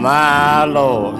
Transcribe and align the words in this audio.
My 0.00 0.64
Lord. 0.64 1.14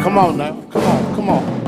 Come 0.00 0.16
on 0.16 0.36
now. 0.36 0.52
Come 0.70 0.84
on. 0.84 1.14
Come 1.16 1.28
on. 1.28 1.60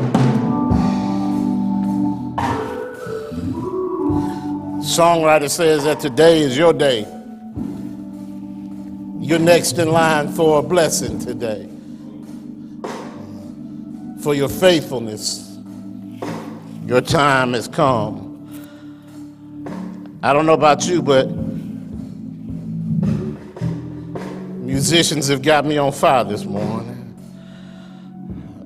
Songwriter 4.82 5.50
says 5.50 5.82
that 5.82 5.99
today 5.99 6.42
is 6.42 6.56
your 6.56 6.72
day. 6.72 7.00
You're 9.18 9.40
next 9.40 9.78
in 9.78 9.90
line 9.90 10.28
for 10.28 10.60
a 10.60 10.62
blessing 10.62 11.19
today. 11.19 11.69
For 14.22 14.33
your 14.33 14.49
faithfulness. 14.49 15.58
Your 16.87 17.01
time 17.01 17.55
has 17.55 17.66
come. 17.66 18.28
I 20.22 20.33
don't 20.33 20.46
know 20.46 20.55
about 20.55 20.86
you, 20.86 21.02
but 21.02 21.41
musicians 24.82 25.28
have 25.28 25.42
got 25.42 25.64
me 25.64 25.78
on 25.78 25.92
fire 25.92 26.24
this 26.24 26.45
morning. 26.45 27.14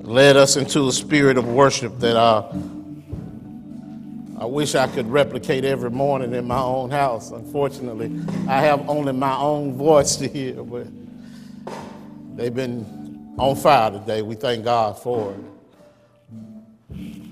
Led 0.01 0.35
us 0.35 0.57
into 0.57 0.87
a 0.87 0.91
spirit 0.91 1.37
of 1.37 1.47
worship 1.47 1.99
that 1.99 2.17
I, 2.17 2.39
I 4.39 4.45
wish 4.45 4.73
I 4.73 4.87
could 4.87 5.05
replicate 5.11 5.63
every 5.63 5.91
morning 5.91 6.33
in 6.33 6.47
my 6.47 6.57
own 6.59 6.89
house. 6.89 7.29
Unfortunately, 7.29 8.19
I 8.49 8.61
have 8.61 8.89
only 8.89 9.13
my 9.13 9.37
own 9.37 9.75
voice 9.77 10.15
to 10.15 10.27
hear, 10.27 10.63
but 10.63 10.87
they've 12.35 12.55
been 12.55 13.35
on 13.37 13.55
fire 13.55 13.91
today. 13.91 14.23
We 14.23 14.33
thank 14.33 14.65
God 14.65 14.97
for 14.97 15.35
it. 15.35 15.39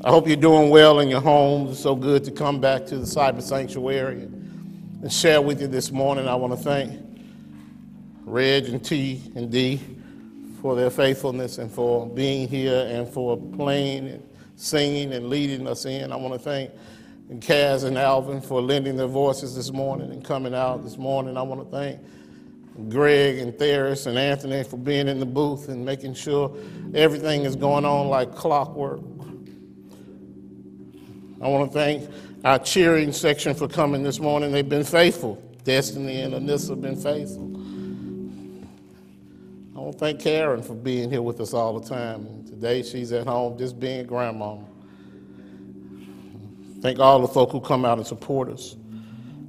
I 0.03 0.11
hope 0.11 0.27
you're 0.27 0.37
doing 0.37 0.69
well 0.69 0.99
in 0.99 1.09
your 1.09 1.21
homes. 1.21 1.71
It's 1.71 1.79
so 1.79 1.95
good 1.95 2.23
to 2.25 2.31
come 2.31 2.61
back 2.61 2.85
to 2.85 2.99
the 2.99 3.05
cyber 3.05 3.41
sanctuary 3.41 4.21
and 4.21 5.11
share 5.11 5.41
with 5.41 5.59
you 5.59 5.65
this 5.65 5.91
morning. 5.91 6.27
I 6.27 6.35
want 6.35 6.53
to 6.53 6.59
thank 6.59 7.04
Reg 8.25 8.65
and 8.65 8.83
T 8.83 9.21
and 9.35 9.51
D 9.51 9.79
for 10.61 10.75
their 10.75 10.89
faithfulness 10.89 11.59
and 11.59 11.71
for 11.71 12.07
being 12.07 12.47
here 12.47 12.87
and 12.89 13.07
for 13.07 13.37
playing 13.37 14.07
and 14.07 14.29
singing 14.55 15.13
and 15.13 15.29
leading 15.29 15.67
us 15.67 15.85
in. 15.85 16.11
I 16.11 16.15
want 16.15 16.33
to 16.33 16.39
thank 16.39 16.71
Kaz 17.39 17.83
and 17.83 17.97
Alvin 17.97 18.41
for 18.41 18.61
lending 18.61 18.97
their 18.97 19.07
voices 19.07 19.55
this 19.55 19.71
morning 19.71 20.11
and 20.11 20.23
coming 20.23 20.55
out 20.55 20.83
this 20.83 20.97
morning. 20.97 21.37
I 21.37 21.41
want 21.43 21.61
to 21.61 21.77
thank 21.77 21.99
Greg 22.89 23.37
and 23.37 23.53
Theris 23.53 24.07
and 24.07 24.17
Anthony 24.17 24.63
for 24.63 24.77
being 24.77 25.07
in 25.07 25.19
the 25.19 25.25
booth 25.25 25.69
and 25.69 25.85
making 25.85 26.13
sure 26.13 26.55
everything 26.93 27.43
is 27.43 27.55
going 27.55 27.85
on 27.85 28.07
like 28.07 28.35
clockwork. 28.35 29.01
I 31.41 31.47
want 31.47 31.71
to 31.71 31.77
thank 31.77 32.09
our 32.43 32.59
cheering 32.59 33.11
section 33.11 33.53
for 33.53 33.67
coming 33.67 34.03
this 34.03 34.19
morning. 34.19 34.51
They've 34.51 34.67
been 34.67 34.83
faithful. 34.83 35.41
Destiny 35.63 36.21
and 36.21 36.33
Anissa 36.33 36.69
have 36.69 36.81
been 36.81 36.95
faithful. 36.95 37.54
Thank 39.91 40.19
Karen 40.19 40.63
for 40.63 40.73
being 40.73 41.11
here 41.11 41.21
with 41.21 41.39
us 41.39 41.53
all 41.53 41.79
the 41.79 41.87
time. 41.87 42.43
Today 42.45 42.81
she's 42.81 43.11
at 43.11 43.27
home 43.27 43.57
just 43.57 43.79
being 43.79 43.99
a 43.99 44.03
grandma. 44.03 44.57
Thank 46.81 46.99
all 46.99 47.19
the 47.19 47.27
folk 47.27 47.51
who 47.51 47.61
come 47.61 47.85
out 47.85 47.97
and 47.99 48.07
support 48.07 48.49
us. 48.49 48.75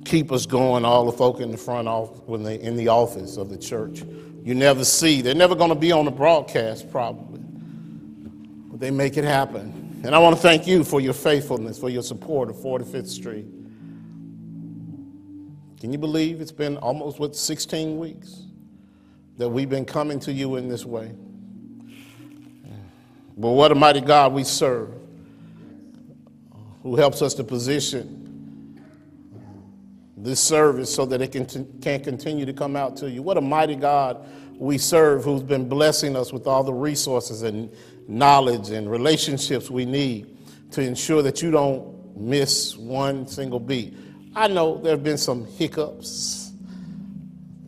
Keep 0.05 0.33
us 0.33 0.45
going, 0.47 0.84
all 0.84 1.07
the 1.07 1.17
folk 1.17 1.41
in 1.41 1.51
the 1.51 1.57
front 1.57 1.89
office, 1.89 2.20
when 2.27 2.42
they 2.42 2.61
in 2.61 2.77
the 2.77 2.89
office 2.89 3.37
of 3.39 3.48
the 3.48 3.57
church. 3.57 4.03
You 4.45 4.55
never 4.55 4.84
see. 4.84 5.23
They're 5.23 5.34
never 5.34 5.55
going 5.55 5.70
to 5.70 5.75
be 5.75 5.91
on 5.91 6.05
the 6.05 6.11
broadcast, 6.11 6.91
probably. 6.91 7.41
But 7.41 8.79
they 8.79 8.91
make 8.91 9.17
it 9.17 9.25
happen. 9.25 10.01
And 10.05 10.14
I 10.14 10.19
want 10.19 10.37
to 10.37 10.42
thank 10.42 10.67
you 10.67 10.84
for 10.84 11.01
your 11.01 11.14
faithfulness, 11.14 11.79
for 11.79 11.89
your 11.89 12.03
support 12.03 12.51
of 12.51 12.57
45th 12.57 13.09
Street. 13.09 13.47
Can 15.81 15.92
you 15.92 15.98
believe 15.98 16.41
it's 16.41 16.53
been 16.53 16.77
almost, 16.77 17.19
what, 17.19 17.34
16 17.34 17.98
weeks 17.98 18.45
that 19.39 19.48
we've 19.48 19.69
been 19.69 19.85
coming 19.85 20.19
to 20.20 20.33
you 20.33 20.57
in 20.57 20.69
this 20.69 20.85
way? 20.85 21.13
But 23.36 23.51
what 23.51 23.70
a 23.70 23.74
mighty 23.74 24.01
God 24.01 24.33
we 24.33 24.45
serve, 24.45 24.95
who 26.83 26.97
helps 26.97 27.20
us 27.20 27.35
to 27.35 27.45
position 27.45 28.24
this 30.17 30.41
service 30.41 30.92
so 30.92 31.05
that 31.07 31.20
it 31.20 31.33
can, 31.33 31.47
can 31.80 32.02
continue 32.02 32.47
to 32.47 32.52
come 32.52 32.74
out 32.77 32.97
to 32.97 33.11
you. 33.11 33.23
What 33.23 33.36
a 33.36 33.41
mighty 33.42 33.77
God 33.77 34.27
we 34.57 34.79
serve, 34.79 35.24
who's 35.24 35.42
been 35.42 35.68
blessing 35.68 36.17
us 36.17 36.33
with 36.33 36.47
all 36.47 36.64
the 36.64 36.73
resources 36.73 37.42
and 37.42 37.70
knowledge 38.08 38.70
and 38.70 38.91
relationships 38.91 39.70
we 39.70 39.85
need 39.85 40.35
to 40.70 40.80
ensure 40.80 41.23
that 41.23 41.42
you 41.42 41.51
don't 41.51 42.17
miss 42.17 42.77
one 42.77 43.27
single 43.27 43.61
beat. 43.61 43.95
I 44.35 44.48
know 44.48 44.79
there 44.79 44.92
have 44.92 45.05
been 45.05 45.18
some 45.18 45.47
hiccups. 45.47 46.45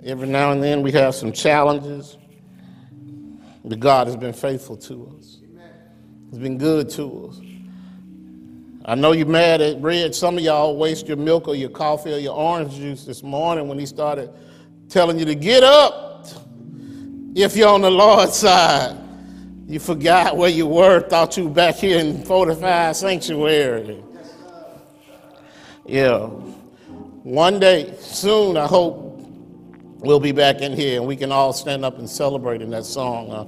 Every 0.09 0.27
now 0.27 0.53
and 0.53 0.63
then 0.63 0.81
we 0.81 0.91
have 0.93 1.15
some 1.15 1.33
challenges. 1.33 2.17
But 3.63 3.79
God 3.79 4.07
has 4.07 4.17
been 4.17 4.33
faithful 4.33 4.79
to 4.79 5.15
us. 5.19 5.41
He's 6.31 6.39
been 6.39 6.57
good 6.57 6.89
to 6.91 7.27
us. 7.27 7.41
I 8.87 8.95
know 8.95 9.13
you're 9.13 9.27
mad 9.27 9.61
at 9.61 9.79
Red. 9.83 10.15
Some 10.15 10.39
of 10.39 10.43
y'all 10.43 10.79
waste 10.79 11.09
your 11.09 11.19
milk 11.19 11.47
or 11.47 11.55
your 11.55 11.69
coffee 11.69 12.15
or 12.15 12.17
your 12.17 12.35
orange 12.35 12.75
juice 12.75 13.05
this 13.05 13.23
morning 13.23 13.69
when 13.69 13.79
he 13.79 13.85
started 13.85 14.31
telling 14.89 15.19
you 15.19 15.27
to 15.27 15.35
get 15.35 15.63
up 15.63 16.27
if 17.35 17.55
you're 17.55 17.69
on 17.69 17.83
the 17.83 17.91
Lord's 17.91 18.37
side. 18.37 18.97
You 19.67 19.79
forgot 19.79 20.39
where 20.39 20.49
you 20.49 20.67
were, 20.67 21.01
thought 21.01 21.37
you 21.37 21.49
were 21.49 21.55
back 21.55 21.75
here 21.75 21.99
in 21.99 22.25
45 22.25 22.97
Sanctuary. 22.97 24.03
Yeah. 25.85 26.29
One 27.25 27.61
day, 27.61 27.95
soon, 28.01 28.57
I 28.57 28.67
hope 28.67 29.08
we'll 29.99 30.21
be 30.21 30.33
back 30.33 30.61
in 30.61 30.73
here 30.73 30.99
and 30.99 31.07
we 31.07 31.17
can 31.17 31.33
all 31.33 31.53
stand 31.53 31.85
up 31.85 31.99
and 31.99 32.09
celebrate 32.09 32.63
in 32.63 32.71
that 32.71 32.85
song. 32.85 33.31
Uh, 33.31 33.45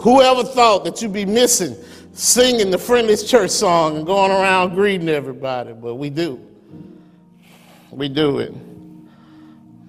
whoever 0.00 0.44
thought 0.44 0.84
that 0.84 1.00
you'd 1.00 1.12
be 1.12 1.24
missing 1.24 1.76
singing 2.12 2.70
the 2.70 2.78
friendliest 2.78 3.28
church 3.28 3.50
song 3.50 3.96
and 3.96 4.06
going 4.06 4.30
around 4.30 4.74
greeting 4.74 5.08
everybody? 5.08 5.72
But 5.72 5.96
we 5.96 6.10
do. 6.10 6.40
We 7.90 8.08
do 8.08 8.38
it. 8.38 8.54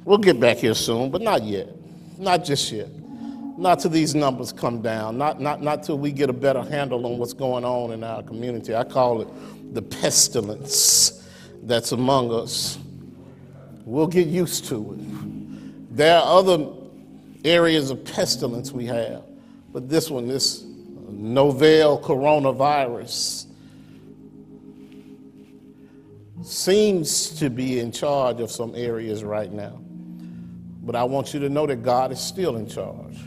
We'll 0.05 0.17
get 0.17 0.39
back 0.39 0.57
here 0.57 0.73
soon, 0.73 1.11
but 1.11 1.21
not 1.21 1.43
yet. 1.43 1.69
Not 2.17 2.43
just 2.43 2.71
yet 2.71 2.89
not 3.61 3.79
till 3.79 3.91
these 3.91 4.15
numbers 4.15 4.51
come 4.51 4.81
down, 4.81 5.19
not, 5.19 5.39
not, 5.39 5.61
not 5.61 5.83
till 5.83 5.97
we 5.97 6.11
get 6.11 6.31
a 6.31 6.33
better 6.33 6.63
handle 6.63 7.05
on 7.05 7.19
what's 7.19 7.33
going 7.33 7.63
on 7.63 7.91
in 7.91 8.03
our 8.03 8.23
community. 8.23 8.75
I 8.75 8.83
call 8.83 9.21
it 9.21 9.27
the 9.73 9.83
pestilence 9.83 11.29
that's 11.63 11.91
among 11.91 12.33
us. 12.33 12.79
We'll 13.85 14.07
get 14.07 14.27
used 14.27 14.65
to 14.65 14.93
it. 14.93 15.30
There 15.91 16.17
are 16.17 16.39
other 16.39 16.69
areas 17.43 17.91
of 17.91 18.05
pestilence 18.05 18.71
we 18.71 18.85
have, 18.85 19.23
but 19.73 19.89
this 19.89 20.09
one, 20.09 20.25
this 20.25 20.63
novel 21.09 21.99
coronavirus, 22.01 23.47
seems 26.43 27.29
to 27.39 27.49
be 27.49 27.79
in 27.79 27.91
charge 27.91 28.39
of 28.39 28.49
some 28.49 28.73
areas 28.73 29.23
right 29.23 29.51
now. 29.51 29.81
But 30.83 30.95
I 30.95 31.03
want 31.03 31.33
you 31.33 31.41
to 31.41 31.49
know 31.49 31.67
that 31.67 31.83
God 31.83 32.13
is 32.13 32.21
still 32.21 32.55
in 32.55 32.67
charge. 32.67 33.17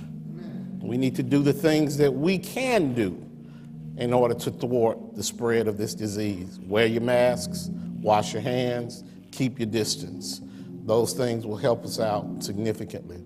We 0.80 0.96
need 0.96 1.14
to 1.16 1.22
do 1.22 1.42
the 1.42 1.52
things 1.52 1.98
that 1.98 2.12
we 2.12 2.38
can 2.38 2.94
do 2.94 3.22
in 3.98 4.12
order 4.12 4.34
to 4.34 4.50
thwart 4.50 5.14
the 5.14 5.22
spread 5.22 5.68
of 5.68 5.76
this 5.76 5.94
disease. 5.94 6.58
Wear 6.66 6.86
your 6.86 7.02
masks, 7.02 7.68
wash 8.00 8.32
your 8.32 8.42
hands, 8.42 9.04
keep 9.32 9.58
your 9.58 9.68
distance. 9.68 10.40
Those 10.84 11.12
things 11.12 11.46
will 11.46 11.56
help 11.56 11.84
us 11.84 11.98
out 11.98 12.42
significantly. 12.42 13.22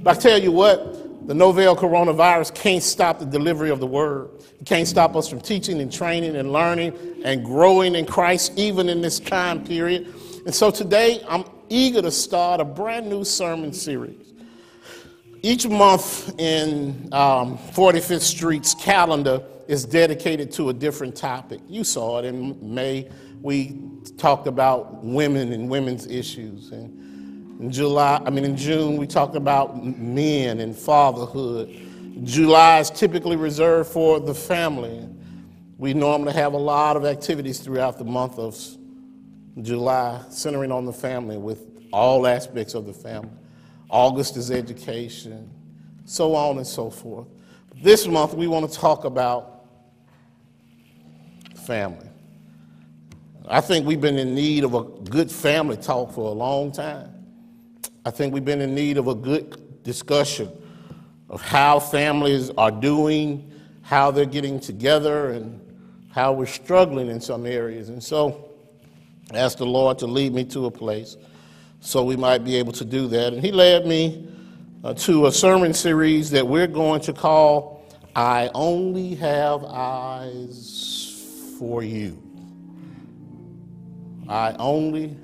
But 0.00 0.16
I 0.16 0.20
tell 0.20 0.38
you 0.38 0.52
what, 0.52 1.26
the 1.26 1.34
novel 1.34 1.76
coronavirus 1.76 2.54
can't 2.54 2.82
stop 2.82 3.18
the 3.18 3.26
delivery 3.26 3.70
of 3.70 3.80
the 3.80 3.86
word. 3.86 4.30
It 4.60 4.66
can't 4.66 4.86
stop 4.86 5.16
us 5.16 5.28
from 5.28 5.40
teaching 5.40 5.80
and 5.80 5.92
training 5.92 6.36
and 6.36 6.52
learning 6.52 6.96
and 7.24 7.44
growing 7.44 7.94
in 7.94 8.06
Christ, 8.06 8.52
even 8.56 8.88
in 8.88 9.00
this 9.00 9.18
time 9.20 9.64
period. 9.64 10.14
And 10.46 10.54
so 10.54 10.70
today, 10.70 11.22
I'm 11.28 11.44
eager 11.68 12.02
to 12.02 12.10
start 12.10 12.60
a 12.60 12.64
brand 12.64 13.08
new 13.08 13.24
sermon 13.24 13.72
series 13.72 14.28
each 15.42 15.68
month 15.68 16.38
in 16.38 17.08
um, 17.12 17.58
45th 17.58 18.22
Street's 18.22 18.74
calendar 18.74 19.42
is 19.68 19.84
dedicated 19.84 20.50
to 20.52 20.70
a 20.70 20.72
different 20.72 21.14
topic. 21.14 21.60
You 21.68 21.84
saw 21.84 22.18
it 22.18 22.24
in 22.24 22.74
May. 22.74 23.08
We 23.40 23.80
talked 24.16 24.46
about 24.46 25.04
women 25.04 25.52
and 25.52 25.68
women's 25.68 26.06
issues. 26.06 26.70
And 26.70 27.60
in 27.60 27.70
July, 27.70 28.20
I 28.24 28.30
mean, 28.30 28.44
in 28.44 28.56
June, 28.56 28.96
we 28.96 29.06
talked 29.06 29.36
about 29.36 29.84
men 29.84 30.60
and 30.60 30.76
fatherhood. 30.76 31.76
July 32.24 32.80
is 32.80 32.90
typically 32.90 33.36
reserved 33.36 33.90
for 33.90 34.20
the 34.20 34.34
family. 34.34 35.08
We 35.76 35.94
normally 35.94 36.32
have 36.32 36.54
a 36.54 36.58
lot 36.58 36.96
of 36.96 37.04
activities 37.04 37.60
throughout 37.60 37.98
the 37.98 38.04
month 38.04 38.38
of 38.38 38.56
July 39.62 40.20
centering 40.30 40.72
on 40.72 40.84
the 40.84 40.92
family 40.92 41.36
with 41.36 41.66
all 41.92 42.26
aspects 42.26 42.74
of 42.74 42.86
the 42.86 42.92
family. 42.92 43.30
August 43.88 44.36
is 44.36 44.50
education, 44.50 45.50
so 46.04 46.34
on 46.34 46.58
and 46.58 46.66
so 46.66 46.90
forth. 46.90 47.26
This 47.82 48.06
month, 48.06 48.34
we 48.34 48.46
want 48.46 48.70
to 48.70 48.78
talk 48.78 49.04
about 49.04 49.66
family. 51.66 52.07
I 53.50 53.62
think 53.62 53.86
we've 53.86 54.00
been 54.00 54.18
in 54.18 54.34
need 54.34 54.64
of 54.64 54.74
a 54.74 54.82
good 54.82 55.30
family 55.30 55.78
talk 55.78 56.12
for 56.12 56.28
a 56.28 56.32
long 56.32 56.70
time. 56.70 57.10
I 58.04 58.10
think 58.10 58.34
we've 58.34 58.44
been 58.44 58.60
in 58.60 58.74
need 58.74 58.98
of 58.98 59.08
a 59.08 59.14
good 59.14 59.82
discussion 59.82 60.50
of 61.30 61.40
how 61.40 61.80
families 61.80 62.50
are 62.58 62.70
doing, 62.70 63.50
how 63.82 64.10
they're 64.10 64.26
getting 64.26 64.60
together, 64.60 65.30
and 65.30 65.60
how 66.10 66.32
we're 66.32 66.46
struggling 66.46 67.08
in 67.08 67.20
some 67.20 67.46
areas. 67.46 67.88
And 67.88 68.02
so, 68.02 68.50
I 69.32 69.38
asked 69.38 69.58
the 69.58 69.66
Lord 69.66 69.98
to 70.00 70.06
lead 70.06 70.34
me 70.34 70.44
to 70.46 70.66
a 70.66 70.70
place 70.70 71.16
so 71.80 72.04
we 72.04 72.16
might 72.16 72.44
be 72.44 72.56
able 72.56 72.72
to 72.72 72.84
do 72.84 73.08
that. 73.08 73.32
And 73.32 73.42
He 73.42 73.52
led 73.52 73.86
me 73.86 74.28
uh, 74.84 74.92
to 74.94 75.26
a 75.26 75.32
sermon 75.32 75.72
series 75.72 76.30
that 76.32 76.46
we're 76.46 76.66
going 76.66 77.00
to 77.02 77.14
call 77.14 77.86
I 78.14 78.50
Only 78.54 79.14
Have 79.14 79.64
Eyes 79.64 81.54
for 81.58 81.82
You. 81.82 82.27
I 84.28 84.54
only 84.58 85.16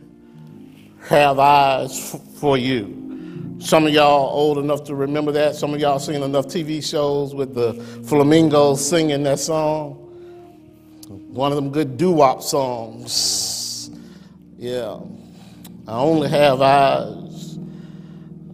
have 1.09 1.39
eyes 1.39 2.19
for 2.39 2.56
you. 2.56 3.56
Some 3.59 3.87
of 3.87 3.93
y'all 3.93 4.31
old 4.31 4.59
enough 4.59 4.85
to 4.85 4.95
remember 4.95 5.31
that. 5.33 5.55
Some 5.55 5.75
of 5.75 5.81
y'all 5.81 5.99
seen 5.99 6.23
enough 6.23 6.47
TV 6.47 6.83
shows 6.83 7.35
with 7.35 7.55
the 7.55 7.75
flamingos 8.06 8.87
singing 8.87 9.23
that 9.25 9.39
song. 9.39 9.95
One 11.09 11.53
of 11.53 11.56
them 11.56 11.71
good 11.71 11.97
doo-wop 11.99 12.43
songs. 12.43 13.91
Yeah. 14.56 15.01
I 15.87 15.99
only 15.99 16.29
have 16.31 16.62
eyes 16.62 17.59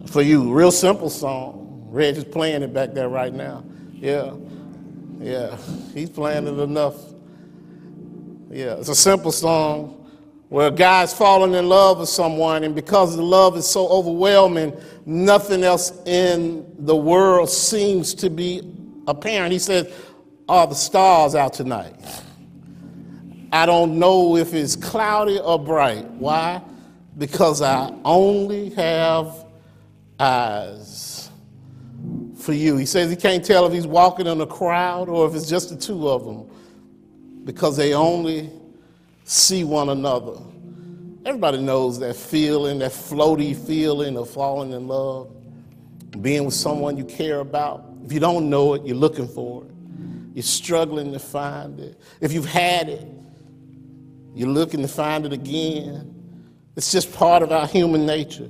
for 0.07 0.21
you. 0.21 0.53
Real 0.53 0.71
simple 0.71 1.09
song. 1.09 1.87
Reg 1.89 2.17
is 2.17 2.25
playing 2.25 2.63
it 2.63 2.73
back 2.73 2.93
there 2.93 3.07
right 3.07 3.33
now. 3.33 3.63
Yeah. 3.93 4.33
Yeah. 5.19 5.55
He's 5.93 6.09
playing 6.09 6.47
it 6.47 6.59
enough. 6.59 6.95
Yeah. 8.49 8.75
It's 8.75 8.89
a 8.89 8.95
simple 8.95 9.31
song 9.31 10.00
where 10.51 10.67
a 10.67 10.71
guy's 10.71 11.13
falling 11.13 11.53
in 11.53 11.69
love 11.69 11.99
with 11.99 12.09
someone, 12.09 12.65
and 12.65 12.75
because 12.75 13.15
the 13.15 13.23
love 13.23 13.55
is 13.55 13.65
so 13.65 13.87
overwhelming, 13.87 14.75
nothing 15.05 15.63
else 15.63 15.93
in 16.05 16.69
the 16.77 16.93
world 16.93 17.49
seems 17.49 18.13
to 18.13 18.29
be 18.29 18.61
apparent. 19.07 19.53
He 19.53 19.59
says, 19.59 19.89
Are 20.49 20.67
the 20.67 20.75
stars 20.75 21.35
out 21.35 21.53
tonight? 21.53 21.95
I 23.53 23.65
don't 23.65 23.97
know 23.97 24.35
if 24.35 24.53
it's 24.53 24.75
cloudy 24.75 25.39
or 25.39 25.57
bright. 25.57 26.03
Why? 26.11 26.61
Because 27.17 27.61
I 27.61 27.97
only 28.03 28.71
have 28.71 29.45
eyes 30.19 31.29
for 32.35 32.51
you. 32.51 32.75
He 32.75 32.85
says 32.85 33.09
he 33.09 33.15
can't 33.15 33.45
tell 33.45 33.65
if 33.67 33.71
he's 33.71 33.87
walking 33.87 34.27
in 34.27 34.41
a 34.41 34.47
crowd 34.47 35.07
or 35.07 35.25
if 35.29 35.33
it's 35.33 35.47
just 35.47 35.69
the 35.69 35.77
two 35.77 36.09
of 36.09 36.25
them 36.25 36.45
because 37.45 37.77
they 37.77 37.93
only 37.93 38.49
see 39.31 39.63
one 39.63 39.89
another. 39.89 40.33
Everybody 41.25 41.59
knows 41.59 41.99
that 41.99 42.15
feeling, 42.15 42.79
that 42.79 42.91
floaty 42.91 43.55
feeling 43.55 44.17
of 44.17 44.29
falling 44.29 44.71
in 44.73 44.87
love, 44.87 45.31
being 46.21 46.45
with 46.45 46.53
someone 46.53 46.97
you 46.97 47.05
care 47.05 47.39
about. 47.39 47.85
If 48.03 48.11
you 48.11 48.19
don't 48.19 48.49
know 48.49 48.73
it, 48.73 48.85
you're 48.85 48.97
looking 48.97 49.27
for 49.27 49.63
it. 49.63 49.71
You're 50.33 50.43
struggling 50.43 51.13
to 51.13 51.19
find 51.19 51.79
it. 51.79 51.99
If 52.19 52.33
you've 52.33 52.45
had 52.45 52.89
it, 52.89 53.07
you're 54.35 54.49
looking 54.49 54.81
to 54.81 54.87
find 54.87 55.25
it 55.25 55.33
again. 55.33 56.13
It's 56.75 56.91
just 56.91 57.13
part 57.13 57.43
of 57.43 57.51
our 57.51 57.67
human 57.67 58.05
nature. 58.05 58.49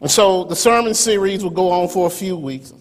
And 0.00 0.10
so 0.10 0.44
the 0.44 0.56
sermon 0.56 0.94
series 0.94 1.42
will 1.42 1.50
go 1.50 1.70
on 1.70 1.88
for 1.88 2.06
a 2.06 2.10
few 2.10 2.36
weeks 2.36 2.72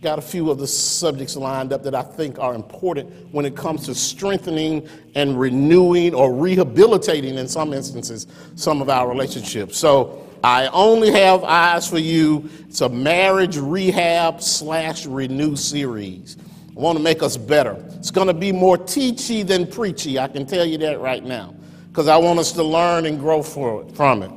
got 0.00 0.18
a 0.18 0.22
few 0.22 0.50
of 0.50 0.58
the 0.58 0.66
subjects 0.66 1.36
lined 1.36 1.72
up 1.74 1.82
that 1.82 1.94
I 1.94 2.02
think 2.02 2.38
are 2.38 2.54
important 2.54 3.10
when 3.32 3.44
it 3.44 3.54
comes 3.54 3.84
to 3.84 3.94
strengthening 3.94 4.88
and 5.14 5.38
renewing 5.38 6.14
or 6.14 6.32
rehabilitating, 6.32 7.36
in 7.36 7.46
some 7.46 7.74
instances, 7.74 8.26
some 8.54 8.80
of 8.80 8.88
our 8.88 9.06
relationships. 9.08 9.76
So 9.76 10.26
I 10.42 10.68
only 10.68 11.10
have 11.10 11.44
eyes 11.44 11.86
for 11.86 11.98
you. 11.98 12.48
It's 12.66 12.80
a 12.80 12.88
marriage 12.88 13.58
rehab 13.58 14.40
slash 14.40 15.04
renew 15.04 15.54
series. 15.54 16.38
I 16.74 16.80
want 16.80 16.96
to 16.96 17.04
make 17.04 17.22
us 17.22 17.36
better. 17.36 17.76
It's 17.96 18.10
going 18.10 18.28
to 18.28 18.34
be 18.34 18.52
more 18.52 18.78
teachy 18.78 19.46
than 19.46 19.66
preachy. 19.66 20.18
I 20.18 20.28
can 20.28 20.46
tell 20.46 20.64
you 20.64 20.78
that 20.78 20.98
right 20.98 21.22
now, 21.22 21.54
because 21.88 22.08
I 22.08 22.16
want 22.16 22.38
us 22.38 22.52
to 22.52 22.62
learn 22.62 23.04
and 23.04 23.18
grow 23.18 23.42
from 23.42 24.22
it. 24.22 24.30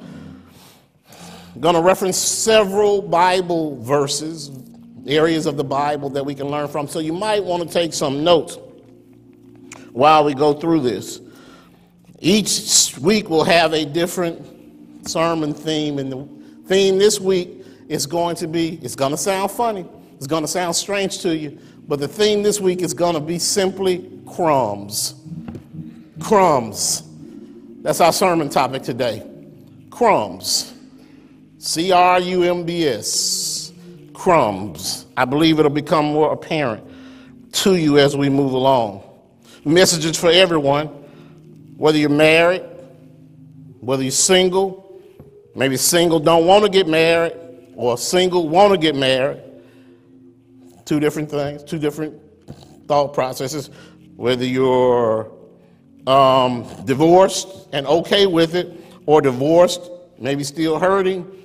I'm 1.55 1.61
going 1.61 1.75
to 1.75 1.81
reference 1.81 2.17
several 2.17 3.01
Bible 3.01 3.81
verses, 3.81 4.49
areas 5.05 5.45
of 5.45 5.57
the 5.57 5.63
Bible 5.63 6.09
that 6.11 6.25
we 6.25 6.35
can 6.35 6.47
learn 6.47 6.67
from. 6.67 6.87
So 6.87 6.99
you 6.99 7.13
might 7.13 7.43
want 7.43 7.63
to 7.63 7.69
take 7.69 7.93
some 7.93 8.23
notes 8.23 8.57
while 9.91 10.23
we 10.23 10.33
go 10.33 10.53
through 10.53 10.81
this. 10.81 11.21
Each 12.19 12.97
week 12.99 13.29
we'll 13.29 13.43
have 13.43 13.73
a 13.73 13.85
different 13.85 15.07
sermon 15.07 15.53
theme, 15.53 15.99
and 15.99 16.11
the 16.11 16.27
theme 16.67 16.97
this 16.97 17.19
week 17.19 17.65
is 17.89 18.05
going 18.05 18.35
to 18.37 18.47
be 18.47 18.79
it's 18.81 18.95
going 18.95 19.11
to 19.11 19.17
sound 19.17 19.51
funny, 19.51 19.85
it's 20.15 20.27
going 20.27 20.43
to 20.43 20.47
sound 20.47 20.75
strange 20.75 21.19
to 21.19 21.35
you, 21.35 21.59
but 21.87 21.99
the 21.99 22.07
theme 22.07 22.41
this 22.41 22.61
week 22.61 22.81
is 22.81 22.93
going 22.93 23.15
to 23.15 23.19
be 23.19 23.37
simply 23.37 24.09
crumbs. 24.25 25.15
Crumbs. 26.21 27.03
That's 27.81 27.99
our 27.99 28.13
sermon 28.13 28.47
topic 28.49 28.83
today. 28.83 29.27
Crumbs. 29.89 30.73
C 31.57 31.91
R 31.91 32.19
U 32.19 32.43
M 32.43 32.63
B 32.63 32.87
S 32.87 33.62
crumbs. 34.23 35.05
I 35.17 35.25
believe 35.25 35.59
it'll 35.59 35.69
become 35.69 36.05
more 36.05 36.31
apparent 36.31 36.81
to 37.51 37.75
you 37.75 37.99
as 37.99 38.15
we 38.15 38.29
move 38.29 38.53
along. 38.53 39.03
Messages 39.65 40.17
for 40.17 40.31
everyone, 40.31 40.87
whether 41.75 41.97
you're 41.97 42.09
married, 42.09 42.63
whether 43.81 44.01
you're 44.01 44.13
single, 44.13 45.01
maybe 45.55 45.75
single 45.75 46.21
don't 46.21 46.45
want 46.45 46.63
to 46.63 46.69
get 46.69 46.87
married, 46.87 47.33
or 47.75 47.97
single 47.97 48.47
want 48.47 48.71
to 48.71 48.77
get 48.77 48.95
married. 48.95 49.41
Two 50.85 51.01
different 51.01 51.29
things, 51.29 51.61
two 51.61 51.77
different 51.77 52.13
thought 52.87 53.13
processes. 53.13 53.71
Whether 54.15 54.45
you're 54.45 55.33
um, 56.07 56.65
divorced 56.85 57.49
and 57.73 57.85
okay 57.87 58.25
with 58.25 58.55
it, 58.55 58.71
or 59.05 59.21
divorced, 59.21 59.81
maybe 60.17 60.45
still 60.45 60.79
hurting, 60.79 61.42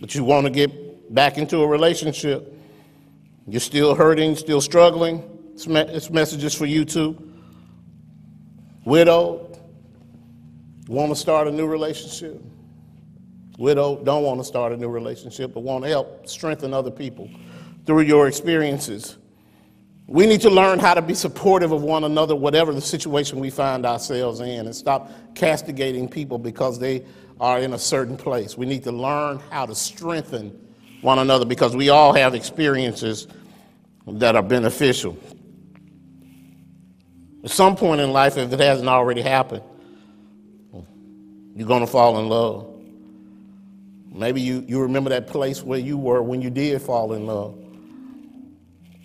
but 0.00 0.14
you 0.14 0.24
want 0.24 0.46
to 0.46 0.50
get 0.50 1.14
back 1.14 1.38
into 1.38 1.58
a 1.58 1.66
relationship, 1.66 2.54
you're 3.46 3.60
still 3.60 3.94
hurting, 3.94 4.36
still 4.36 4.60
struggling, 4.60 5.22
it's 5.54 6.10
messages 6.10 6.54
for 6.54 6.66
you 6.66 6.84
too. 6.84 7.16
Widow, 8.84 9.50
want 10.86 11.10
to 11.10 11.16
start 11.16 11.48
a 11.48 11.50
new 11.50 11.66
relationship. 11.66 12.40
Widow, 13.58 14.02
don't 14.04 14.22
want 14.22 14.40
to 14.40 14.44
start 14.44 14.72
a 14.72 14.76
new 14.76 14.88
relationship, 14.88 15.52
but 15.52 15.60
want 15.60 15.82
to 15.84 15.90
help 15.90 16.28
strengthen 16.28 16.72
other 16.72 16.90
people 16.90 17.28
through 17.86 18.02
your 18.02 18.28
experiences. 18.28 19.16
We 20.06 20.26
need 20.26 20.40
to 20.42 20.50
learn 20.50 20.78
how 20.78 20.94
to 20.94 21.02
be 21.02 21.14
supportive 21.14 21.72
of 21.72 21.82
one 21.82 22.04
another, 22.04 22.36
whatever 22.36 22.72
the 22.72 22.80
situation 22.80 23.40
we 23.40 23.50
find 23.50 23.84
ourselves 23.84 24.40
in, 24.40 24.66
and 24.66 24.74
stop 24.74 25.10
castigating 25.34 26.08
people 26.08 26.38
because 26.38 26.78
they 26.78 27.04
are 27.40 27.58
in 27.58 27.72
a 27.72 27.78
certain 27.78 28.16
place. 28.16 28.56
We 28.56 28.66
need 28.66 28.84
to 28.84 28.92
learn 28.92 29.40
how 29.50 29.66
to 29.66 29.74
strengthen 29.74 30.50
one 31.00 31.18
another 31.18 31.44
because 31.44 31.76
we 31.76 31.88
all 31.88 32.12
have 32.12 32.34
experiences 32.34 33.28
that 34.06 34.36
are 34.36 34.42
beneficial. 34.42 35.16
At 37.44 37.50
some 37.50 37.76
point 37.76 38.00
in 38.00 38.12
life, 38.12 38.36
if 38.36 38.52
it 38.52 38.60
hasn't 38.60 38.88
already 38.88 39.22
happened, 39.22 39.62
you're 41.54 41.68
going 41.68 41.80
to 41.80 41.86
fall 41.86 42.18
in 42.18 42.28
love. 42.28 42.74
Maybe 44.12 44.40
you, 44.40 44.64
you 44.66 44.80
remember 44.80 45.10
that 45.10 45.28
place 45.28 45.62
where 45.62 45.78
you 45.78 45.96
were 45.96 46.22
when 46.22 46.42
you 46.42 46.50
did 46.50 46.82
fall 46.82 47.12
in 47.12 47.26
love. 47.26 47.56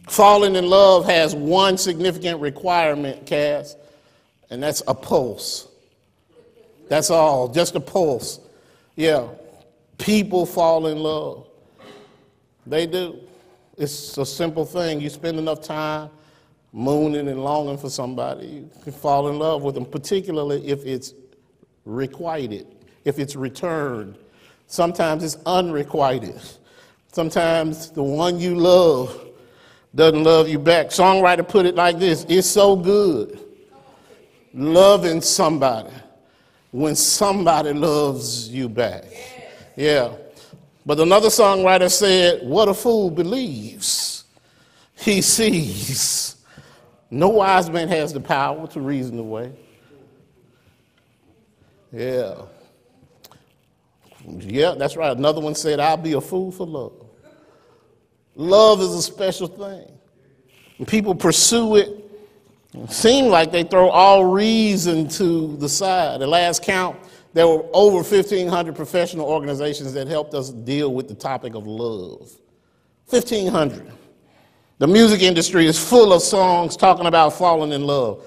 Falling 0.07 0.55
in 0.55 0.67
love 0.67 1.05
has 1.05 1.35
one 1.35 1.77
significant 1.77 2.41
requirement, 2.41 3.25
Cass, 3.25 3.75
and 4.49 4.61
that's 4.61 4.81
a 4.87 4.93
pulse. 4.93 5.67
That's 6.87 7.09
all, 7.09 7.47
just 7.47 7.75
a 7.75 7.79
pulse. 7.79 8.39
Yeah, 8.95 9.27
people 9.97 10.45
fall 10.45 10.87
in 10.87 10.99
love. 10.99 11.47
They 12.65 12.85
do. 12.85 13.19
It's 13.77 14.17
a 14.17 14.25
simple 14.25 14.65
thing. 14.65 15.01
You 15.01 15.09
spend 15.09 15.39
enough 15.39 15.61
time 15.61 16.09
mooning 16.73 17.27
and 17.27 17.43
longing 17.43 17.77
for 17.77 17.89
somebody, 17.89 18.47
you 18.47 18.69
can 18.83 18.91
fall 18.91 19.29
in 19.29 19.37
love 19.37 19.61
with 19.61 19.75
them, 19.75 19.85
particularly 19.85 20.67
if 20.67 20.83
it's 20.85 21.13
requited, 21.85 22.65
if 23.05 23.19
it's 23.19 23.35
returned. 23.35 24.17
Sometimes 24.65 25.23
it's 25.23 25.37
unrequited. 25.45 26.41
Sometimes 27.11 27.91
the 27.91 28.01
one 28.01 28.39
you 28.39 28.55
love 28.55 29.29
doesn't 29.93 30.23
love 30.23 30.49
you 30.49 30.57
back. 30.57 30.87
Songwriter 30.87 31.47
put 31.47 31.67
it 31.67 31.75
like 31.75 31.99
this 31.99 32.25
It's 32.27 32.47
so 32.47 32.75
good 32.75 33.39
loving 34.55 35.21
somebody 35.21 35.93
when 36.73 36.95
somebody 36.95 37.71
loves 37.71 38.49
you 38.49 38.67
back. 38.67 39.05
Yeah. 39.75 40.15
But 40.85 40.99
another 40.99 41.29
songwriter 41.29 41.89
said, 41.89 42.45
What 42.45 42.67
a 42.67 42.73
fool 42.73 43.11
believes, 43.11 44.25
he 44.97 45.21
sees. 45.21 46.35
No 47.11 47.29
wise 47.29 47.69
man 47.69 47.87
has 47.89 48.11
the 48.11 48.19
power 48.19 48.65
to 48.69 48.81
reason 48.81 49.19
away. 49.19 49.53
Yeah. 51.91 52.41
Yeah, 54.25 54.73
that's 54.75 54.97
right. 54.97 55.15
Another 55.15 55.41
one 55.41 55.53
said, 55.53 55.79
I'll 55.79 55.95
be 55.95 56.13
a 56.13 56.21
fool 56.21 56.51
for 56.51 56.65
love. 56.65 57.05
Love 58.35 58.81
is 58.81 58.95
a 58.95 59.01
special 59.03 59.45
thing. 59.45 59.91
People 60.87 61.13
pursue 61.13 61.75
it, 61.75 62.02
seems 62.89 63.27
like 63.27 63.51
they 63.51 63.63
throw 63.63 63.89
all 63.89 64.25
reason 64.25 65.07
to 65.09 65.55
the 65.57 65.69
side. 65.69 66.21
The 66.21 66.27
last 66.27 66.63
count, 66.63 66.97
there 67.33 67.47
were 67.47 67.65
over 67.73 67.97
1,500 67.97 68.75
professional 68.75 69.25
organizations 69.25 69.93
that 69.93 70.07
helped 70.07 70.33
us 70.33 70.49
deal 70.49 70.93
with 70.93 71.07
the 71.07 71.15
topic 71.15 71.55
of 71.55 71.67
love. 71.67 72.31
1,500. 73.09 73.91
The 74.79 74.87
music 74.87 75.21
industry 75.21 75.65
is 75.67 75.77
full 75.77 76.13
of 76.13 76.21
songs 76.21 76.75
talking 76.75 77.05
about 77.05 77.33
falling 77.33 77.71
in 77.71 77.85
love. 77.85 78.25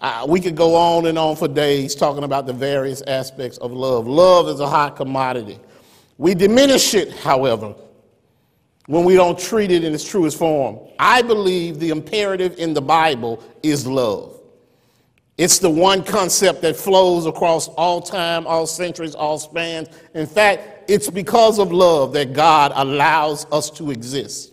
Uh, 0.00 0.26
we 0.28 0.40
could 0.40 0.54
go 0.54 0.74
on 0.76 1.06
and 1.06 1.18
on 1.18 1.34
for 1.34 1.48
days 1.48 1.94
talking 1.94 2.24
about 2.24 2.46
the 2.46 2.52
various 2.52 3.02
aspects 3.02 3.58
of 3.58 3.72
love. 3.72 4.06
Love 4.06 4.48
is 4.48 4.60
a 4.60 4.68
hot 4.68 4.96
commodity. 4.96 5.58
We 6.18 6.34
diminish 6.34 6.94
it, 6.94 7.12
however, 7.12 7.74
when 8.86 9.04
we 9.04 9.14
don't 9.14 9.38
treat 9.38 9.70
it 9.70 9.84
in 9.84 9.94
its 9.94 10.04
truest 10.04 10.38
form. 10.38 10.78
I 10.98 11.22
believe 11.22 11.78
the 11.78 11.90
imperative 11.90 12.58
in 12.58 12.74
the 12.74 12.82
Bible 12.82 13.42
is 13.62 13.86
love. 13.86 14.40
It's 15.36 15.58
the 15.58 15.70
one 15.70 16.04
concept 16.04 16.62
that 16.62 16.76
flows 16.76 17.26
across 17.26 17.66
all 17.68 18.00
time, 18.00 18.46
all 18.46 18.66
centuries, 18.66 19.14
all 19.14 19.38
spans. 19.38 19.88
In 20.14 20.26
fact, 20.26 20.88
it's 20.88 21.10
because 21.10 21.58
of 21.58 21.72
love 21.72 22.12
that 22.12 22.32
God 22.32 22.72
allows 22.74 23.46
us 23.50 23.68
to 23.70 23.90
exist. 23.90 24.52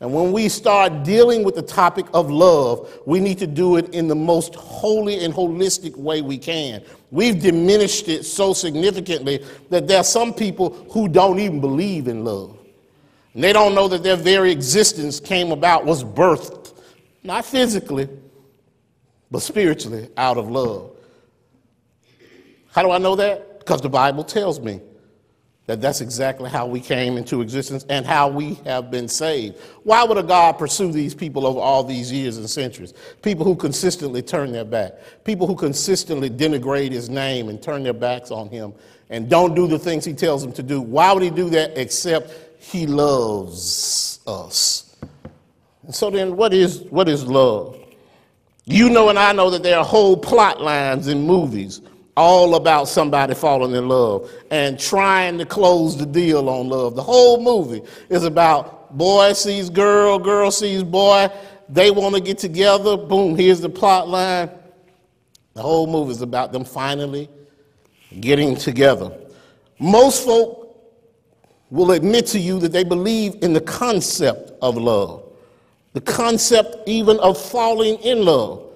And 0.00 0.12
when 0.12 0.32
we 0.32 0.48
start 0.48 1.04
dealing 1.04 1.44
with 1.44 1.54
the 1.54 1.62
topic 1.62 2.06
of 2.12 2.28
love, 2.28 2.92
we 3.06 3.20
need 3.20 3.38
to 3.38 3.46
do 3.46 3.76
it 3.76 3.94
in 3.94 4.08
the 4.08 4.16
most 4.16 4.54
holy 4.56 5.24
and 5.24 5.32
holistic 5.32 5.96
way 5.96 6.20
we 6.20 6.36
can. 6.36 6.82
We've 7.12 7.40
diminished 7.40 8.08
it 8.08 8.24
so 8.24 8.52
significantly 8.52 9.44
that 9.70 9.86
there 9.86 9.98
are 9.98 10.04
some 10.04 10.34
people 10.34 10.70
who 10.90 11.08
don't 11.08 11.38
even 11.38 11.60
believe 11.60 12.08
in 12.08 12.24
love. 12.24 12.58
And 13.34 13.42
they 13.42 13.52
don't 13.52 13.74
know 13.74 13.88
that 13.88 14.02
their 14.02 14.16
very 14.16 14.52
existence 14.52 15.20
came 15.20 15.52
about, 15.52 15.84
was 15.84 16.04
birthed, 16.04 16.74
not 17.22 17.44
physically, 17.44 18.08
but 19.30 19.40
spiritually, 19.40 20.08
out 20.16 20.36
of 20.36 20.50
love. 20.50 20.90
How 22.70 22.82
do 22.82 22.90
I 22.90 22.98
know 22.98 23.16
that? 23.16 23.58
Because 23.60 23.80
the 23.80 23.88
Bible 23.88 24.24
tells 24.24 24.60
me 24.60 24.80
that 25.66 25.80
that's 25.80 26.00
exactly 26.00 26.50
how 26.50 26.66
we 26.66 26.80
came 26.80 27.16
into 27.16 27.40
existence 27.40 27.86
and 27.88 28.04
how 28.04 28.28
we 28.28 28.54
have 28.64 28.90
been 28.90 29.06
saved. 29.08 29.58
Why 29.84 30.04
would 30.04 30.18
a 30.18 30.22
God 30.22 30.58
pursue 30.58 30.90
these 30.90 31.14
people 31.14 31.46
over 31.46 31.60
all 31.60 31.84
these 31.84 32.10
years 32.10 32.36
and 32.36 32.50
centuries? 32.50 32.92
People 33.22 33.44
who 33.44 33.54
consistently 33.54 34.22
turn 34.22 34.52
their 34.52 34.64
back, 34.64 34.94
people 35.24 35.46
who 35.46 35.54
consistently 35.54 36.28
denigrate 36.28 36.90
his 36.90 37.08
name 37.08 37.48
and 37.48 37.62
turn 37.62 37.84
their 37.84 37.92
backs 37.92 38.30
on 38.30 38.48
him 38.48 38.74
and 39.08 39.28
don't 39.28 39.54
do 39.54 39.66
the 39.68 39.78
things 39.78 40.04
he 40.04 40.14
tells 40.14 40.42
them 40.42 40.52
to 40.52 40.62
do. 40.62 40.80
Why 40.80 41.12
would 41.12 41.22
he 41.22 41.30
do 41.30 41.48
that 41.50 41.78
except 41.78 42.51
he 42.62 42.86
loves 42.86 44.20
us? 44.26 44.96
And 45.82 45.94
so 45.94 46.10
then 46.10 46.36
what 46.36 46.54
is 46.54 46.80
what 46.82 47.08
is 47.08 47.26
love? 47.26 47.78
You 48.64 48.88
know 48.88 49.08
and 49.08 49.18
I 49.18 49.32
know 49.32 49.50
that 49.50 49.62
there 49.62 49.78
are 49.78 49.84
whole 49.84 50.16
plot 50.16 50.60
lines 50.60 51.08
in 51.08 51.26
movies 51.26 51.80
all 52.16 52.54
about 52.54 52.86
somebody 52.86 53.34
falling 53.34 53.74
in 53.74 53.88
love 53.88 54.30
and 54.50 54.78
trying 54.78 55.38
to 55.38 55.44
close 55.44 55.96
the 55.96 56.06
deal 56.06 56.48
on 56.48 56.68
love. 56.68 56.94
The 56.94 57.02
whole 57.02 57.42
movie 57.42 57.82
is 58.08 58.22
about 58.22 58.96
boy 58.96 59.32
sees 59.32 59.68
girl, 59.68 60.18
girl 60.18 60.50
sees 60.52 60.84
boy, 60.84 61.28
they 61.68 61.90
want 61.90 62.14
to 62.14 62.20
get 62.20 62.38
together, 62.38 62.96
boom, 62.96 63.36
here's 63.36 63.60
the 63.60 63.68
plot 63.68 64.08
line. 64.08 64.50
The 65.54 65.62
whole 65.62 65.86
movie 65.86 66.12
is 66.12 66.22
about 66.22 66.52
them 66.52 66.64
finally 66.64 67.28
getting 68.20 68.54
together. 68.54 69.10
Most 69.80 70.24
folk 70.24 70.61
will 71.72 71.90
admit 71.90 72.26
to 72.26 72.38
you 72.38 72.60
that 72.60 72.70
they 72.70 72.84
believe 72.84 73.34
in 73.42 73.52
the 73.52 73.60
concept 73.60 74.52
of 74.62 74.76
love, 74.76 75.24
the 75.94 76.00
concept 76.00 76.76
even 76.86 77.18
of 77.18 77.40
falling 77.40 77.96
in 77.96 78.24
love 78.24 78.72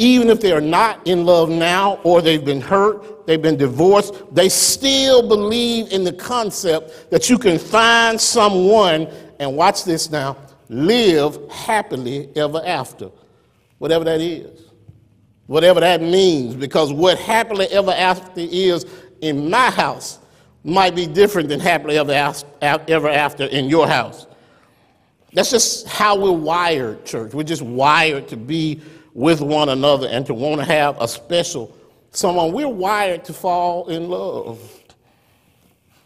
even 0.00 0.30
if 0.30 0.40
they 0.40 0.50
are 0.50 0.62
not 0.62 1.06
in 1.06 1.26
love 1.26 1.50
now 1.50 1.96
or 2.04 2.22
they've 2.22 2.44
been 2.44 2.60
hurt, 2.60 3.26
they've 3.26 3.42
been 3.42 3.58
divorced, 3.58 4.14
they 4.34 4.48
still 4.48 5.28
believe 5.28 5.92
in 5.92 6.04
the 6.04 6.12
concept 6.14 7.10
that 7.10 7.28
you 7.28 7.36
can 7.36 7.58
find 7.58 8.18
someone 8.18 9.06
and 9.38 9.54
watch 9.54 9.84
this 9.84 10.10
now, 10.10 10.38
live 10.70 11.38
happily 11.50 12.30
ever 12.34 12.62
after. 12.64 13.10
Whatever 13.76 14.04
that 14.04 14.22
is. 14.22 14.70
Whatever 15.48 15.80
that 15.80 16.00
means, 16.00 16.54
because 16.54 16.94
what 16.94 17.18
happily 17.18 17.66
ever 17.66 17.90
after 17.90 18.40
is 18.40 18.86
in 19.20 19.50
my 19.50 19.70
house 19.70 20.18
might 20.62 20.94
be 20.94 21.06
different 21.06 21.48
than 21.48 21.60
happily 21.60 21.96
ever 21.98 22.12
after 22.12 23.44
in 23.46 23.68
your 23.68 23.88
house. 23.88 24.26
That's 25.32 25.50
just 25.50 25.86
how 25.86 26.18
we're 26.18 26.32
wired, 26.32 27.06
church. 27.06 27.32
We're 27.32 27.44
just 27.44 27.62
wired 27.62 28.28
to 28.28 28.36
be 28.36 28.80
with 29.14 29.40
one 29.40 29.68
another 29.68 30.08
and 30.08 30.26
to 30.26 30.34
want 30.34 30.60
to 30.60 30.66
have 30.66 31.00
a 31.00 31.08
special 31.08 31.76
someone. 32.10 32.52
We're 32.52 32.68
wired 32.68 33.24
to 33.26 33.32
fall 33.32 33.88
in 33.88 34.08
love. 34.08 34.60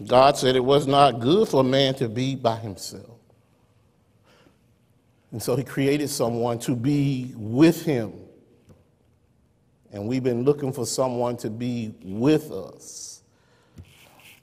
God 0.06 0.37
said 0.37 0.56
it 0.56 0.64
was 0.64 0.87
not 0.87 1.20
good 1.20 1.49
for 1.49 1.61
a 1.62 1.64
man 1.64 1.94
to 1.94 2.08
be 2.08 2.34
by 2.37 2.56
himself. 2.56 3.18
And 5.32 5.42
so 5.42 5.56
he 5.56 5.64
created 5.64 6.08
someone 6.11 6.58
to 6.61 6.76
be 6.76 7.32
with 7.34 7.84
him. 7.84 8.12
And 9.92 10.06
we've 10.06 10.23
been 10.23 10.44
looking 10.44 10.73
for 10.73 10.84
someone 10.84 11.37
to 11.38 11.49
be 11.49 11.94
with 12.02 12.50
us 12.52 13.13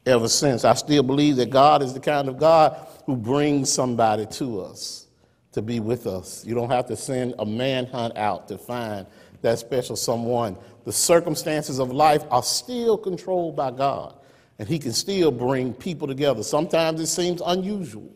ever 0.05 0.27
since. 0.27 0.65
I 0.65 0.74
still 0.74 1.03
believe 1.03 1.36
that 1.38 1.50
God 1.50 1.81
is 1.81 1.93
the 1.93 2.00
kind 2.00 2.27
of 2.27 2.38
God 2.38 2.88
who 3.05 3.15
brings 3.15 3.72
somebody 3.72 4.25
to 4.27 4.62
us 4.62 5.08
to 5.51 5.62
be 5.62 5.79
with 5.79 6.08
us. 6.08 6.46
You 6.46 6.55
don't 6.55 6.70
have 6.70 6.88
to 6.88 6.96
send 6.96 7.36
a 7.39 7.46
manhunt 7.46 8.17
out 8.17 8.48
to 8.48 8.58
find 8.58 9.05
that 9.41 9.60
special 9.60 9.96
someone. 9.96 10.58
The 10.86 10.93
circumstances 10.93 11.79
of 11.79 11.91
life 11.91 12.24
are 12.31 12.43
still 12.43 12.98
controlled 12.98 13.55
by 13.55 13.72
God, 13.72 14.15
and 14.60 14.67
He 14.67 14.79
can 14.79 14.93
still 14.93 15.31
bring 15.31 15.74
people 15.74 16.08
together. 16.08 16.43
Sometimes 16.43 17.00
it 17.00 17.08
seems 17.08 17.41
unusual 17.46 18.10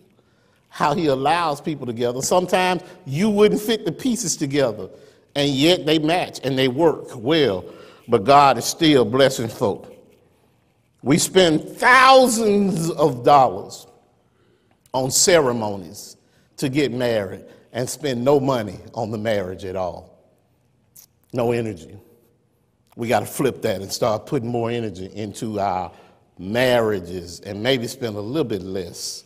how 0.70 0.94
He 0.94 1.08
allows 1.08 1.62
people 1.62 1.86
together. 1.86 2.22
Sometimes 2.22 2.84
you 3.06 3.30
wouldn't 3.30 3.62
fit 3.62 3.86
the 3.86 3.92
pieces 3.92 4.36
together, 4.36 4.90
and 5.36 5.50
yet 5.50 5.86
they 5.86 6.00
match 6.00 6.40
and 6.44 6.58
they 6.58 6.68
work 6.68 7.16
well. 7.16 7.66
But 8.08 8.24
God 8.24 8.58
is 8.58 8.66
still 8.66 9.04
blessing 9.04 9.48
folk. 9.48 9.95
We 11.06 11.20
spend 11.20 11.70
thousands 11.70 12.90
of 12.90 13.24
dollars 13.24 13.86
on 14.92 15.12
ceremonies 15.12 16.18
to 16.58 16.68
get 16.68 16.92
married 16.92 17.46
and 17.74 17.88
spend 17.88 18.26
no 18.26 18.40
money 18.40 18.80
on 18.96 19.12
the 19.12 19.18
marriage 19.20 19.66
at 19.66 19.76
all. 19.76 20.18
No 21.32 21.52
energy. 21.52 21.96
We 22.96 23.08
got 23.08 23.20
to 23.20 23.28
flip 23.28 23.62
that 23.62 23.82
and 23.82 23.94
start 23.94 24.26
putting 24.26 24.50
more 24.50 24.72
energy 24.72 25.12
into 25.14 25.60
our 25.60 25.92
marriages 26.40 27.40
and 27.42 27.62
maybe 27.62 27.86
spend 27.86 28.16
a 28.16 28.20
little 28.20 28.44
bit 28.44 28.64
less 28.64 29.26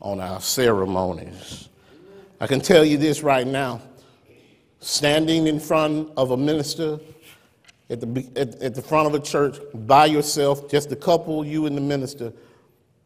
on 0.00 0.18
our 0.18 0.40
ceremonies. 0.40 1.68
I 2.40 2.48
can 2.48 2.60
tell 2.60 2.84
you 2.84 2.98
this 2.98 3.22
right 3.22 3.46
now 3.46 3.80
standing 4.80 5.46
in 5.46 5.60
front 5.60 6.10
of 6.16 6.32
a 6.32 6.36
minister 6.36 6.98
at 7.92 8.00
the, 8.00 8.26
at, 8.36 8.54
at, 8.62 8.74
the 8.74 8.80
front 8.80 9.06
of 9.06 9.14
a 9.14 9.20
church 9.20 9.58
by 9.74 10.06
yourself, 10.06 10.70
just 10.70 10.90
a 10.92 10.96
couple, 10.96 11.44
you 11.44 11.66
and 11.66 11.76
the 11.76 11.80
minister, 11.80 12.32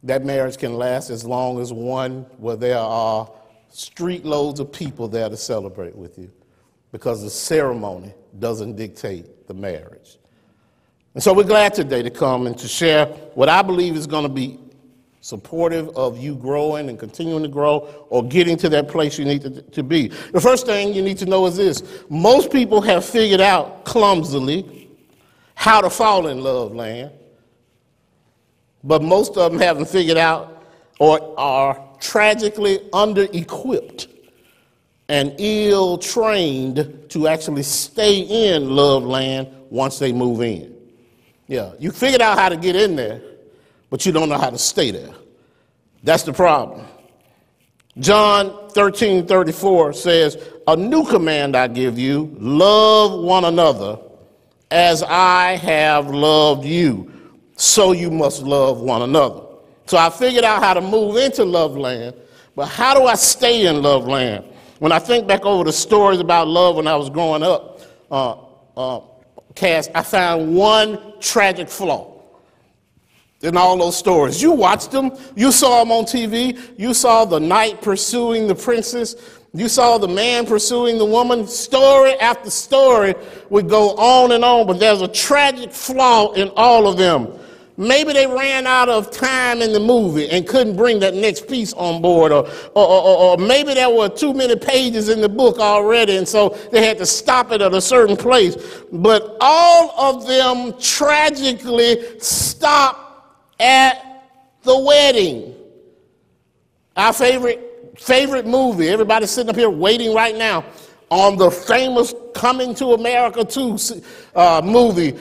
that 0.05 0.25
marriage 0.25 0.57
can 0.57 0.75
last 0.75 1.11
as 1.11 1.25
long 1.25 1.61
as 1.61 1.73
one 1.73 2.21
where 2.39 2.55
there 2.55 2.79
are 2.79 3.29
street 3.69 4.25
loads 4.25 4.61
of 4.61 4.73
people 4.73 5.09
there 5.09 5.29
to 5.29 5.37
celebrate 5.37 5.97
with 5.97 6.17
you 6.19 6.31
because 6.93 7.23
the 7.23 7.31
ceremony 7.31 8.15
doesn't 8.39 8.77
dictate 8.77 9.49
the 9.49 9.55
marriage. 9.55 10.19
And 11.15 11.23
so 11.23 11.35
we're 11.35 11.45
glad 11.45 11.75
today 11.75 12.03
to 12.03 12.11
come 12.11 12.47
and 12.47 12.57
to 12.59 12.69
share 12.69 13.07
what 13.35 13.49
I 13.49 13.63
believe 13.63 13.97
is 13.97 14.07
going 14.07 14.23
to 14.23 14.33
be 14.33 14.59
supportive 15.27 15.89
of 15.97 16.17
you 16.17 16.37
growing 16.37 16.89
and 16.89 17.01
continuing 17.01 17.43
to 17.43 17.49
grow 17.49 17.79
or 18.11 18.23
getting 18.23 18.57
to 18.57 18.69
that 18.69 18.87
place 18.87 19.19
you 19.19 19.25
need 19.25 19.43
to, 19.43 19.61
to 19.61 19.83
be. 19.83 20.07
The 20.07 20.41
first 20.41 20.67
thing 20.67 20.95
you 20.95 21.03
need 21.03 21.19
to 21.19 21.27
know 21.27 21.47
is 21.47 21.57
this 21.57 21.83
most 22.09 22.53
people 22.53 22.81
have 22.83 23.05
figured 23.05 23.41
out 23.41 23.85
clumsily 23.85 24.89
how 25.57 25.81
to 25.81 25.91
fall 25.91 26.29
in 26.29 26.41
love 26.45 26.77
land, 26.77 27.11
but 28.85 29.03
most 29.03 29.37
of 29.37 29.51
them 29.51 29.61
haven't 29.61 29.89
figured 29.89 30.17
out 30.17 30.63
or 31.01 31.35
are 31.37 31.85
tragically 31.99 32.79
under 32.93 33.27
equipped 33.33 34.07
and 35.09 35.35
ill 35.39 35.99
trained 35.99 37.05
to 37.09 37.27
actually 37.27 37.65
stay 37.65 38.21
in 38.21 38.71
love 38.77 39.03
land 39.03 39.49
once 39.71 39.99
they 39.99 40.13
move 40.13 40.41
in. 40.41 40.73
Yeah, 41.49 41.73
you 41.81 41.91
figured 41.91 42.23
out 42.23 42.39
how 42.39 42.49
to 42.49 42.57
get 42.57 42.77
in 42.77 42.95
there, 42.95 43.21
but 43.91 44.05
you 44.05 44.13
don't 44.13 44.29
know 44.29 44.39
how 44.39 44.51
to 44.51 44.59
stay 44.59 44.91
there. 44.91 45.15
That's 46.03 46.23
the 46.23 46.33
problem. 46.33 46.87
John 47.99 48.69
13 48.71 49.27
34 49.27 49.93
says, 49.95 50.37
A 50.67 50.77
new 50.77 51.05
command 51.07 51.57
I 51.57 51.67
give 51.69 51.99
you 51.99 52.37
love 52.39 53.21
one 53.25 53.45
another 53.45 53.99
as 54.71 55.03
I 55.03 55.57
have 55.57 56.09
loved 56.11 56.65
you. 56.65 57.13
so 57.57 57.93
you 57.93 58.11
must 58.11 58.43
love 58.43 58.81
one 58.81 59.01
another. 59.01 59.43
So 59.87 59.97
I 59.97 60.11
figured 60.11 60.45
out 60.45 60.63
how 60.63 60.75
to 60.75 60.81
move 60.81 61.17
into 61.17 61.45
love 61.45 61.77
land, 61.77 62.15
but 62.55 62.67
how 62.67 62.95
do 62.95 63.07
I 63.07 63.15
stay 63.15 63.67
in 63.67 63.81
love 63.83 64.07
land? 64.07 64.45
When 64.79 64.93
I 64.93 64.99
think 64.99 65.27
back 65.27 65.47
over 65.47 65.65
the 65.65 65.73
stories 65.73 66.21
about 66.21 66.49
love 66.49 66.77
when 66.77 66.87
I 66.87 66.97
was 66.97 67.09
growing 67.09 67.43
up, 67.43 67.81
uh, 68.11 68.37
uh, 68.77 69.01
Cass, 69.55 69.89
I 69.95 70.03
found 70.03 70.55
one 70.55 71.19
tragic 71.19 71.71
flaw 71.71 72.16
in 73.43 73.57
all 73.57 73.77
those 73.77 73.97
stories. 73.97 74.41
You 74.41 74.53
watched 74.53 74.91
them, 74.91 75.13
you 75.35 75.53
saw 75.53 75.81
them 75.81 75.93
on 75.93 76.05
TV, 76.05 76.59
you 76.79 76.95
saw 76.95 77.25
the 77.25 77.39
knight 77.39 77.83
pursuing 77.83 78.47
the 78.47 78.55
princess, 78.55 79.15
you 79.53 79.69
saw 79.69 79.99
the 79.99 80.09
man 80.09 80.47
pursuing 80.47 80.99
the 80.99 81.05
woman. 81.05 81.47
Story 81.47 82.13
after 82.15 82.51
story 82.51 83.15
would 83.51 83.69
go 83.69 83.91
on 83.97 84.33
and 84.33 84.45
on, 84.45 84.67
but 84.67 84.79
there's 84.79 85.03
a 85.03 85.09
tragic 85.09 85.73
flaw 85.73 86.33
in 86.33 86.51
all 86.57 86.87
of 86.87 86.99
them. 86.99 87.39
Maybe 87.79 88.15
they 88.15 88.27
ran 88.27 88.67
out 88.67 88.89
of 88.89 89.11
time 89.11 89.61
in 89.61 89.73
the 89.73 89.81
movie 89.81 90.31
and 90.31 90.49
couldn't 90.49 90.77
bring 90.77 90.99
that 91.01 91.15
next 91.15 91.47
piece 91.47 91.75
on 91.75 92.01
board, 92.01 92.33
or, 92.33 92.49
or, 92.75 92.87
or, 92.87 93.17
or, 93.19 93.37
maybe 93.37 93.75
there 93.75 93.91
were 93.91 94.09
too 94.09 94.33
many 94.33 94.57
pages 94.57 95.11
in 95.11 95.21
the 95.21 95.29
book 95.29 95.59
already, 95.59 96.17
and 96.17 96.27
so 96.27 96.51
they 96.73 96.87
had 96.87 96.97
to 96.97 97.05
stop 97.05 97.53
it 97.53 97.61
at 97.61 97.75
a 97.75 97.81
certain 97.81 98.17
place. 98.17 98.57
But 98.93 99.37
all 99.43 99.91
of 99.99 100.27
them 100.27 100.79
tragically 100.81 102.19
stop 102.19 103.06
at 103.59 104.23
the 104.63 104.79
wedding. 104.79 105.55
Our 106.97 107.13
favorite, 107.13 107.95
favorite 107.99 108.47
movie, 108.47 108.89
everybody's 108.89 109.31
sitting 109.31 109.51
up 109.51 109.57
here 109.57 109.71
waiting 109.71 110.15
right 110.15 110.37
now 110.37 110.65
on 111.11 111.37
the 111.37 111.51
famous 111.51 112.15
Coming 112.35 112.75
to 112.75 112.89
America 112.89 113.45
2 113.45 113.79
uh, 114.35 114.61
movie 114.63 115.17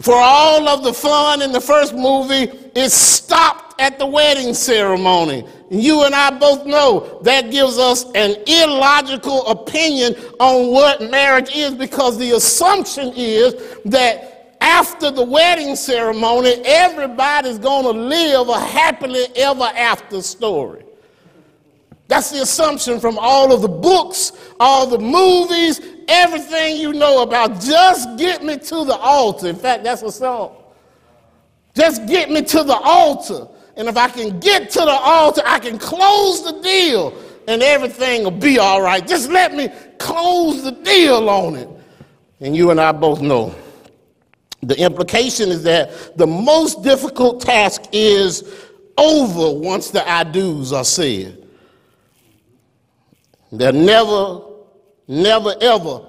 for 0.00 0.14
all 0.16 0.66
of 0.66 0.82
the 0.82 0.94
fun 0.94 1.42
in 1.42 1.52
the 1.52 1.60
first 1.60 1.94
movie, 1.94 2.50
it 2.74 2.90
stopped 2.90 3.78
at 3.80 3.98
the 3.98 4.06
wedding 4.06 4.54
ceremony. 4.54 5.46
You 5.70 6.04
and 6.04 6.14
I 6.14 6.30
both 6.30 6.64
know 6.64 7.20
that 7.22 7.50
gives 7.50 7.78
us 7.78 8.06
an 8.14 8.36
illogical 8.46 9.46
opinion 9.46 10.14
on 10.38 10.68
what 10.68 11.10
marriage 11.10 11.54
is 11.54 11.74
because 11.74 12.18
the 12.18 12.32
assumption 12.32 13.12
is 13.14 13.54
that 13.84 14.39
after 14.60 15.10
the 15.10 15.22
wedding 15.22 15.74
ceremony, 15.74 16.60
everybody's 16.64 17.58
going 17.58 17.84
to 17.84 18.00
live 18.00 18.48
a 18.48 18.58
happily 18.58 19.24
ever 19.36 19.64
after 19.64 20.20
story. 20.22 20.84
That's 22.08 22.30
the 22.30 22.42
assumption 22.42 22.98
from 22.98 23.18
all 23.18 23.52
of 23.52 23.62
the 23.62 23.68
books, 23.68 24.32
all 24.58 24.86
the 24.86 24.98
movies, 24.98 25.80
everything 26.08 26.76
you 26.76 26.92
know 26.92 27.22
about. 27.22 27.60
Just 27.60 28.18
get 28.18 28.42
me 28.42 28.58
to 28.58 28.84
the 28.84 28.96
altar. 28.96 29.48
In 29.48 29.56
fact, 29.56 29.84
that's 29.84 30.02
a 30.02 30.10
song. 30.10 30.56
Just 31.74 32.06
get 32.06 32.30
me 32.30 32.42
to 32.42 32.64
the 32.64 32.76
altar. 32.76 33.46
And 33.76 33.88
if 33.88 33.96
I 33.96 34.08
can 34.08 34.40
get 34.40 34.70
to 34.70 34.80
the 34.80 34.90
altar, 34.90 35.42
I 35.46 35.60
can 35.60 35.78
close 35.78 36.42
the 36.42 36.60
deal 36.60 37.16
and 37.46 37.62
everything 37.62 38.24
will 38.24 38.30
be 38.32 38.58
all 38.58 38.82
right. 38.82 39.06
Just 39.06 39.30
let 39.30 39.54
me 39.54 39.68
close 39.98 40.62
the 40.64 40.72
deal 40.72 41.30
on 41.30 41.56
it. 41.56 41.68
And 42.40 42.56
you 42.56 42.70
and 42.70 42.80
I 42.80 42.92
both 42.92 43.20
know 43.20 43.54
the 44.62 44.78
implication 44.78 45.48
is 45.48 45.62
that 45.62 46.16
the 46.16 46.26
most 46.26 46.82
difficult 46.82 47.40
task 47.40 47.82
is 47.92 48.42
over 48.98 49.58
once 49.58 49.90
the 49.90 50.08
I 50.08 50.24
do's 50.24 50.72
are 50.72 50.84
said. 50.84 51.46
There 53.52 53.72
never, 53.72 54.42
never, 55.08 55.54
ever 55.60 56.02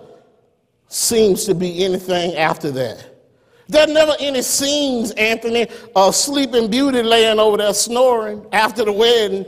seems 0.88 1.46
to 1.46 1.56
be 1.56 1.84
anything 1.84 2.36
after 2.36 2.70
that. 2.72 3.08
There 3.68 3.88
never 3.88 4.16
any 4.20 4.42
scenes, 4.42 5.12
Anthony, 5.12 5.68
of 5.96 6.14
sleeping 6.14 6.70
beauty 6.70 7.02
laying 7.02 7.40
over 7.40 7.58
there 7.58 7.74
snoring 7.74 8.46
after 8.52 8.84
the 8.84 8.92
wedding. 8.92 9.46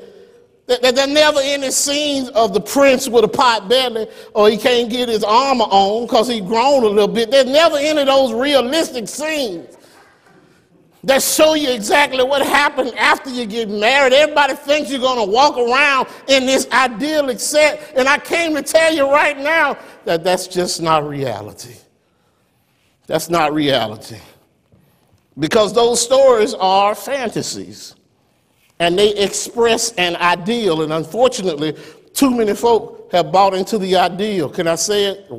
There, 0.65 0.91
there 0.91 1.08
never 1.08 1.39
any 1.41 1.71
scenes 1.71 2.30
of 2.30 2.54
the 2.54 2.62
prince 2.62 3.10
with 3.10 3.26
a 3.26 3.28
pot 3.28 3.67
belly 3.67 4.08
or 4.34 4.49
he 4.49 4.58
can't 4.58 4.89
get 4.89 5.10
his 5.10 5.23
armor 5.23 5.65
on 5.65 6.06
because 6.06 6.30
he's 6.30 6.41
grown 6.41 6.84
a 6.84 6.88
little 6.88 7.13
bit. 7.13 7.32
There's 7.32 7.47
never 7.47 7.78
any 7.78 8.02
of 8.02 8.08
those 8.08 8.34
realistic 8.34 9.08
scenes 9.08 9.78
that 11.04 11.21
show 11.21 11.54
you 11.54 11.69
exactly 11.69 12.23
what 12.23 12.45
happened 12.45 12.93
after 12.97 13.30
you 13.30 13.45
get 13.45 13.69
married. 13.69 14.13
Everybody 14.13 14.56
thinks 14.56 14.89
you're 14.89 15.02
going 15.02 15.26
to 15.26 15.32
walk 15.32 15.58
around 15.58 16.08
in 16.28 16.45
this 16.45 16.65
idyllic 16.71 17.39
set, 17.41 17.93
and 17.97 18.08
I 18.08 18.17
came 18.17 18.56
to 18.56 18.63
tell 18.63 18.93
you 18.93 19.12
right 19.12 19.38
now 19.38 19.78
that 20.06 20.23
that's 20.23 20.47
just 20.47 20.82
not 20.82 21.06
reality. 21.06 21.76
That's 23.06 23.30
not 23.30 23.54
reality. 23.54 24.19
Because 25.38 25.73
those 25.73 25.99
stories 25.99 26.54
are 26.54 26.95
fantasies, 26.95 27.95
and 28.84 29.00
they 29.00 29.15
express 29.15 29.93
an 29.93 30.17
ideal, 30.17 30.82
and 30.82 30.91
unfortunately, 30.91 31.74
too 32.13 32.36
many 32.36 32.54
folk 32.54 33.10
have 33.13 33.32
bought 33.32 33.54
into 33.54 33.78
the 33.78 33.96
ideal. 33.96 34.50
Can 34.50 34.67
I 34.67 34.76
say 34.76 35.06
it? 35.06 35.32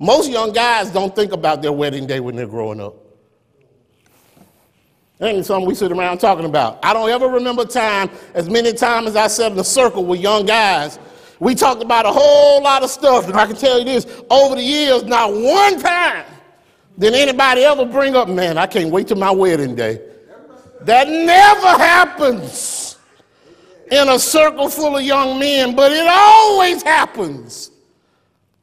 Most 0.00 0.28
young 0.30 0.52
guys 0.52 0.90
don't 0.90 1.14
think 1.14 1.32
about 1.32 1.62
their 1.62 1.70
wedding 1.70 2.08
day 2.08 2.18
when 2.18 2.34
they're 2.34 2.48
growing 2.48 2.80
up. 2.80 2.96
Ain't 5.20 5.46
something 5.46 5.66
we 5.66 5.76
sit 5.76 5.92
around 5.92 6.18
talking 6.18 6.44
about. 6.44 6.78
I 6.84 6.92
don't 6.92 7.08
ever 7.08 7.28
remember 7.28 7.64
time, 7.64 8.10
as 8.34 8.50
many 8.50 8.72
times 8.72 9.08
as 9.08 9.16
I 9.16 9.28
sat 9.28 9.52
in 9.52 9.58
a 9.58 9.64
circle 9.64 10.04
with 10.04 10.20
young 10.20 10.44
guys, 10.46 10.98
we 11.38 11.54
talked 11.54 11.82
about 11.82 12.04
a 12.04 12.12
whole 12.12 12.60
lot 12.62 12.82
of 12.82 12.90
stuff. 12.90 13.28
And 13.28 13.36
I 13.36 13.46
can 13.46 13.54
tell 13.54 13.78
you 13.78 13.84
this, 13.84 14.06
over 14.28 14.56
the 14.56 14.62
years, 14.62 15.04
not 15.04 15.32
one 15.32 15.80
time 15.80 16.24
did 16.98 17.14
anybody 17.14 17.62
ever 17.62 17.84
bring 17.84 18.16
up, 18.16 18.28
man, 18.28 18.58
I 18.58 18.66
can't 18.66 18.90
wait 18.90 19.06
till 19.06 19.18
my 19.18 19.30
wedding 19.30 19.76
day. 19.76 20.00
That 20.82 21.08
never 21.08 21.66
happens 21.66 22.87
in 23.90 24.08
a 24.08 24.18
circle 24.18 24.68
full 24.68 24.96
of 24.96 25.02
young 25.02 25.38
men, 25.38 25.74
but 25.74 25.92
it 25.92 26.06
always 26.08 26.82
happens 26.82 27.70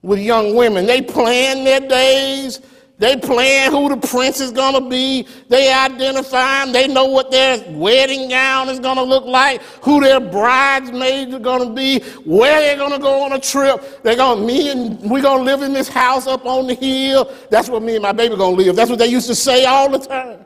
with 0.02 0.20
young 0.20 0.56
women. 0.56 0.86
They 0.86 1.02
plan 1.02 1.64
their 1.64 1.80
days, 1.80 2.62
they 2.98 3.18
plan 3.18 3.72
who 3.72 3.90
the 3.90 4.08
prince 4.08 4.40
is 4.40 4.52
going 4.52 4.82
to 4.82 4.90
be. 4.90 5.28
They 5.50 5.74
identify 5.74 6.64
them. 6.64 6.72
They 6.72 6.88
know 6.88 7.06
what 7.06 7.30
their 7.30 7.62
wedding 7.72 8.30
gown 8.30 8.70
is 8.70 8.80
going 8.80 8.96
to 8.96 9.04
look 9.04 9.26
like, 9.26 9.62
who 9.82 10.00
their 10.00 10.22
bridesmaids 10.22 11.34
are 11.34 11.40
going 11.40 11.68
to 11.68 11.74
be, 11.74 12.00
where 12.24 12.62
they're 12.62 12.78
going 12.78 12.94
to 12.94 13.00
go 13.00 13.24
on 13.24 13.34
a 13.34 13.40
trip. 13.40 14.02
They're 14.02 14.16
going 14.16 14.40
to, 14.40 14.46
me 14.46 14.70
and 14.70 15.12
we're 15.12 15.22
going 15.22 15.40
to 15.40 15.44
live 15.44 15.62
in 15.62 15.74
this 15.74 15.90
house 15.90 16.26
up 16.26 16.46
on 16.46 16.68
the 16.68 16.74
hill. 16.74 17.34
That's 17.50 17.68
where 17.68 17.82
me 17.82 17.96
and 17.96 18.04
my 18.04 18.14
baby 18.14 18.38
going 18.38 18.56
to 18.56 18.64
live. 18.64 18.76
That's 18.78 18.90
what 18.90 19.00
they 19.00 19.08
used 19.08 19.28
to 19.28 19.36
say 19.36 19.66
all 19.66 19.90
the 19.90 20.00
time. 20.00 20.46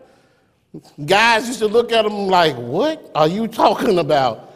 Guys 1.05 1.47
used 1.47 1.59
to 1.59 1.67
look 1.67 1.91
at 1.91 2.03
them 2.03 2.27
like, 2.27 2.55
what 2.55 3.11
are 3.13 3.27
you 3.27 3.47
talking 3.47 3.99
about? 3.99 4.48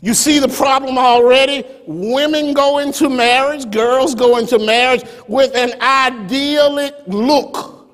You 0.00 0.14
see 0.14 0.38
the 0.38 0.48
problem 0.48 0.96
already? 0.96 1.64
Women 1.86 2.54
go 2.54 2.78
into 2.78 3.10
marriage, 3.10 3.70
girls 3.70 4.14
go 4.14 4.36
into 4.36 4.58
marriage 4.58 5.02
with 5.26 5.54
an 5.56 5.80
idyllic 5.80 6.94
look 7.06 7.90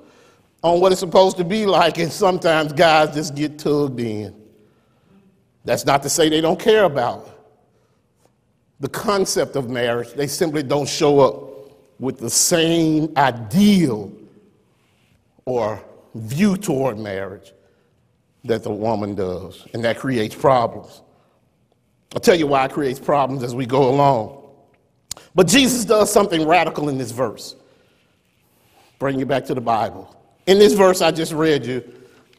on 0.63 0.81
what 0.81 0.93
it's 0.93 1.01
supposed 1.01 1.37
to 1.39 1.45
be 1.45 1.67
like, 1.67 1.99
and 1.99 2.13
sometimes 2.13 2.73
guys 2.73 3.15
just 3.15 3.35
get 3.35 3.59
tugged 3.59 4.01
in. 4.01 4.35
That's 5.65 5.87
not 5.87 6.03
to 6.03 6.11
say 6.11 6.29
they 6.29 6.41
don't 6.41 6.61
care 6.61 6.85
about 6.85 7.31
the 8.81 8.89
concept 8.89 9.57
of 9.57 9.71
marriage, 9.71 10.13
they 10.13 10.27
simply 10.27 10.63
don't 10.63 10.89
show 10.89 11.21
up 11.21 11.71
with 11.99 12.19
the 12.19 12.29
same 12.29 13.11
ideal 13.17 14.13
or 15.47 15.83
view 16.15 16.57
toward 16.57 16.99
marriage 16.99 17.55
that 18.45 18.63
the 18.63 18.71
woman 18.71 19.15
does, 19.15 19.67
and 19.73 19.83
that 19.85 19.99
creates 19.99 20.35
problems. 20.35 21.01
I'll 22.15 22.21
tell 22.21 22.37
you 22.37 22.47
why 22.47 22.65
it 22.65 22.73
creates 22.73 23.01
problems 23.01 23.43
as 23.43 23.55
we 23.55 23.67
go 23.67 23.91
along. 23.91 24.41
But 25.35 25.49
Jesus 25.49 25.85
does 25.85 26.13
something 26.13 26.47
radical 26.47 26.89
in 26.89 26.97
this 26.97 27.11
verse. 27.11 27.57
Bring 29.01 29.19
you 29.19 29.27
back 29.27 29.45
to 29.47 29.55
the 29.55 29.61
Bible. 29.61 30.17
In 30.47 30.59
this 30.59 30.75
verse 30.75 31.03
I 31.03 31.11
just 31.11 31.33
read 31.33 31.67
you, 31.67 31.83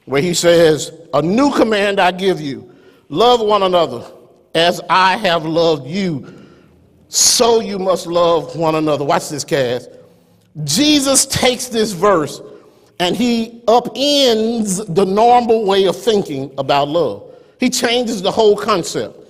where 0.06 0.22
he 0.22 0.34
says, 0.34 0.92
A 1.14 1.22
new 1.22 1.52
command 1.52 2.00
I 2.00 2.12
give 2.12 2.40
you 2.40 2.74
love 3.10 3.42
one 3.42 3.64
another 3.64 4.10
as 4.54 4.80
I 4.90 5.18
have 5.18 5.46
loved 5.46 5.88
you, 5.88 6.34
so 7.10 7.60
you 7.60 7.78
must 7.78 8.08
love 8.08 8.56
one 8.56 8.76
another. 8.76 9.04
Watch 9.04 9.30
this, 9.30 9.44
Cass. 9.44 9.90
Jesus 10.64 11.26
takes 11.26 11.68
this 11.68 11.92
verse 11.92 12.42
and 13.00 13.14
he 13.16 13.62
upends 13.68 14.96
the 14.96 15.06
normal 15.06 15.66
way 15.66 15.86
of 15.86 16.02
thinking 16.02 16.54
about 16.58 16.88
love. 16.88 17.30
He 17.60 17.70
changes 17.70 18.22
the 18.22 18.32
whole 18.32 18.56
concept. 18.56 19.25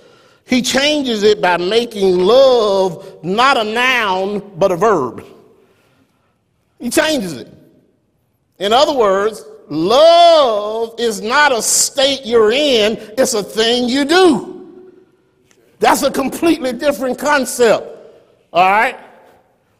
He 0.46 0.62
changes 0.62 1.24
it 1.24 1.40
by 1.40 1.56
making 1.56 2.18
love 2.18 3.22
not 3.24 3.56
a 3.56 3.64
noun, 3.64 4.52
but 4.56 4.70
a 4.70 4.76
verb. 4.76 5.24
He 6.78 6.88
changes 6.88 7.32
it. 7.32 7.52
In 8.58 8.72
other 8.72 8.94
words, 8.94 9.44
love 9.68 10.94
is 10.98 11.20
not 11.20 11.50
a 11.50 11.60
state 11.60 12.24
you're 12.24 12.52
in, 12.52 12.96
it's 13.18 13.34
a 13.34 13.42
thing 13.42 13.88
you 13.88 14.04
do. 14.04 14.92
That's 15.80 16.02
a 16.02 16.10
completely 16.12 16.72
different 16.72 17.18
concept. 17.18 17.84
All 18.52 18.70
right? 18.70 18.96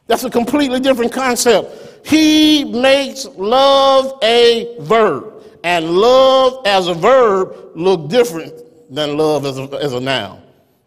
That's 0.08 0.24
a 0.24 0.30
completely 0.30 0.80
different 0.80 1.12
concept. 1.12 2.06
He 2.06 2.64
makes 2.64 3.24
love 3.36 4.18
a 4.22 4.76
verb. 4.80 5.32
and 5.64 5.90
love 5.90 6.64
as 6.64 6.86
a 6.86 6.94
verb 6.94 7.72
look 7.74 8.08
different 8.08 8.52
than 8.88 9.16
love 9.16 9.44
as 9.44 9.58
a, 9.58 9.64
as 9.82 9.92
a 9.94 10.00
noun. 10.00 10.40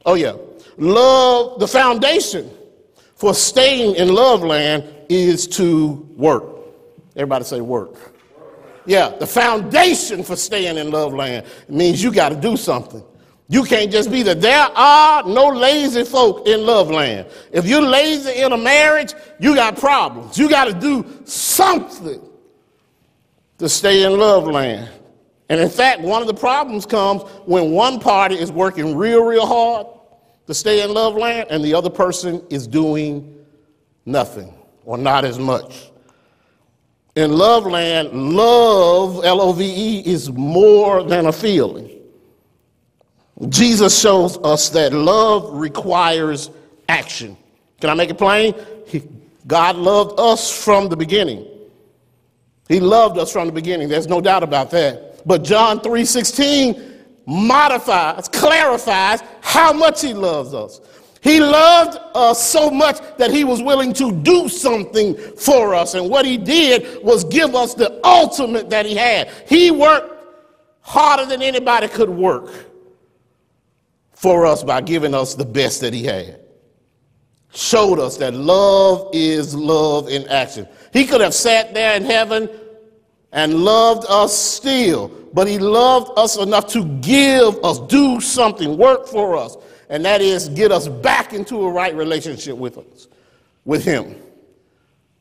Oh, 0.09 0.15
yeah. 0.15 0.33
Love, 0.79 1.59
the 1.59 1.67
foundation 1.67 2.49
for 3.13 3.35
staying 3.35 3.95
in 3.95 4.11
love 4.11 4.41
land 4.41 4.83
is 5.07 5.47
to 5.49 6.09
work. 6.17 6.45
Everybody 7.15 7.45
say 7.45 7.61
work. 7.61 7.95
Yeah, 8.87 9.09
the 9.09 9.27
foundation 9.27 10.23
for 10.23 10.35
staying 10.35 10.77
in 10.77 10.89
love 10.89 11.13
land 11.13 11.45
means 11.67 12.01
you 12.01 12.11
got 12.11 12.29
to 12.29 12.35
do 12.35 12.57
something. 12.57 13.03
You 13.49 13.63
can't 13.63 13.91
just 13.91 14.09
be 14.09 14.23
there. 14.23 14.33
There 14.33 14.67
are 14.75 15.21
no 15.25 15.49
lazy 15.49 16.03
folk 16.03 16.47
in 16.47 16.65
love 16.65 16.89
land. 16.89 17.27
If 17.51 17.67
you're 17.67 17.83
lazy 17.83 18.41
in 18.41 18.51
a 18.51 18.57
marriage, 18.57 19.13
you 19.39 19.53
got 19.53 19.77
problems. 19.77 20.39
You 20.39 20.49
got 20.49 20.65
to 20.65 20.73
do 20.73 21.05
something 21.25 22.19
to 23.59 23.69
stay 23.69 24.05
in 24.05 24.17
love 24.17 24.47
land. 24.47 24.89
And 25.49 25.61
in 25.61 25.69
fact, 25.69 26.01
one 26.01 26.23
of 26.23 26.27
the 26.27 26.33
problems 26.33 26.87
comes 26.87 27.21
when 27.45 27.69
one 27.69 27.99
party 27.99 28.39
is 28.39 28.51
working 28.51 28.97
real, 28.97 29.23
real 29.23 29.45
hard 29.45 29.85
to 30.49 30.55
stay 30.55 30.81
in 30.81 30.91
love 30.91 31.15
land 31.15 31.45
and 31.51 31.63
the 31.63 31.75
other 31.75 31.91
person 31.91 32.41
is 32.49 32.65
doing 32.65 33.45
nothing 34.07 34.51
or 34.83 34.97
not 34.97 35.23
as 35.23 35.37
much. 35.37 35.91
In 37.15 37.33
love 37.33 37.67
land, 37.67 38.11
love, 38.11 39.23
L 39.23 39.41
O 39.41 39.53
V 39.53 39.63
E, 39.63 39.99
is 39.99 40.31
more 40.31 41.03
than 41.03 41.27
a 41.27 41.31
feeling. 41.31 41.91
Jesus 43.49 44.01
shows 44.01 44.39
us 44.39 44.69
that 44.69 44.91
love 44.91 45.53
requires 45.53 46.49
action. 46.87 47.37
Can 47.79 47.91
I 47.91 47.93
make 47.93 48.09
it 48.09 48.17
plain? 48.17 48.55
God 49.45 49.75
loved 49.75 50.19
us 50.19 50.51
from 50.51 50.89
the 50.89 50.97
beginning. 50.97 51.45
He 52.67 52.79
loved 52.79 53.19
us 53.19 53.31
from 53.31 53.45
the 53.45 53.53
beginning. 53.53 53.87
There's 53.87 54.07
no 54.07 54.19
doubt 54.19 54.41
about 54.41 54.71
that. 54.71 55.27
But 55.27 55.43
John 55.43 55.79
3:16 55.79 56.88
modifies, 57.29 58.27
clarifies 58.27 59.21
how 59.41 59.71
much 59.71 60.01
he 60.01 60.13
loves 60.13 60.53
us. 60.53 60.81
He 61.21 61.39
loved 61.39 61.99
us 62.15 62.41
so 62.49 62.71
much 62.71 62.97
that 63.17 63.29
he 63.29 63.43
was 63.43 63.61
willing 63.61 63.93
to 63.93 64.11
do 64.11 64.49
something 64.49 65.15
for 65.15 65.75
us. 65.75 65.93
And 65.93 66.09
what 66.09 66.25
he 66.25 66.37
did 66.37 67.03
was 67.03 67.23
give 67.25 67.55
us 67.55 67.73
the 67.73 67.99
ultimate 68.05 68.69
that 68.69 68.85
he 68.85 68.95
had. 68.95 69.29
He 69.47 69.69
worked 69.69 70.25
harder 70.81 71.25
than 71.25 71.41
anybody 71.41 71.87
could 71.87 72.09
work 72.09 72.51
for 74.13 74.45
us 74.45 74.63
by 74.63 74.81
giving 74.81 75.13
us 75.13 75.35
the 75.35 75.45
best 75.45 75.81
that 75.81 75.93
he 75.93 76.03
had. 76.05 76.39
Showed 77.53 77.99
us 77.99 78.17
that 78.17 78.33
love 78.33 79.09
is 79.13 79.53
love 79.53 80.07
in 80.07 80.27
action. 80.29 80.67
He 80.93 81.05
could 81.05 81.21
have 81.21 81.33
sat 81.33 81.73
there 81.73 81.95
in 81.95 82.05
heaven 82.05 82.49
and 83.31 83.63
loved 83.63 84.05
us 84.09 84.35
still, 84.35 85.11
but 85.33 85.47
he 85.47 85.59
loved 85.59 86.17
us 86.17 86.37
enough 86.37 86.67
to 86.67 86.83
give 87.01 87.63
us, 87.63 87.79
do 87.87 88.19
something, 88.19 88.77
work 88.77 89.07
for 89.07 89.35
us, 89.35 89.55
and 89.89 90.03
that 90.05 90.21
is 90.21 90.49
get 90.49 90.71
us 90.71 90.87
back 90.87 91.33
into 91.33 91.65
a 91.65 91.71
right 91.71 91.95
relationship 91.95 92.57
with 92.57 92.77
us, 92.77 93.07
with 93.65 93.83
him. 93.83 94.15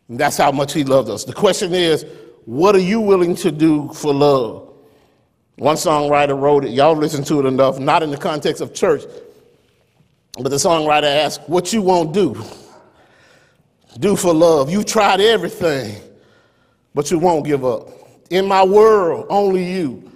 And 0.09 0.19
that's 0.19 0.37
how 0.37 0.53
much 0.53 0.73
he 0.73 0.85
loved 0.85 1.11
us. 1.11 1.25
The 1.25 1.33
question 1.33 1.75
is, 1.75 2.05
what 2.45 2.75
are 2.75 2.81
you 2.81 3.01
willing 3.01 3.35
to 3.37 3.53
do 3.53 3.93
for 3.93 4.15
love? 4.15 4.73
One 5.57 5.77
songwriter 5.77 6.39
wrote 6.41 6.65
it, 6.65 6.71
y'all 6.71 6.97
listen 6.97 7.25
to 7.25 7.41
it 7.41 7.47
enough, 7.47 7.79
not 7.79 8.03
in 8.03 8.11
the 8.11 8.17
context 8.17 8.63
of 8.63 8.73
church, 8.73 9.03
but 10.35 10.51
the 10.51 10.57
songwriter 10.57 11.05
asked, 11.05 11.49
What 11.49 11.73
you 11.73 11.83
won't 11.83 12.15
do? 12.15 12.43
Do 13.99 14.15
for 14.15 14.33
love. 14.33 14.71
You've 14.71 14.87
tried 14.87 15.21
everything, 15.21 16.01
but 16.95 17.11
you 17.11 17.19
won't 17.19 17.45
give 17.45 17.65
up. 17.65 17.98
In 18.31 18.47
my 18.47 18.65
world, 18.65 19.27
only 19.31 19.65
you. 19.65 20.09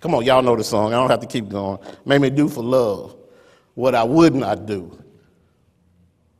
Come 0.00 0.14
on, 0.14 0.24
y'all 0.24 0.42
know 0.42 0.56
the 0.56 0.64
song. 0.64 0.92
I 0.92 0.96
don't 0.96 1.10
have 1.10 1.20
to 1.20 1.26
keep 1.26 1.48
going. 1.48 1.78
Make 2.04 2.20
me 2.20 2.30
do 2.30 2.48
for 2.48 2.62
love 2.62 3.16
what 3.74 3.94
I 3.94 4.04
would 4.04 4.34
not 4.34 4.66
do. 4.66 4.96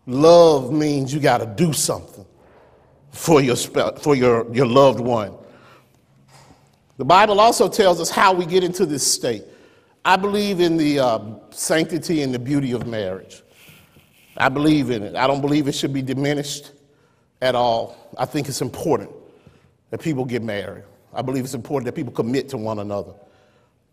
Love 0.06 0.72
means 0.72 1.12
you 1.12 1.20
got 1.20 1.38
to 1.38 1.46
do 1.46 1.72
something 1.72 2.24
for 3.10 3.40
your, 3.40 3.56
for 3.56 4.14
your, 4.14 4.52
your 4.54 4.66
loved 4.66 5.00
one. 5.00 5.34
The 6.96 7.04
Bible 7.04 7.40
also 7.40 7.68
tells 7.68 8.00
us 8.00 8.08
how 8.08 8.32
we 8.32 8.46
get 8.46 8.62
into 8.64 8.86
this 8.86 9.06
state. 9.06 9.44
I 10.04 10.16
believe 10.16 10.60
in 10.60 10.76
the 10.76 11.00
uh, 11.00 11.20
sanctity 11.50 12.22
and 12.22 12.32
the 12.32 12.38
beauty 12.38 12.72
of 12.72 12.86
marriage. 12.86 13.42
I 14.36 14.48
believe 14.48 14.90
in 14.90 15.02
it. 15.02 15.16
I 15.16 15.26
don't 15.26 15.40
believe 15.40 15.66
it 15.66 15.74
should 15.74 15.92
be 15.92 16.02
diminished 16.02 16.72
at 17.42 17.54
all. 17.54 18.12
I 18.16 18.24
think 18.24 18.48
it's 18.48 18.62
important 18.62 19.10
that 19.96 20.04
people 20.04 20.26
get 20.26 20.42
married. 20.42 20.84
I 21.14 21.22
believe 21.22 21.44
it's 21.44 21.54
important 21.54 21.86
that 21.86 21.94
people 21.94 22.12
commit 22.12 22.50
to 22.50 22.58
one 22.58 22.80
another. 22.80 23.14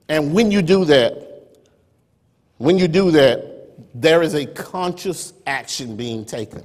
And 0.10 0.34
when 0.34 0.52
you 0.52 0.62
do 0.62 0.84
that, 0.84 1.54
when 2.58 2.78
you 2.78 2.90
do 2.90 3.10
that, 3.12 3.72
there 3.94 4.22
is 4.22 4.34
a 4.34 4.46
conscious 4.46 5.32
action 5.48 5.96
being 5.96 6.26
taken. 6.26 6.62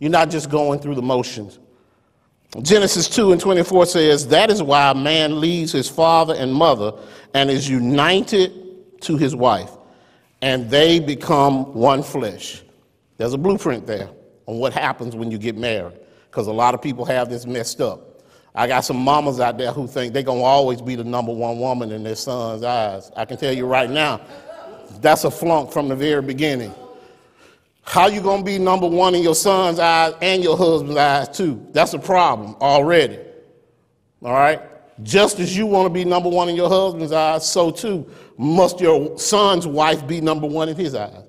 You're 0.00 0.10
not 0.10 0.28
just 0.28 0.50
going 0.50 0.80
through 0.80 0.96
the 0.96 1.02
motions. 1.02 1.58
Genesis 2.60 3.08
2 3.08 3.32
and 3.32 3.40
24 3.40 3.86
says, 3.86 4.28
That 4.28 4.50
is 4.50 4.62
why 4.62 4.90
a 4.90 4.94
man 4.94 5.40
leaves 5.40 5.72
his 5.72 5.88
father 5.88 6.34
and 6.34 6.52
mother 6.52 6.92
and 7.32 7.50
is 7.50 7.66
united 7.66 9.00
to 9.00 9.16
his 9.16 9.34
wife, 9.34 9.70
and 10.42 10.68
they 10.68 11.00
become 11.00 11.72
one 11.72 12.02
flesh. 12.02 12.62
There's 13.16 13.32
a 13.32 13.38
blueprint 13.38 13.86
there 13.86 14.10
on 14.44 14.58
what 14.58 14.74
happens 14.74 15.16
when 15.16 15.30
you 15.30 15.38
get 15.38 15.56
married, 15.56 15.98
because 16.30 16.48
a 16.48 16.52
lot 16.52 16.74
of 16.74 16.82
people 16.82 17.06
have 17.06 17.30
this 17.30 17.46
messed 17.46 17.80
up. 17.80 18.13
I 18.54 18.68
got 18.68 18.84
some 18.84 18.98
mamas 18.98 19.40
out 19.40 19.58
there 19.58 19.72
who 19.72 19.88
think 19.88 20.12
they're 20.12 20.22
going 20.22 20.38
to 20.38 20.44
always 20.44 20.80
be 20.80 20.94
the 20.94 21.02
number 21.02 21.32
one 21.32 21.58
woman 21.58 21.90
in 21.90 22.04
their 22.04 22.14
son's 22.14 22.62
eyes. 22.62 23.10
I 23.16 23.24
can 23.24 23.36
tell 23.36 23.52
you 23.52 23.66
right 23.66 23.90
now, 23.90 24.20
that's 25.00 25.24
a 25.24 25.30
flunk 25.30 25.72
from 25.72 25.88
the 25.88 25.96
very 25.96 26.22
beginning. 26.22 26.72
How 27.82 28.06
you 28.06 28.20
going 28.20 28.40
to 28.40 28.44
be 28.44 28.58
number 28.58 28.86
one 28.86 29.14
in 29.14 29.22
your 29.22 29.34
son's 29.34 29.78
eyes 29.78 30.14
and 30.22 30.42
your 30.42 30.56
husband's 30.56 30.96
eyes 30.96 31.28
too? 31.36 31.66
That's 31.72 31.94
a 31.94 31.98
problem 31.98 32.54
already. 32.60 33.18
All 34.22 34.32
right? 34.32 34.62
Just 35.02 35.40
as 35.40 35.56
you 35.56 35.66
want 35.66 35.86
to 35.86 35.90
be 35.90 36.04
number 36.04 36.28
one 36.28 36.48
in 36.48 36.54
your 36.54 36.68
husband's 36.68 37.12
eyes, 37.12 37.48
so 37.48 37.72
too 37.72 38.08
must 38.38 38.80
your 38.80 39.18
son's 39.18 39.66
wife 39.66 40.06
be 40.06 40.20
number 40.20 40.46
one 40.46 40.68
in 40.68 40.76
his 40.76 40.94
eyes. 40.94 41.24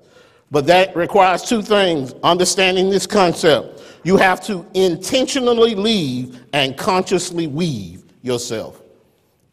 But 0.52 0.66
that 0.68 0.94
requires 0.94 1.42
two 1.42 1.60
things 1.60 2.14
understanding 2.22 2.88
this 2.88 3.06
concept. 3.06 3.82
You 4.06 4.16
have 4.18 4.40
to 4.42 4.64
intentionally 4.74 5.74
leave 5.74 6.40
and 6.52 6.76
consciously 6.76 7.48
weave 7.48 8.04
yourself. 8.22 8.80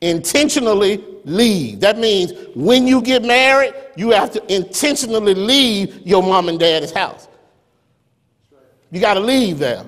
Intentionally 0.02 1.04
leave. 1.26 1.80
That 1.80 1.98
means 1.98 2.34
when 2.54 2.86
you 2.86 3.02
get 3.02 3.24
married, 3.24 3.74
you 3.96 4.12
have 4.12 4.32
to 4.34 4.54
intentionally 4.54 5.34
leave 5.34 6.06
your 6.06 6.22
mom 6.22 6.50
and 6.50 6.60
dad's 6.60 6.92
house. 6.92 7.28
You 8.92 9.02
got 9.02 9.16
to 9.16 9.22
leave 9.22 9.58
there. 9.58 9.88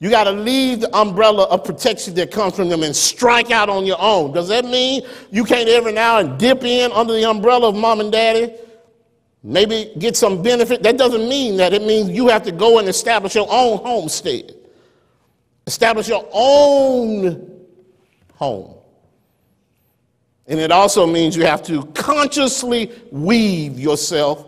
You 0.00 0.10
got 0.10 0.24
to 0.24 0.32
leave 0.32 0.80
the 0.80 0.92
umbrella 0.96 1.44
of 1.44 1.62
protection 1.62 2.12
that 2.14 2.32
comes 2.32 2.56
from 2.56 2.70
them 2.70 2.82
and 2.82 2.96
strike 2.96 3.52
out 3.52 3.68
on 3.68 3.86
your 3.86 4.00
own. 4.00 4.32
Does 4.32 4.48
that 4.48 4.64
mean 4.64 5.06
you 5.30 5.44
can't 5.44 5.68
every 5.68 5.92
now 5.92 6.18
and 6.18 6.36
dip 6.40 6.64
in 6.64 6.90
under 6.90 7.12
the 7.12 7.24
umbrella 7.24 7.68
of 7.68 7.76
mom 7.76 8.00
and 8.00 8.10
daddy? 8.10 8.52
Maybe 9.42 9.92
get 9.98 10.16
some 10.16 10.42
benefit? 10.42 10.82
That 10.82 10.96
doesn't 10.96 11.28
mean 11.28 11.56
that. 11.56 11.72
It 11.72 11.82
means 11.82 12.10
you 12.10 12.28
have 12.28 12.44
to 12.44 12.52
go 12.52 12.78
and 12.78 12.88
establish 12.88 13.34
your 13.34 13.48
own 13.50 13.78
homestead, 13.78 14.54
establish 15.66 16.08
your 16.08 16.28
own 16.32 17.66
home. 18.34 18.74
And 20.46 20.60
it 20.60 20.70
also 20.70 21.06
means 21.06 21.36
you 21.36 21.44
have 21.44 21.62
to 21.64 21.84
consciously 21.86 22.92
weave 23.10 23.78
yourself. 23.78 24.46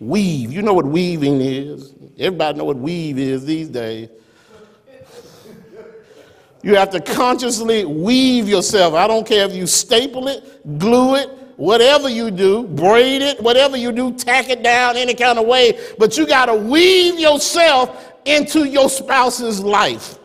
Weave. 0.00 0.50
You 0.50 0.62
know 0.62 0.72
what 0.72 0.86
weaving 0.86 1.40
is. 1.40 1.94
Everybody 2.18 2.58
know 2.58 2.64
what 2.64 2.78
weave 2.78 3.18
is 3.18 3.44
these 3.44 3.68
days. 3.68 4.08
You 6.62 6.74
have 6.74 6.90
to 6.90 7.00
consciously 7.00 7.84
weave 7.84 8.48
yourself. 8.48 8.94
I 8.94 9.06
don't 9.06 9.26
care 9.26 9.46
if 9.46 9.54
you 9.54 9.66
staple 9.66 10.28
it, 10.28 10.78
glue 10.78 11.16
it, 11.16 11.30
whatever 11.60 12.08
you 12.08 12.30
do, 12.30 12.66
braid 12.68 13.20
it, 13.20 13.40
whatever 13.42 13.76
you 13.76 13.92
do, 13.92 14.10
tack 14.14 14.48
it 14.48 14.62
down 14.62 14.96
any 14.96 15.12
kind 15.12 15.38
of 15.38 15.46
way, 15.46 15.78
but 15.98 16.16
you 16.16 16.26
got 16.26 16.46
to 16.46 16.54
weave 16.54 17.20
yourself 17.20 18.14
into 18.24 18.64
your 18.64 18.88
spouse's 18.88 19.60
life. 19.60 20.18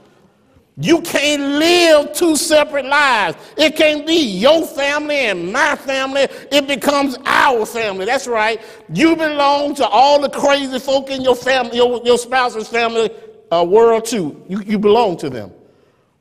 You 0.78 1.02
can't 1.02 1.42
live 1.60 2.14
two 2.14 2.38
separate 2.38 2.86
lives. 2.86 3.38
It 3.58 3.76
can't 3.76 4.08
be 4.08 4.16
your 4.16 4.66
family 4.66 5.16
and 5.16 5.52
my 5.52 5.76
family. 5.76 6.28
It 6.52 6.68
becomes 6.68 7.18
our 7.26 7.66
family. 7.66 8.06
That's 8.06 8.28
right. 8.28 8.62
You 8.94 9.18
belong 9.18 9.76
to 9.76 9.88
all 9.88 10.22
the 10.22 10.30
crazy 10.30 10.80
folk 10.80 11.10
in 11.10 11.22
your 11.22 11.36
family, 11.36 11.78
your, 11.78 12.02
your 12.06 12.18
spouse's 12.18 12.70
family 12.70 13.10
uh, 13.52 13.66
world 13.68 14.06
too. 14.06 14.42
You, 14.48 14.62
you 14.62 14.80
belong 14.80 15.18
to 15.18 15.30
them. 15.30 15.52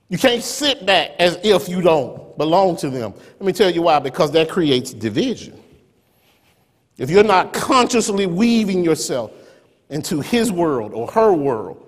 You 0.09 0.18
can't 0.18 0.42
sit 0.42 0.85
back 0.85 1.12
as 1.20 1.38
if 1.44 1.68
you 1.68 1.83
don't 1.83 2.24
belong 2.37 2.77
to 2.77 2.90
them. 2.90 3.14
Let 3.38 3.47
me 3.47 3.53
tell 3.53 3.70
you 3.70 3.83
why 3.83 3.99
because 3.99 4.31
that 4.33 4.49
creates 4.49 4.92
division. 4.92 5.61
If 6.97 7.11
you're 7.11 7.25
not 7.25 7.53
consciously 7.53 8.27
weaving 8.27 8.85
yourself 8.85 9.33
into 9.90 10.20
his 10.20 10.53
world 10.53 10.92
or 10.92 11.09
her 11.09 11.33
world, 11.33 11.81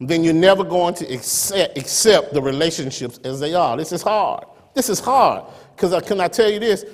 then 0.00 0.22
you're 0.22 0.34
never 0.34 0.62
going 0.62 0.94
to 0.94 1.12
accept, 1.12 1.78
accept 1.78 2.34
the 2.34 2.42
relationships 2.42 3.18
as 3.24 3.40
they 3.40 3.54
are. 3.54 3.76
This 3.76 3.92
is 3.92 4.02
hard. 4.02 4.44
This 4.74 4.90
is 4.90 5.00
hard. 5.00 5.44
Because 5.74 5.92
uh, 5.92 6.00
can 6.00 6.20
I 6.20 6.28
tell 6.28 6.50
you 6.50 6.58
this? 6.58 6.84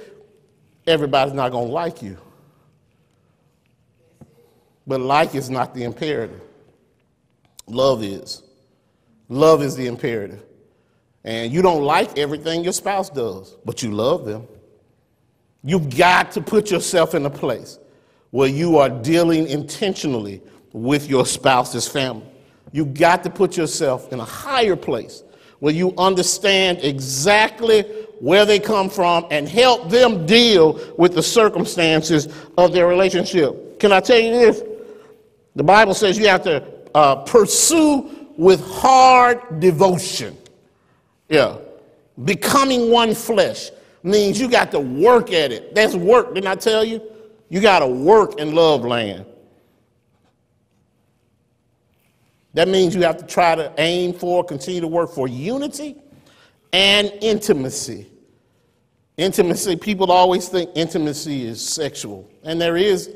Everybody's 0.87 1.35
not 1.35 1.51
going 1.51 1.67
to 1.67 1.73
like 1.73 2.03
you. 2.03 2.17
But 4.87 5.01
like 5.01 5.35
is 5.35 5.51
not 5.51 5.75
the 5.75 5.85
imperative. 5.85 6.41
Love 7.67 8.03
is. 8.03 8.43
Love 9.29 9.63
is 9.63 9.77
the 9.77 9.87
imperative. 9.87 10.43
And 11.25 11.53
you 11.53 11.63
don't 11.63 11.83
like 11.83 12.19
everything 12.19 12.65
your 12.65 12.73
spouse 12.73 13.09
does, 13.09 13.57
but 13.65 13.83
you 13.83 13.93
love 13.93 14.25
them. 14.25 14.47
You've 15.63 15.97
got 15.97 16.33
to 16.33 16.41
put 16.41 16.71
yourself 16.71 17.15
in 17.15 17.25
a 17.25 17.31
place 17.31 17.79
where 18.31 18.49
you 18.49 18.79
are 18.79 18.89
dealing 18.89 19.47
intentionally 19.47 20.43
with 20.73 21.09
your 21.09 21.25
spouse's 21.25 21.87
family. 21.87 22.27
You've 22.73 22.95
got 22.95 23.23
to 23.25 23.31
put 23.31 23.57
yourself 23.57 24.13
in 24.13 24.19
a 24.19 24.25
higher 24.25 24.75
place 24.75 25.23
where 25.61 25.73
you 25.73 25.95
understand 25.97 26.79
exactly 26.83 27.83
where 28.19 28.45
they 28.45 28.59
come 28.59 28.89
from 28.89 29.27
and 29.31 29.49
help 29.49 29.91
them 29.91 30.27
deal 30.27 30.81
with 30.97 31.15
the 31.15 31.23
circumstances 31.23 32.29
of 32.59 32.73
their 32.73 32.89
relationship. 32.89 33.79
Can 33.79 33.93
I 33.93 34.01
tell 34.01 34.19
you 34.19 34.33
this? 34.33 34.63
The 35.55 35.63
Bible 35.63 35.95
says 35.95 36.19
you 36.19 36.27
have 36.29 36.43
to 36.45 36.67
uh, 36.95 37.17
pursue 37.25 38.29
with 38.37 38.67
hard 38.67 39.61
devotion. 39.61 40.37
Yeah. 41.33 41.57
Becoming 42.25 42.91
one 42.91 43.15
flesh 43.15 43.71
means 44.03 44.39
you 44.39 44.51
got 44.51 44.71
to 44.73 44.81
work 44.81 45.33
at 45.33 45.51
it. 45.51 45.75
That's 45.75 45.95
work, 45.95 46.35
didn't 46.35 46.47
I 46.47 46.57
tell 46.57 46.85
you? 46.85 47.01
You 47.49 47.63
got 47.63 47.79
to 47.79 47.87
work 47.87 48.39
in 48.39 48.55
love 48.55 48.85
land. 48.85 49.25
That 52.53 52.69
means 52.69 52.95
you 52.95 53.01
have 53.01 53.17
to 53.17 53.27
try 53.27 53.55
to 53.55 53.73
aim 53.79 54.13
for, 54.13 54.45
continue 54.45 54.83
to 54.83 54.87
work 54.87 55.11
for 55.11 55.27
unity 55.27 55.97
and 56.71 57.11
intimacy. 57.23 58.09
Intimacy, 59.17 59.77
people 59.77 60.13
always 60.13 60.49
think 60.51 60.69
intimacy 60.75 61.47
is 61.47 61.67
sexual, 61.67 62.29
and 62.43 62.61
there 62.61 62.77
is 62.77 63.11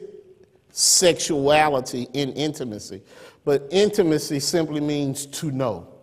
sexuality 0.70 2.08
in 2.14 2.32
intimacy. 2.32 3.02
But 3.44 3.68
intimacy 3.70 4.40
simply 4.40 4.80
means 4.80 5.26
to 5.26 5.50
know. 5.50 5.95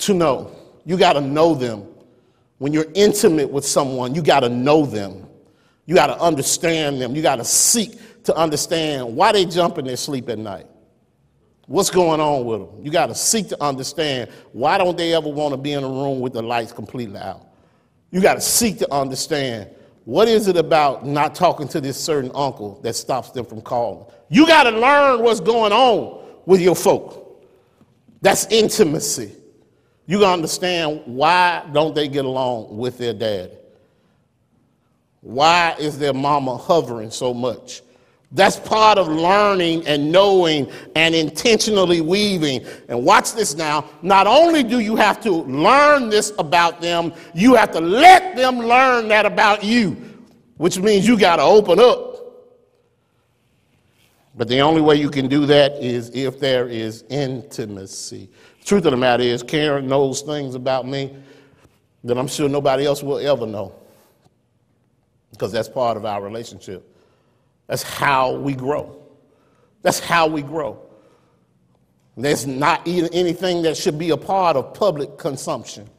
To 0.00 0.14
know. 0.14 0.56
You 0.84 0.96
got 0.96 1.14
to 1.14 1.20
know 1.20 1.54
them. 1.54 1.86
When 2.58 2.72
you're 2.72 2.86
intimate 2.94 3.50
with 3.50 3.64
someone, 3.64 4.14
you 4.14 4.22
got 4.22 4.40
to 4.40 4.48
know 4.48 4.84
them. 4.84 5.26
You 5.86 5.94
got 5.94 6.08
to 6.08 6.18
understand 6.18 7.00
them. 7.00 7.14
You 7.16 7.22
got 7.22 7.36
to 7.36 7.44
seek 7.44 7.98
to 8.24 8.34
understand 8.36 9.14
why 9.16 9.32
they 9.32 9.44
jump 9.44 9.78
in 9.78 9.84
their 9.84 9.96
sleep 9.96 10.28
at 10.28 10.38
night. 10.38 10.66
What's 11.66 11.90
going 11.90 12.20
on 12.20 12.44
with 12.44 12.60
them? 12.60 12.84
You 12.84 12.90
got 12.90 13.06
to 13.06 13.14
seek 13.14 13.48
to 13.48 13.62
understand 13.62 14.30
why 14.52 14.78
don't 14.78 14.96
they 14.96 15.14
ever 15.14 15.28
want 15.28 15.52
to 15.52 15.56
be 15.56 15.72
in 15.72 15.84
a 15.84 15.88
room 15.88 16.20
with 16.20 16.32
the 16.32 16.42
lights 16.42 16.72
completely 16.72 17.18
out? 17.18 17.46
You 18.10 18.20
got 18.20 18.34
to 18.34 18.40
seek 18.40 18.78
to 18.78 18.92
understand 18.92 19.70
what 20.04 20.28
is 20.28 20.48
it 20.48 20.56
about 20.56 21.06
not 21.06 21.34
talking 21.34 21.68
to 21.68 21.80
this 21.80 21.96
certain 21.96 22.32
uncle 22.34 22.80
that 22.82 22.96
stops 22.96 23.30
them 23.30 23.44
from 23.44 23.60
calling. 23.60 24.04
You 24.28 24.46
got 24.46 24.64
to 24.64 24.70
learn 24.70 25.22
what's 25.22 25.40
going 25.40 25.72
on 25.72 26.26
with 26.46 26.60
your 26.60 26.74
folk. 26.74 27.44
That's 28.20 28.46
intimacy. 28.46 29.36
You 30.10 30.18
got 30.18 30.30
to 30.30 30.32
understand 30.32 31.02
why 31.04 31.64
don't 31.70 31.94
they 31.94 32.08
get 32.08 32.24
along 32.24 32.76
with 32.76 32.98
their 32.98 33.14
dad? 33.14 33.56
Why 35.20 35.76
is 35.78 36.00
their 36.00 36.12
mama 36.12 36.56
hovering 36.56 37.12
so 37.12 37.32
much? 37.32 37.82
That's 38.32 38.58
part 38.58 38.98
of 38.98 39.06
learning 39.06 39.86
and 39.86 40.10
knowing 40.10 40.68
and 40.96 41.14
intentionally 41.14 42.00
weaving. 42.00 42.66
And 42.88 43.04
watch 43.04 43.34
this 43.34 43.54
now. 43.54 43.88
Not 44.02 44.26
only 44.26 44.64
do 44.64 44.80
you 44.80 44.96
have 44.96 45.20
to 45.20 45.30
learn 45.30 46.08
this 46.08 46.32
about 46.40 46.80
them, 46.80 47.12
you 47.32 47.54
have 47.54 47.70
to 47.70 47.80
let 47.80 48.34
them 48.34 48.58
learn 48.58 49.06
that 49.10 49.26
about 49.26 49.62
you, 49.62 49.92
which 50.56 50.76
means 50.80 51.06
you 51.06 51.16
got 51.16 51.36
to 51.36 51.42
open 51.42 51.78
up. 51.78 52.10
But 54.34 54.48
the 54.48 54.60
only 54.60 54.80
way 54.80 54.96
you 54.96 55.10
can 55.10 55.28
do 55.28 55.46
that 55.46 55.74
is 55.80 56.10
if 56.10 56.40
there 56.40 56.66
is 56.66 57.04
intimacy. 57.10 58.28
Truth 58.70 58.84
of 58.84 58.92
the 58.92 58.98
matter 58.98 59.24
is, 59.24 59.42
Karen 59.42 59.88
knows 59.88 60.22
things 60.22 60.54
about 60.54 60.86
me 60.86 61.12
that 62.04 62.16
I'm 62.16 62.28
sure 62.28 62.48
nobody 62.48 62.86
else 62.86 63.02
will 63.02 63.18
ever 63.18 63.44
know 63.44 63.74
because 65.32 65.50
that's 65.50 65.68
part 65.68 65.96
of 65.96 66.04
our 66.04 66.22
relationship. 66.22 66.96
That's 67.66 67.82
how 67.82 68.36
we 68.36 68.54
grow. 68.54 69.02
That's 69.82 69.98
how 69.98 70.28
we 70.28 70.42
grow. 70.42 70.80
There's 72.16 72.46
not 72.46 72.86
anything 72.86 73.62
that 73.62 73.76
should 73.76 73.98
be 73.98 74.10
a 74.10 74.16
part 74.16 74.54
of 74.56 74.72
public 74.72 75.18
consumption. 75.18 75.90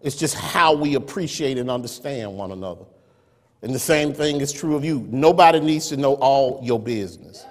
It's 0.00 0.14
just 0.14 0.36
how 0.36 0.74
we 0.74 0.94
appreciate 0.94 1.58
and 1.58 1.68
understand 1.68 2.32
one 2.32 2.52
another. 2.52 2.84
And 3.62 3.74
the 3.74 3.80
same 3.80 4.12
thing 4.12 4.40
is 4.40 4.52
true 4.52 4.76
of 4.76 4.84
you. 4.84 5.04
Nobody 5.10 5.58
needs 5.58 5.88
to 5.88 5.96
know 5.96 6.14
all 6.14 6.60
your 6.62 6.78
business. 6.78 7.44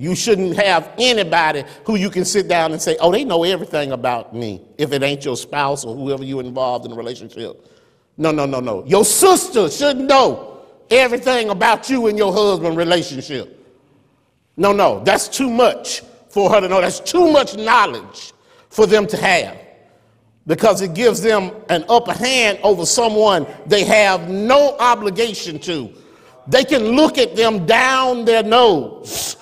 You 0.00 0.14
shouldn't 0.14 0.56
have 0.56 0.94
anybody 0.96 1.62
who 1.84 1.96
you 1.96 2.08
can 2.08 2.24
sit 2.24 2.48
down 2.48 2.72
and 2.72 2.80
say, 2.80 2.96
oh, 3.00 3.12
they 3.12 3.22
know 3.22 3.44
everything 3.44 3.92
about 3.92 4.34
me, 4.34 4.62
if 4.78 4.92
it 4.92 5.02
ain't 5.02 5.26
your 5.26 5.36
spouse 5.36 5.84
or 5.84 5.94
whoever 5.94 6.24
you're 6.24 6.40
involved 6.40 6.86
in 6.86 6.92
a 6.92 6.94
relationship. 6.94 7.70
No, 8.16 8.30
no, 8.30 8.46
no, 8.46 8.60
no. 8.60 8.82
Your 8.86 9.04
sister 9.04 9.68
should 9.68 9.98
know 9.98 10.62
everything 10.90 11.50
about 11.50 11.90
you 11.90 12.06
and 12.06 12.16
your 12.16 12.32
husband 12.32 12.78
relationship. 12.78 13.62
No, 14.56 14.72
no, 14.72 15.04
that's 15.04 15.28
too 15.28 15.50
much 15.50 16.00
for 16.30 16.48
her 16.48 16.62
to 16.62 16.68
know. 16.68 16.80
That's 16.80 17.00
too 17.00 17.30
much 17.30 17.58
knowledge 17.58 18.32
for 18.70 18.86
them 18.86 19.06
to 19.06 19.18
have 19.18 19.58
because 20.46 20.80
it 20.80 20.94
gives 20.94 21.20
them 21.20 21.52
an 21.68 21.84
upper 21.90 22.14
hand 22.14 22.58
over 22.62 22.86
someone 22.86 23.46
they 23.66 23.84
have 23.84 24.30
no 24.30 24.78
obligation 24.78 25.58
to. 25.58 25.92
They 26.46 26.64
can 26.64 26.84
look 26.84 27.18
at 27.18 27.36
them 27.36 27.66
down 27.66 28.24
their 28.24 28.42
nose 28.42 29.36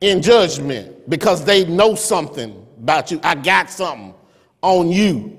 in 0.00 0.22
judgment 0.22 1.08
because 1.08 1.44
they 1.44 1.64
know 1.64 1.94
something 1.94 2.66
about 2.78 3.10
you. 3.10 3.20
I 3.22 3.34
got 3.34 3.70
something 3.70 4.14
on 4.62 4.90
you. 4.90 5.34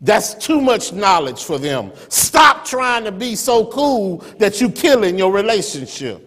That's 0.00 0.34
too 0.34 0.60
much 0.60 0.92
knowledge 0.92 1.42
for 1.42 1.58
them. 1.58 1.92
Stop 2.08 2.64
trying 2.64 3.04
to 3.04 3.12
be 3.12 3.34
so 3.34 3.66
cool 3.66 4.18
that 4.38 4.60
you're 4.60 4.70
killing 4.70 5.18
your 5.18 5.32
relationship. 5.32 6.24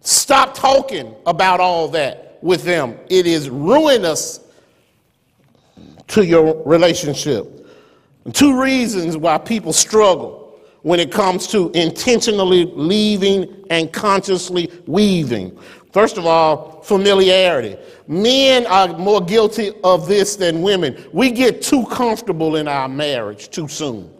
Stop 0.00 0.54
talking 0.54 1.14
about 1.26 1.60
all 1.60 1.88
that 1.88 2.38
with 2.42 2.62
them. 2.62 2.98
It 3.08 3.26
is 3.26 3.48
ruinous 3.48 4.40
to 6.08 6.24
your 6.24 6.62
relationship. 6.64 7.66
Two 8.32 8.60
reasons 8.60 9.16
why 9.16 9.38
people 9.38 9.72
struggle 9.72 10.60
when 10.82 11.00
it 11.00 11.10
comes 11.10 11.46
to 11.48 11.70
intentionally 11.70 12.66
leaving 12.74 13.66
and 13.70 13.92
consciously 13.92 14.70
weaving. 14.86 15.58
First 15.92 16.18
of 16.18 16.26
all, 16.26 16.82
familiarity. 16.82 17.76
Men 18.06 18.66
are 18.66 18.88
more 18.98 19.20
guilty 19.20 19.72
of 19.82 20.06
this 20.06 20.36
than 20.36 20.62
women. 20.62 21.02
We 21.12 21.30
get 21.30 21.62
too 21.62 21.86
comfortable 21.86 22.56
in 22.56 22.68
our 22.68 22.88
marriage 22.88 23.50
too 23.50 23.68
soon. 23.68 24.10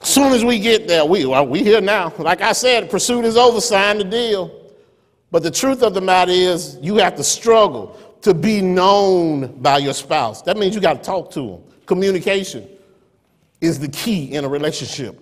As 0.00 0.08
soon 0.08 0.32
as 0.32 0.44
we 0.44 0.58
get 0.58 0.86
there, 0.86 1.04
we 1.04 1.24
are 1.24 1.44
we 1.44 1.62
here 1.62 1.80
now. 1.80 2.12
Like 2.18 2.40
I 2.40 2.52
said, 2.52 2.90
pursuit 2.90 3.24
is 3.24 3.36
over, 3.36 3.60
sign 3.60 3.98
the 3.98 4.04
deal. 4.04 4.54
But 5.30 5.42
the 5.42 5.50
truth 5.50 5.82
of 5.82 5.92
the 5.92 6.00
matter 6.00 6.32
is, 6.32 6.78
you 6.80 6.96
have 6.96 7.14
to 7.16 7.24
struggle 7.24 7.98
to 8.22 8.32
be 8.32 8.62
known 8.62 9.60
by 9.60 9.78
your 9.78 9.94
spouse. 9.94 10.42
That 10.42 10.56
means 10.56 10.74
you 10.74 10.80
got 10.80 10.94
to 10.94 11.02
talk 11.02 11.30
to 11.32 11.40
them. 11.40 11.62
Communication 11.86 12.68
is 13.60 13.78
the 13.78 13.88
key 13.88 14.32
in 14.32 14.44
a 14.44 14.48
relationship. 14.48 15.20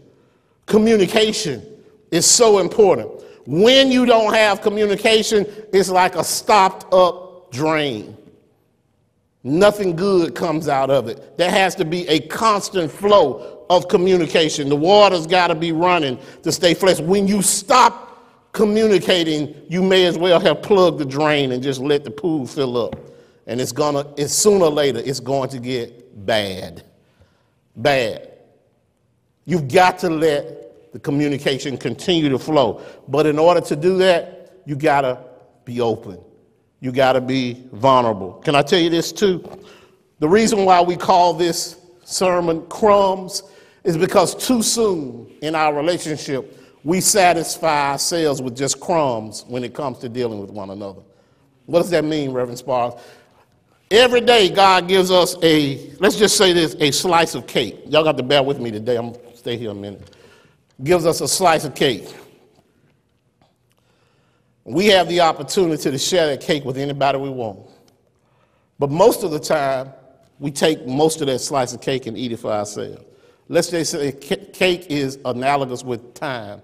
Communication 0.66 1.64
is 2.10 2.26
so 2.26 2.58
important. 2.58 3.10
When 3.46 3.92
you 3.92 4.06
don't 4.06 4.35
have 4.35 4.61
communication, 4.61 5.46
it's 5.72 5.88
like 5.88 6.16
a 6.16 6.24
stopped 6.24 6.92
up 6.92 7.52
drain. 7.52 8.16
Nothing 9.44 9.94
good 9.94 10.35
comes 10.35 10.68
out 10.68 10.90
of 10.90 11.09
it. 11.09 11.38
There 11.38 11.50
has 11.50 11.76
to 11.76 11.85
be 11.85 12.06
a 12.09 12.18
constant 12.20 12.90
flow 12.90 13.64
of 13.70 13.87
communication. 13.88 14.68
The 14.68 14.76
water's 14.76 15.26
got 15.26 15.48
to 15.48 15.54
be 15.54 15.70
running 15.70 16.18
to 16.42 16.50
stay 16.50 16.74
fresh. 16.74 16.98
When 16.98 17.28
you 17.28 17.42
stop 17.42 18.50
communicating, 18.52 19.54
you 19.68 19.82
may 19.82 20.06
as 20.06 20.18
well 20.18 20.40
have 20.40 20.62
plugged 20.62 20.98
the 20.98 21.04
drain 21.04 21.52
and 21.52 21.62
just 21.62 21.80
let 21.80 22.02
the 22.02 22.11
pool 22.11 22.46
fill 22.46 22.76
up. 22.76 22.96
And 23.46 23.61
it's 23.61 23.70
gonna, 23.70 24.06
it's 24.16 24.32
sooner 24.32 24.64
or 24.64 24.70
later, 24.72 24.98
it's 24.98 25.20
going 25.20 25.48
to 25.50 25.61
get 25.61 26.26
bad. 26.26 26.82
Bad. 27.76 28.32
You've 29.44 29.68
got 29.68 30.00
to 30.00 30.11
let 30.11 30.65
the 30.92 30.99
communication 30.99 31.77
continue 31.77 32.29
to 32.29 32.38
flow. 32.38 32.83
But 33.09 33.27
in 33.27 33.38
order 33.38 33.61
to 33.61 33.77
do 33.77 33.99
that, 33.99 34.62
you 34.66 34.77
got 34.77 35.03
to 35.03 35.18
be 35.64 35.81
open. 35.81 36.18
You 36.81 36.92
got 36.92 37.12
to 37.12 37.20
be 37.20 37.64
vulnerable. 37.72 38.35
Can 38.44 38.55
I 38.55 38.62
tell 38.62 38.79
you 38.79 38.90
this 38.90 39.12
too? 39.12 39.49
The 40.18 40.29
reason 40.29 40.64
why 40.64 40.81
we 40.81 40.96
call 40.96 41.35
this 41.35 41.81
sermon 42.05 42.66
crumbs 42.66 43.42
is 43.85 43.96
because 43.96 44.35
too 44.35 44.62
soon 44.62 45.33
in 45.42 45.55
our 45.55 45.75
relationship, 45.75 46.59
we 46.85 47.01
satisfy 47.01 47.92
ourselves 47.92 48.40
with 48.40 48.57
just 48.57 48.81
crumbs 48.81 49.44
when 49.49 49.64
it 49.64 49.75
comes 49.75 49.99
to 49.99 50.09
dealing 50.09 50.40
with 50.40 50.51
one 50.51 50.70
another. 50.70 51.03
What 51.66 51.81
does 51.81 51.90
that 51.90 52.05
mean, 52.05 52.31
Reverend 52.31 52.59
Sparks? 52.59 53.03
Every 53.90 54.20
day, 54.20 54.49
God 54.49 54.88
gives 54.88 55.11
us 55.11 55.37
a, 55.42 55.92
let's 56.01 56.16
just 56.16 56.37
say 56.37 56.53
this, 56.53 56.75
a 56.81 56.90
slice 56.90 57.35
of 57.35 57.46
cake. 57.46 57.77
Y'all 57.87 58.03
got 58.03 58.16
to 58.16 58.22
bear 58.22 58.42
with 58.42 58.59
me 58.59 58.70
today. 58.70 58.96
I'm 58.96 59.12
going 59.12 59.31
to 59.31 59.37
stay 59.37 59.57
here 59.57 59.70
a 59.70 59.75
minute. 59.75 60.15
Gives 60.82 61.06
us 61.06 61.20
a 61.20 61.28
slice 61.28 61.64
of 61.64 61.74
cake. 61.74 62.14
We 64.64 64.86
have 64.86 65.08
the 65.08 65.20
opportunity 65.20 65.90
to 65.90 65.98
share 65.98 66.26
that 66.26 66.40
cake 66.40 66.64
with 66.64 66.76
anybody 66.76 67.18
we 67.18 67.30
want. 67.30 67.60
But 68.78 68.90
most 68.90 69.22
of 69.22 69.30
the 69.30 69.38
time, 69.38 69.92
we 70.38 70.50
take 70.50 70.86
most 70.86 71.20
of 71.20 71.28
that 71.28 71.38
slice 71.38 71.72
of 71.72 71.80
cake 71.80 72.06
and 72.06 72.18
eat 72.18 72.32
it 72.32 72.38
for 72.38 72.50
ourselves. 72.50 73.02
Let's 73.48 73.70
just 73.70 73.92
say 73.92 74.12
cake 74.12 74.86
is 74.90 75.18
analogous 75.24 75.84
with 75.84 76.14
time. 76.14 76.60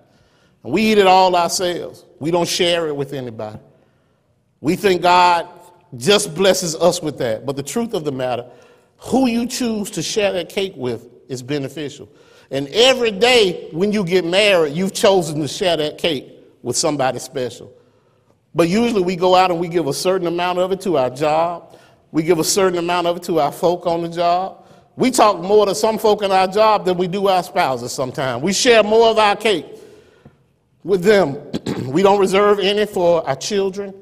We 0.62 0.83
eat 0.83 0.98
it 0.98 1.07
all 1.07 1.35
ourselves. 1.35 2.05
We 2.18 2.31
don't 2.31 2.48
share 2.48 2.88
it 2.88 2.94
with 2.94 3.12
anybody. 3.12 3.59
We 4.61 4.77
think 4.77 5.03
God 5.03 5.48
just 5.96 6.35
blesses 6.35 6.75
us 6.77 7.03
with 7.03 7.18
that. 7.18 7.46
But 7.46 7.57
the 7.57 7.62
truth 7.62 7.94
of 7.94 8.05
the 8.05 8.12
matter, 8.12 8.48
who 8.98 9.27
you 9.27 9.46
choose 9.46 9.90
to 9.92 10.03
share 10.03 10.33
that 10.33 10.48
cake 10.48 10.75
with 10.77 11.09
is 11.29 11.42
beneficial. 11.42 12.09
And 12.53 12.69
every 12.69 13.11
day 13.11 13.71
when 13.73 13.93
you 13.93 14.05
get 14.05 14.27
married, 14.27 14.75
you've 14.75 14.93
chosen 14.93 15.41
to 15.41 15.49
share 15.49 15.75
that 15.79 15.97
cake 15.97 16.29
with 16.62 16.77
somebody 16.77 17.19
special. 17.19 17.73
But 18.55 18.69
usually 18.69 19.03
we 19.03 19.17
go 19.17 19.35
out 19.35 19.51
and 19.51 19.59
we 19.59 19.69
give 19.69 19.87
a 19.87 19.95
certain 19.95 20.27
amount 20.27 20.59
of 20.59 20.71
it 20.71 20.83
to 20.83 20.99
our 20.99 21.09
job. 21.09 21.75
We 22.12 22.23
give 22.23 22.38
a 22.38 22.45
certain 22.45 22.79
amount 22.79 23.07
of 23.07 23.17
it 23.17 23.23
to 23.25 23.41
our 23.41 23.51
folk 23.51 23.87
on 23.87 24.03
the 24.03 24.11
job. 24.11 24.67
We 24.97 25.11
talk 25.11 25.41
more 25.41 25.65
to 25.65 25.75
some 25.75 25.99
folk 25.99 26.23
in 26.23 26.31
our 26.31 26.47
job 26.47 26.85
than 26.85 26.99
we 26.99 27.09
do 27.09 27.27
our 27.27 27.43
spouses 27.43 27.91
sometimes. 27.91 28.43
We 28.43 28.53
share 28.53 28.83
more 28.83 29.09
of 29.09 29.19
our 29.19 29.35
cake 29.35 29.65
with 30.85 31.03
them. 31.03 31.38
we 31.91 32.03
don't 32.03 32.21
reserve 32.21 32.59
any 32.59 32.85
for 32.85 33.27
our 33.27 33.37
children. 33.37 33.95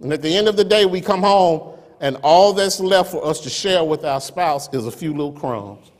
And 0.00 0.12
at 0.12 0.20
the 0.20 0.36
end 0.36 0.48
of 0.48 0.56
the 0.56 0.64
day, 0.64 0.84
we 0.84 1.00
come 1.00 1.22
home, 1.22 1.78
and 2.00 2.16
all 2.24 2.52
that's 2.52 2.80
left 2.80 3.12
for 3.12 3.24
us 3.24 3.38
to 3.42 3.48
share 3.48 3.84
with 3.84 4.04
our 4.04 4.20
spouse 4.20 4.68
is 4.74 4.84
a 4.88 4.90
few 4.90 5.12
little 5.12 5.32
crumbs. 5.32 5.91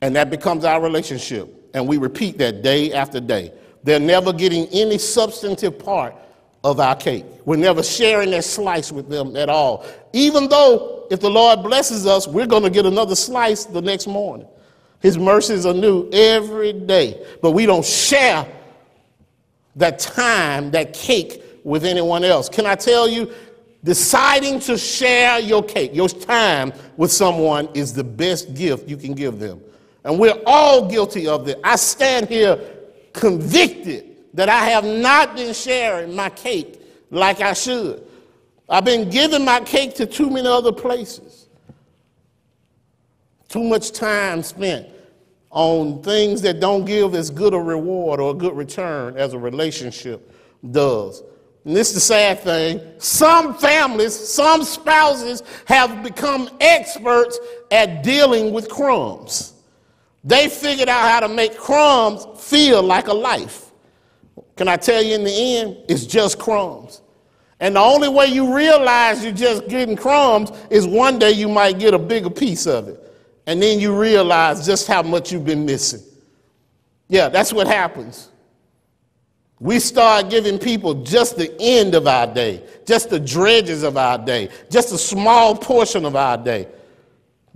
And 0.00 0.14
that 0.16 0.30
becomes 0.30 0.64
our 0.64 0.80
relationship. 0.80 1.70
And 1.74 1.86
we 1.86 1.96
repeat 1.96 2.38
that 2.38 2.62
day 2.62 2.92
after 2.92 3.20
day. 3.20 3.52
They're 3.82 4.00
never 4.00 4.32
getting 4.32 4.66
any 4.68 4.98
substantive 4.98 5.78
part 5.78 6.14
of 6.64 6.80
our 6.80 6.96
cake. 6.96 7.24
We're 7.44 7.56
never 7.56 7.82
sharing 7.82 8.30
that 8.32 8.44
slice 8.44 8.90
with 8.90 9.08
them 9.08 9.36
at 9.36 9.48
all. 9.48 9.86
Even 10.12 10.48
though, 10.48 11.06
if 11.10 11.20
the 11.20 11.30
Lord 11.30 11.62
blesses 11.62 12.06
us, 12.06 12.26
we're 12.26 12.46
going 12.46 12.64
to 12.64 12.70
get 12.70 12.86
another 12.86 13.14
slice 13.14 13.64
the 13.64 13.80
next 13.80 14.06
morning. 14.06 14.48
His 15.00 15.16
mercies 15.18 15.66
are 15.66 15.74
new 15.74 16.10
every 16.12 16.72
day. 16.72 17.24
But 17.40 17.52
we 17.52 17.66
don't 17.66 17.84
share 17.84 18.46
that 19.76 19.98
time, 19.98 20.70
that 20.72 20.92
cake 20.92 21.42
with 21.62 21.84
anyone 21.84 22.24
else. 22.24 22.48
Can 22.48 22.66
I 22.66 22.74
tell 22.74 23.06
you, 23.06 23.30
deciding 23.84 24.58
to 24.60 24.76
share 24.76 25.38
your 25.38 25.62
cake, 25.62 25.94
your 25.94 26.08
time 26.08 26.72
with 26.96 27.12
someone 27.12 27.68
is 27.74 27.92
the 27.92 28.02
best 28.02 28.54
gift 28.54 28.88
you 28.88 28.96
can 28.96 29.14
give 29.14 29.38
them. 29.38 29.60
And 30.06 30.20
we're 30.20 30.40
all 30.46 30.88
guilty 30.88 31.26
of 31.26 31.44
this. 31.44 31.56
I 31.64 31.74
stand 31.74 32.28
here 32.28 32.60
convicted 33.12 34.16
that 34.34 34.48
I 34.48 34.66
have 34.66 34.84
not 34.84 35.34
been 35.34 35.52
sharing 35.52 36.14
my 36.14 36.30
cake 36.30 36.80
like 37.10 37.40
I 37.40 37.52
should. 37.52 38.06
I've 38.68 38.84
been 38.84 39.10
giving 39.10 39.44
my 39.44 39.60
cake 39.60 39.96
to 39.96 40.06
too 40.06 40.30
many 40.30 40.46
other 40.46 40.70
places. 40.70 41.48
Too 43.48 43.64
much 43.64 43.90
time 43.90 44.44
spent 44.44 44.86
on 45.50 46.00
things 46.04 46.40
that 46.42 46.60
don't 46.60 46.84
give 46.84 47.16
as 47.16 47.28
good 47.28 47.52
a 47.52 47.58
reward 47.58 48.20
or 48.20 48.30
a 48.30 48.34
good 48.34 48.56
return 48.56 49.16
as 49.16 49.32
a 49.32 49.38
relationship 49.38 50.32
does. 50.70 51.24
And 51.64 51.74
this 51.74 51.88
is 51.88 51.94
the 51.94 52.00
sad 52.00 52.40
thing. 52.40 52.80
Some 52.98 53.54
families, 53.54 54.14
some 54.14 54.62
spouses 54.62 55.42
have 55.64 56.04
become 56.04 56.48
experts 56.60 57.40
at 57.72 58.04
dealing 58.04 58.52
with 58.52 58.68
crumbs. 58.68 59.54
They 60.26 60.48
figured 60.48 60.88
out 60.88 61.08
how 61.08 61.20
to 61.20 61.28
make 61.28 61.56
crumbs 61.56 62.26
feel 62.36 62.82
like 62.82 63.06
a 63.06 63.14
life. 63.14 63.70
Can 64.56 64.66
I 64.66 64.76
tell 64.76 65.00
you 65.00 65.14
in 65.14 65.22
the 65.22 65.30
end, 65.30 65.76
it's 65.88 66.04
just 66.04 66.36
crumbs. 66.40 67.00
And 67.60 67.76
the 67.76 67.80
only 67.80 68.08
way 68.08 68.26
you 68.26 68.54
realize 68.54 69.22
you're 69.22 69.32
just 69.32 69.68
getting 69.68 69.94
crumbs 69.96 70.50
is 70.68 70.84
one 70.84 71.20
day 71.20 71.30
you 71.30 71.48
might 71.48 71.78
get 71.78 71.94
a 71.94 71.98
bigger 71.98 72.28
piece 72.28 72.66
of 72.66 72.88
it. 72.88 73.00
And 73.46 73.62
then 73.62 73.78
you 73.78 73.96
realize 73.96 74.66
just 74.66 74.88
how 74.88 75.02
much 75.02 75.30
you've 75.30 75.44
been 75.44 75.64
missing. 75.64 76.02
Yeah, 77.08 77.28
that's 77.28 77.52
what 77.52 77.68
happens. 77.68 78.30
We 79.60 79.78
start 79.78 80.28
giving 80.28 80.58
people 80.58 81.04
just 81.04 81.36
the 81.36 81.54
end 81.60 81.94
of 81.94 82.08
our 82.08 82.26
day, 82.26 82.64
just 82.84 83.10
the 83.10 83.20
dredges 83.20 83.84
of 83.84 83.96
our 83.96 84.18
day, 84.18 84.48
just 84.70 84.92
a 84.92 84.98
small 84.98 85.54
portion 85.56 86.04
of 86.04 86.16
our 86.16 86.36
day, 86.36 86.66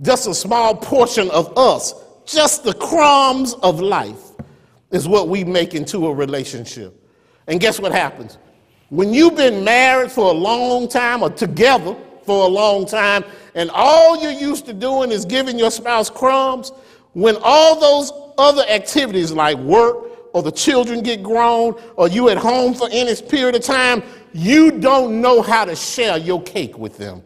just 0.01 0.25
a 0.27 0.33
small 0.33 0.73
portion 0.73 1.29
of 1.31 1.55
us, 1.57 1.93
just 2.31 2.63
the 2.63 2.73
crumbs 2.73 3.53
of 3.55 3.79
life 3.79 4.31
is 4.91 5.07
what 5.07 5.27
we 5.27 5.43
make 5.43 5.73
into 5.73 6.07
a 6.07 6.13
relationship. 6.13 6.97
And 7.47 7.59
guess 7.59 7.79
what 7.79 7.91
happens? 7.91 8.37
When 8.89 9.13
you've 9.13 9.35
been 9.35 9.63
married 9.63 10.11
for 10.11 10.29
a 10.29 10.33
long 10.33 10.87
time 10.87 11.23
or 11.23 11.29
together 11.29 11.95
for 12.23 12.45
a 12.45 12.47
long 12.47 12.85
time, 12.85 13.23
and 13.55 13.69
all 13.73 14.21
you're 14.21 14.31
used 14.31 14.65
to 14.65 14.73
doing 14.73 15.11
is 15.11 15.25
giving 15.25 15.57
your 15.57 15.71
spouse 15.71 16.09
crumbs, 16.09 16.71
when 17.13 17.37
all 17.41 17.79
those 17.79 18.11
other 18.37 18.63
activities 18.69 19.31
like 19.31 19.57
work, 19.57 20.11
or 20.33 20.41
the 20.41 20.51
children 20.51 21.01
get 21.01 21.21
grown 21.21 21.75
or 21.95 22.07
you 22.07 22.29
at 22.29 22.37
home 22.37 22.73
for 22.73 22.87
any 22.91 23.15
period 23.21 23.55
of 23.55 23.61
time, 23.61 24.03
you 24.33 24.71
don't 24.71 25.21
know 25.21 25.41
how 25.41 25.65
to 25.65 25.75
share 25.75 26.17
your 26.17 26.41
cake 26.43 26.77
with 26.77 26.97
them. 26.97 27.21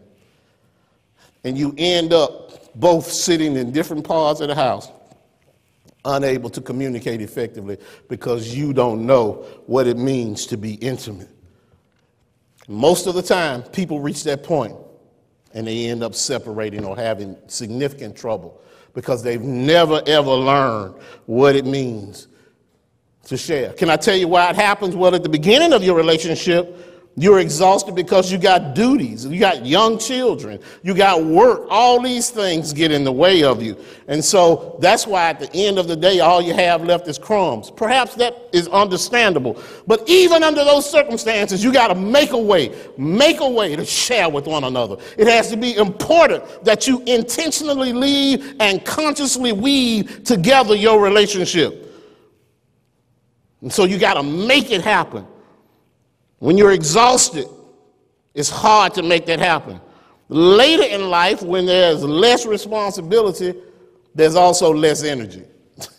And 1.43 1.57
you 1.57 1.75
end 1.77 2.13
up 2.13 2.73
both 2.75 3.05
sitting 3.05 3.55
in 3.55 3.71
different 3.71 4.03
parts 4.05 4.41
of 4.41 4.47
the 4.47 4.55
house, 4.55 4.89
unable 6.05 6.49
to 6.51 6.61
communicate 6.61 7.21
effectively 7.21 7.77
because 8.07 8.55
you 8.55 8.73
don't 8.73 9.05
know 9.05 9.45
what 9.65 9.87
it 9.87 9.97
means 9.97 10.45
to 10.47 10.57
be 10.57 10.75
intimate. 10.75 11.29
Most 12.67 13.07
of 13.07 13.15
the 13.15 13.21
time, 13.21 13.63
people 13.63 13.99
reach 13.99 14.23
that 14.23 14.43
point 14.43 14.75
and 15.53 15.67
they 15.67 15.87
end 15.87 16.03
up 16.03 16.15
separating 16.15 16.83
or 16.85 16.95
having 16.95 17.37
significant 17.47 18.15
trouble 18.15 18.61
because 18.93 19.21
they've 19.21 19.41
never 19.41 20.01
ever 20.07 20.31
learned 20.31 20.95
what 21.25 21.55
it 21.55 21.65
means 21.65 22.27
to 23.25 23.37
share. 23.37 23.73
Can 23.73 23.89
I 23.89 23.97
tell 23.97 24.15
you 24.15 24.27
why 24.27 24.49
it 24.49 24.55
happens? 24.55 24.95
Well, 24.95 25.13
at 25.15 25.23
the 25.23 25.29
beginning 25.29 25.73
of 25.73 25.83
your 25.83 25.95
relationship, 25.95 26.94
you're 27.17 27.39
exhausted 27.39 27.95
because 27.95 28.29
you 28.29 28.37
got 28.37 28.75
duties, 28.75 29.25
you 29.25 29.39
got 29.39 29.65
young 29.65 29.97
children, 29.97 30.59
you 30.83 30.93
got 30.93 31.23
work. 31.23 31.65
All 31.69 32.01
these 32.01 32.29
things 32.29 32.73
get 32.73 32.91
in 32.91 33.05
the 33.05 33.11
way 33.11 33.41
of 33.41 33.63
you. 33.63 33.77
And 34.09 34.23
so 34.23 34.77
that's 34.81 35.07
why 35.07 35.29
at 35.29 35.39
the 35.39 35.49
end 35.53 35.79
of 35.79 35.87
the 35.87 35.95
day, 35.95 36.19
all 36.19 36.41
you 36.41 36.53
have 36.53 36.83
left 36.83 37.07
is 37.07 37.17
crumbs. 37.17 37.71
Perhaps 37.71 38.15
that 38.15 38.49
is 38.51 38.67
understandable. 38.67 39.61
But 39.87 40.03
even 40.09 40.43
under 40.43 40.65
those 40.65 40.89
circumstances, 40.89 41.63
you 41.63 41.71
got 41.71 41.87
to 41.87 41.95
make 41.95 42.31
a 42.31 42.37
way, 42.37 42.75
make 42.97 43.39
a 43.39 43.49
way 43.49 43.77
to 43.77 43.85
share 43.85 44.27
with 44.27 44.45
one 44.45 44.65
another. 44.65 44.97
It 45.17 45.27
has 45.27 45.49
to 45.51 45.57
be 45.57 45.77
important 45.77 46.43
that 46.65 46.85
you 46.85 47.01
intentionally 47.05 47.93
leave 47.93 48.57
and 48.59 48.83
consciously 48.83 49.53
weave 49.53 50.25
together 50.25 50.75
your 50.75 51.01
relationship. 51.01 51.81
And 53.61 53.71
so 53.71 53.85
you 53.85 53.97
got 53.97 54.15
to 54.15 54.23
make 54.23 54.69
it 54.69 54.81
happen. 54.81 55.25
When 56.39 56.57
you're 56.57 56.71
exhausted, 56.71 57.47
it's 58.33 58.49
hard 58.49 58.93
to 58.95 59.03
make 59.03 59.25
that 59.27 59.39
happen. 59.39 59.79
Later 60.27 60.83
in 60.83 61.09
life, 61.09 61.41
when 61.41 61.65
there's 61.65 62.03
less 62.03 62.45
responsibility, 62.45 63.53
there's 64.13 64.35
also 64.35 64.73
less 64.73 65.03
energy. 65.03 65.43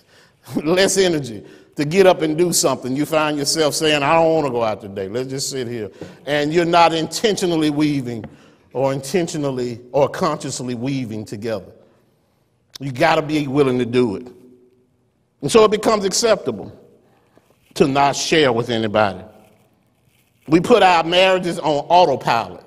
less 0.64 0.98
energy 0.98 1.44
to 1.76 1.84
get 1.84 2.06
up 2.06 2.22
and 2.22 2.36
do 2.36 2.52
something. 2.52 2.96
You 2.96 3.06
find 3.06 3.36
yourself 3.38 3.74
saying, 3.74 4.02
I 4.02 4.14
don't 4.14 4.34
want 4.34 4.46
to 4.46 4.52
go 4.52 4.64
out 4.64 4.80
today. 4.80 5.08
Let's 5.08 5.28
just 5.28 5.50
sit 5.50 5.68
here. 5.68 5.90
And 6.24 6.52
you're 6.52 6.64
not 6.64 6.92
intentionally 6.92 7.70
weaving 7.70 8.24
or 8.72 8.92
intentionally 8.92 9.80
or 9.92 10.08
consciously 10.08 10.74
weaving 10.74 11.26
together. 11.26 11.72
You 12.80 12.92
got 12.92 13.16
to 13.16 13.22
be 13.22 13.46
willing 13.46 13.78
to 13.78 13.86
do 13.86 14.16
it. 14.16 14.26
And 15.42 15.52
so 15.52 15.64
it 15.64 15.70
becomes 15.70 16.04
acceptable 16.04 16.72
to 17.74 17.86
not 17.86 18.16
share 18.16 18.52
with 18.52 18.70
anybody. 18.70 19.22
We 20.48 20.60
put 20.60 20.82
our 20.82 21.02
marriages 21.02 21.58
on 21.58 21.86
autopilot, 21.88 22.64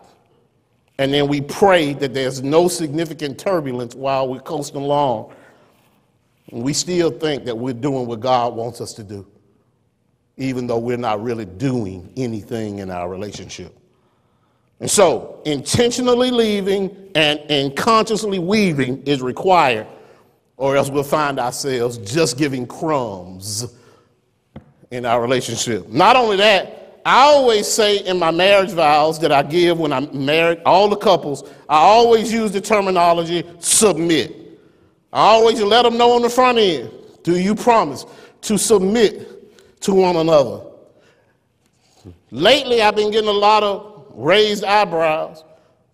and 0.97 1.13
then 1.13 1.27
we 1.27 1.39
pray 1.39 1.93
that 1.93 2.13
there's 2.13 2.41
no 2.43 2.67
significant 2.67 3.39
turbulence 3.39 3.95
while 3.95 4.27
we're 4.27 4.41
coasting 4.41 4.81
along. 4.81 5.33
And 6.51 6.63
we 6.63 6.73
still 6.73 7.11
think 7.11 7.45
that 7.45 7.57
we're 7.57 7.73
doing 7.73 8.05
what 8.07 8.19
God 8.19 8.55
wants 8.55 8.81
us 8.81 8.93
to 8.93 9.03
do, 9.03 9.25
even 10.35 10.67
though 10.67 10.79
we're 10.79 10.97
not 10.97 11.23
really 11.23 11.45
doing 11.45 12.11
anything 12.17 12.79
in 12.79 12.91
our 12.91 13.07
relationship. 13.07 13.73
And 14.81 14.89
so, 14.89 15.41
intentionally 15.45 16.31
leaving 16.31 17.11
and, 17.15 17.39
and 17.49 17.75
consciously 17.75 18.39
weaving 18.39 19.03
is 19.03 19.21
required, 19.21 19.87
or 20.57 20.75
else 20.75 20.89
we'll 20.89 21.03
find 21.03 21.39
ourselves 21.39 21.97
just 21.97 22.37
giving 22.37 22.65
crumbs 22.65 23.73
in 24.91 25.05
our 25.05 25.21
relationship. 25.21 25.87
Not 25.89 26.15
only 26.15 26.37
that, 26.37 26.78
I 27.09 27.21
always 27.21 27.67
say 27.67 28.05
in 28.05 28.19
my 28.19 28.29
marriage 28.29 28.69
vows 28.69 29.17
that 29.21 29.31
I 29.31 29.41
give 29.41 29.79
when 29.79 29.91
I'm 29.91 30.25
married, 30.25 30.61
all 30.63 30.87
the 30.87 30.95
couples, 30.95 31.41
I 31.67 31.77
always 31.77 32.31
use 32.31 32.51
the 32.51 32.61
terminology 32.61 33.43
submit. 33.57 34.59
I 35.11 35.21
always 35.21 35.59
let 35.59 35.81
them 35.81 35.97
know 35.97 36.11
on 36.11 36.21
the 36.21 36.29
front 36.29 36.59
end 36.59 36.91
do 37.23 37.35
you 37.35 37.55
promise 37.55 38.05
to 38.41 38.59
submit 38.59 39.81
to 39.81 39.91
one 39.95 40.17
another? 40.17 40.61
Lately, 42.29 42.83
I've 42.83 42.95
been 42.95 43.09
getting 43.09 43.27
a 43.27 43.31
lot 43.31 43.63
of 43.63 44.05
raised 44.13 44.63
eyebrows, 44.63 45.43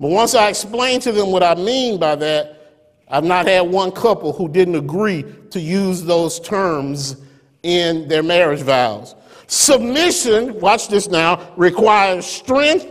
but 0.02 0.10
once 0.10 0.36
I 0.36 0.50
explain 0.50 1.00
to 1.00 1.14
them 1.14 1.32
what 1.32 1.44
I 1.44 1.56
mean 1.56 1.98
by 1.98 2.16
that, 2.16 2.74
I've 3.08 3.24
not 3.24 3.48
had 3.48 3.62
one 3.62 3.94
couple 3.94 4.34
who 4.34 4.50
didn't 4.50 4.76
agree 4.76 5.24
to 5.52 5.62
use 5.62 6.04
those 6.04 6.42
terms 6.42 7.16
in 7.64 8.10
their 8.10 8.22
marriage 8.22 8.64
vows. 8.64 9.16
Submission, 9.48 10.60
watch 10.60 10.88
this 10.88 11.08
now, 11.08 11.54
requires 11.56 12.26
strength, 12.26 12.88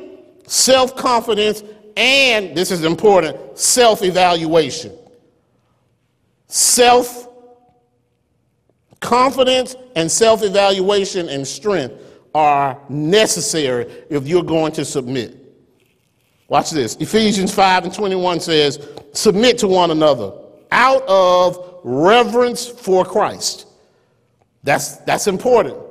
self 0.47 0.97
confidence, 0.97 1.63
and 1.97 2.57
this 2.57 2.71
is 2.71 2.85
important 2.85 3.59
self 3.59 4.03
evaluation. 4.03 4.93
Self 6.47 7.29
confidence 9.01 9.77
and 9.97 10.11
self 10.11 10.43
evaluation 10.43 11.29
and 11.29 11.47
strength 11.47 11.95
are 12.35 12.81
necessary 12.89 13.85
if 14.11 14.27
you're 14.27 14.43
going 14.43 14.73
to 14.73 14.85
submit. 14.85 15.41
Watch 16.49 16.71
this. 16.71 16.97
Ephesians 16.97 17.55
5 17.55 17.85
and 17.85 17.95
21 17.95 18.41
says, 18.41 18.87
Submit 19.13 19.59
to 19.59 19.69
one 19.69 19.91
another 19.91 20.33
out 20.71 21.03
of 21.07 21.81
reverence 21.85 22.67
for 22.67 23.05
Christ. 23.05 23.67
That's, 24.63 24.97
that's 24.99 25.27
important. 25.27 25.84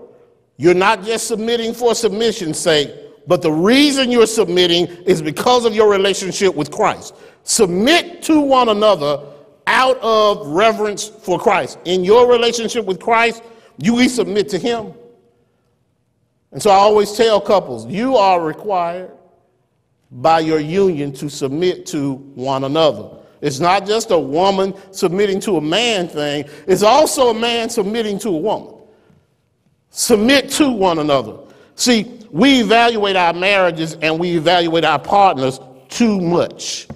You're 0.57 0.73
not 0.73 1.03
just 1.03 1.27
submitting 1.27 1.73
for 1.73 1.95
submission's 1.95 2.59
sake, 2.59 2.91
but 3.27 3.41
the 3.41 3.51
reason 3.51 4.11
you're 4.11 4.27
submitting 4.27 4.87
is 5.05 5.21
because 5.21 5.65
of 5.65 5.73
your 5.73 5.89
relationship 5.89 6.55
with 6.55 6.71
Christ. 6.71 7.15
Submit 7.43 8.21
to 8.23 8.39
one 8.39 8.69
another 8.69 9.21
out 9.67 9.97
of 9.99 10.45
reverence 10.47 11.07
for 11.07 11.39
Christ. 11.39 11.79
In 11.85 12.03
your 12.03 12.29
relationship 12.29 12.85
with 12.85 12.99
Christ, 12.99 13.43
you 13.77 14.07
submit 14.09 14.49
to 14.49 14.59
Him. 14.59 14.93
And 16.51 16.61
so 16.61 16.69
I 16.69 16.75
always 16.75 17.13
tell 17.13 17.41
couples, 17.41 17.87
you 17.87 18.15
are 18.15 18.43
required 18.43 19.11
by 20.11 20.39
your 20.39 20.59
union 20.59 21.11
to 21.13 21.29
submit 21.29 21.87
to 21.87 22.13
one 22.35 22.65
another. 22.65 23.09
It's 23.41 23.59
not 23.59 23.87
just 23.87 24.11
a 24.11 24.19
woman 24.19 24.73
submitting 24.91 25.39
to 25.41 25.57
a 25.57 25.61
man 25.61 26.07
thing, 26.07 26.45
it's 26.67 26.83
also 26.83 27.29
a 27.29 27.33
man 27.33 27.69
submitting 27.69 28.19
to 28.19 28.29
a 28.29 28.37
woman. 28.37 28.75
Submit 29.95 30.49
to 30.49 30.71
one 30.71 30.97
another. 30.97 31.37
See, 31.75 32.19
we 32.31 32.61
evaluate 32.61 33.15
our 33.15 33.31
marriages 33.31 33.93
and 34.01 34.19
we 34.19 34.35
evaluate 34.35 34.83
our 34.83 34.97
partners 34.97 35.59
too 35.87 36.19
much. 36.19 36.87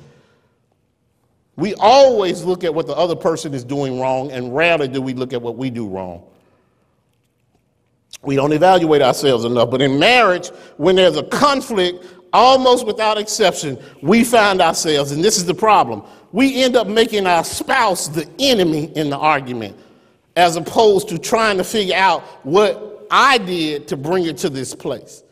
We 1.58 1.76
always 1.76 2.43
look 2.43 2.64
at 2.64 2.74
what 2.74 2.88
the 2.88 2.95
other 2.95 3.16
person 3.16 3.54
is 3.54 3.64
doing 3.64 4.00
wrong, 4.00 4.32
and 4.32 4.56
rarely 4.56 4.88
do 4.88 5.00
we 5.02 5.14
look 5.14 5.32
at 5.32 5.41
what 5.41 5.58
we 5.58 5.70
do 5.70 5.88
wrong. 5.88 6.24
We 8.24 8.36
don't 8.36 8.52
evaluate 8.52 9.04
ourselves 9.04 9.45
enough. 9.45 9.70
But 9.70 9.84
in 9.84 10.00
marriage, 10.00 10.50
when 10.78 10.95
there's 10.95 11.18
a 11.18 11.24
conflict, 11.24 12.04
almost 12.34 12.88
without 12.88 13.20
exception, 13.20 13.78
we 14.02 14.24
find 14.24 14.60
ourselves, 14.60 15.12
and 15.12 15.24
this 15.24 15.38
is 15.38 15.45
the 15.45 15.54
problem, 15.54 16.04
we 16.32 16.64
end 16.64 16.76
up 16.76 16.88
making 16.88 17.28
our 17.28 17.43
spouse 17.43 18.08
the 18.08 18.28
enemy 18.39 18.91
in 18.95 19.12
the 19.12 19.18
argument, 19.18 19.78
as 20.38 20.56
opposed 20.56 21.10
to 21.10 21.18
trying 21.18 21.58
to 21.58 21.64
figure 21.64 21.96
out 21.96 22.22
what 22.46 23.08
I 23.10 23.40
did 23.40 23.88
to 23.88 23.98
bring 23.98 24.28
it 24.28 24.38
to 24.38 24.50
this 24.50 24.76
place. 24.76 25.24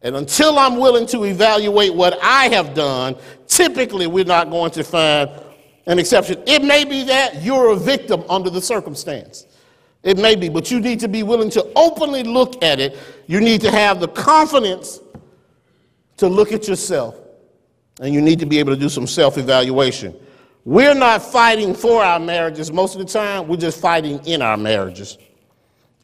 And 0.00 0.16
until 0.16 0.58
I'm 0.58 0.78
willing 0.78 1.06
to 1.08 1.24
evaluate 1.24 1.94
what 1.94 2.18
I 2.22 2.48
have 2.48 2.72
done, 2.72 3.16
typically 3.46 4.06
we're 4.06 4.24
not 4.24 4.48
going 4.48 4.70
to 4.70 4.82
find 4.84 5.30
an 5.84 5.98
exception. 5.98 6.42
It 6.46 6.64
may 6.64 6.86
be 6.86 7.04
that 7.04 7.42
you're 7.42 7.72
a 7.72 7.76
victim 7.76 8.24
under 8.30 8.48
the 8.48 8.62
circumstance. 8.62 9.46
It 10.02 10.16
may 10.16 10.34
be, 10.34 10.48
but 10.48 10.70
you 10.70 10.80
need 10.80 10.98
to 11.00 11.08
be 11.08 11.22
willing 11.22 11.50
to 11.50 11.70
openly 11.76 12.22
look 12.22 12.64
at 12.64 12.80
it. 12.80 12.96
You 13.26 13.40
need 13.40 13.60
to 13.62 13.70
have 13.70 14.00
the 14.00 14.08
confidence 14.08 14.98
to 16.16 16.26
look 16.26 16.52
at 16.52 16.66
yourself, 16.66 17.16
and 18.00 18.14
you 18.14 18.22
need 18.22 18.40
to 18.40 18.46
be 18.46 18.58
able 18.60 18.72
to 18.72 18.80
do 18.80 18.88
some 18.88 19.06
self 19.06 19.36
evaluation. 19.36 20.16
We're 20.66 20.94
not 20.94 21.22
fighting 21.22 21.74
for 21.74 22.02
our 22.02 22.18
marriages 22.18 22.72
most 22.72 22.96
of 22.96 22.98
the 22.98 23.06
time, 23.06 23.46
we're 23.46 23.56
just 23.56 23.80
fighting 23.80 24.18
in 24.26 24.42
our 24.42 24.56
marriages. 24.56 25.16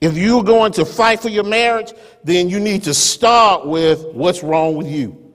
If 0.01 0.17
you're 0.17 0.45
going 0.45 0.71
to 0.75 0.85
fight 0.85 1.19
for 1.19 1.31
your 1.31 1.43
marriage, 1.43 1.93
then 2.23 2.49
you 2.49 2.61
need 2.61 2.85
to 2.85 2.95
start 2.95 3.67
with 3.67 4.05
what's 4.13 4.45
wrong 4.45 4.77
with 4.77 4.87
you 4.87 5.35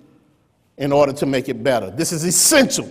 in 0.77 0.93
order 0.93 1.11
to 1.11 1.25
make 1.25 1.49
it 1.49 1.61
better. 1.61 1.91
This 1.91 2.13
is 2.13 2.23
essential 2.23 2.89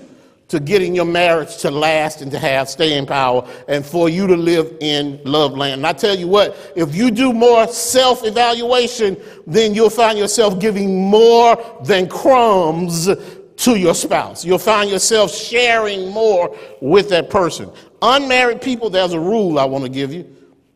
to 0.48 0.60
getting 0.60 0.94
your 0.94 1.06
marriage 1.06 1.56
to 1.58 1.70
last 1.70 2.20
and 2.20 2.30
to 2.30 2.38
have 2.38 2.68
staying 2.68 3.06
power 3.06 3.48
and 3.66 3.84
for 3.84 4.10
you 4.10 4.26
to 4.26 4.36
live 4.36 4.76
in 4.80 5.18
love 5.24 5.56
land. 5.56 5.80
And 5.80 5.86
I 5.86 5.92
tell 5.92 6.16
you 6.16 6.28
what, 6.28 6.72
if 6.76 6.94
you 6.94 7.10
do 7.10 7.32
more 7.32 7.66
self 7.66 8.24
evaluation, 8.24 9.16
then 9.46 9.74
you'll 9.74 9.90
find 9.90 10.18
yourself 10.18 10.60
giving 10.60 11.08
more 11.08 11.56
than 11.82 12.08
crumbs 12.08 13.08
to 13.56 13.76
your 13.76 13.94
spouse. 13.94 14.44
You'll 14.44 14.58
find 14.58 14.90
yourself 14.90 15.34
sharing 15.34 16.10
more 16.10 16.56
with 16.80 17.08
that 17.10 17.30
person. 17.30 17.70
Unmarried 18.02 18.60
people, 18.60 18.90
there's 18.90 19.12
a 19.12 19.20
rule 19.20 19.58
I 19.58 19.64
want 19.64 19.84
to 19.84 19.90
give 19.90 20.12
you. 20.12 20.30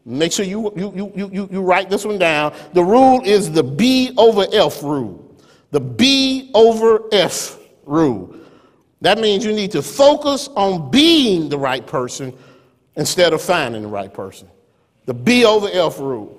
Make 0.04 0.32
sure 0.32 0.44
you, 0.44 0.72
you, 0.76 1.12
you, 1.14 1.30
you, 1.32 1.48
you 1.52 1.60
write 1.60 1.90
this 1.90 2.04
one 2.04 2.18
down. 2.18 2.54
The 2.72 2.82
rule 2.82 3.20
is 3.24 3.52
the 3.52 3.62
B 3.62 4.14
over 4.16 4.46
F 4.52 4.82
rule. 4.82 5.38
The 5.70 5.80
B 5.80 6.50
over 6.54 7.02
F 7.12 7.58
rule. 7.84 8.34
That 9.02 9.18
means 9.18 9.44
you 9.44 9.52
need 9.52 9.72
to 9.72 9.82
focus 9.82 10.48
on 10.56 10.90
being 10.90 11.48
the 11.48 11.58
right 11.58 11.86
person 11.86 12.36
instead 12.96 13.32
of 13.32 13.42
finding 13.42 13.82
the 13.82 13.88
right 13.88 14.12
person. 14.12 14.48
The 15.06 15.14
B 15.14 15.44
over 15.44 15.68
F 15.72 15.98
rule. 15.98 16.36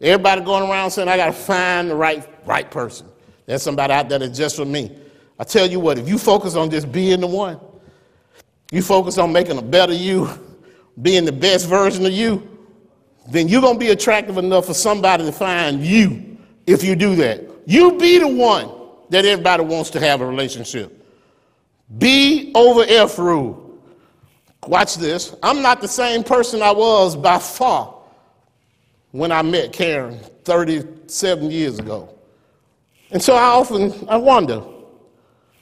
Everybody 0.00 0.40
going 0.42 0.68
around 0.68 0.92
saying, 0.92 1.08
I 1.08 1.16
got 1.16 1.26
to 1.26 1.32
find 1.32 1.90
the 1.90 1.94
right, 1.94 2.26
right 2.46 2.70
person. 2.70 3.06
There's 3.46 3.62
somebody 3.62 3.92
out 3.92 4.08
there 4.08 4.18
that's 4.18 4.38
just 4.38 4.56
for 4.56 4.64
me. 4.64 4.96
I 5.40 5.44
tell 5.44 5.66
you 5.66 5.80
what, 5.80 5.98
if 5.98 6.06
you 6.06 6.18
focus 6.18 6.54
on 6.54 6.70
just 6.70 6.92
being 6.92 7.20
the 7.20 7.26
one, 7.26 7.58
you 8.70 8.82
focus 8.82 9.16
on 9.16 9.32
making 9.32 9.56
a 9.56 9.62
better 9.62 9.94
you, 9.94 10.28
being 11.02 11.24
the 11.24 11.32
best 11.32 11.66
version 11.66 12.04
of 12.04 12.12
you, 12.12 12.46
then 13.26 13.48
you're 13.48 13.62
going 13.62 13.76
to 13.76 13.80
be 13.80 13.88
attractive 13.88 14.36
enough 14.36 14.66
for 14.66 14.74
somebody 14.74 15.24
to 15.24 15.32
find 15.32 15.82
you 15.82 16.36
if 16.66 16.84
you 16.84 16.94
do 16.94 17.16
that. 17.16 17.42
You 17.64 17.96
be 17.96 18.18
the 18.18 18.28
one 18.28 18.70
that 19.08 19.24
everybody 19.24 19.64
wants 19.64 19.88
to 19.90 20.00
have 20.00 20.20
a 20.20 20.26
relationship. 20.26 21.06
B 21.96 22.52
over 22.54 22.84
F 22.86 23.18
rule. 23.18 23.78
Watch 24.66 24.96
this. 24.96 25.34
I'm 25.42 25.62
not 25.62 25.80
the 25.80 25.88
same 25.88 26.22
person 26.22 26.60
I 26.60 26.70
was 26.70 27.16
by 27.16 27.38
far 27.38 27.94
when 29.12 29.32
I 29.32 29.40
met 29.40 29.72
Karen 29.72 30.18
37 30.44 31.50
years 31.50 31.78
ago. 31.78 32.14
And 33.10 33.22
so 33.22 33.34
I 33.34 33.44
often 33.44 34.06
I 34.06 34.18
wonder. 34.18 34.62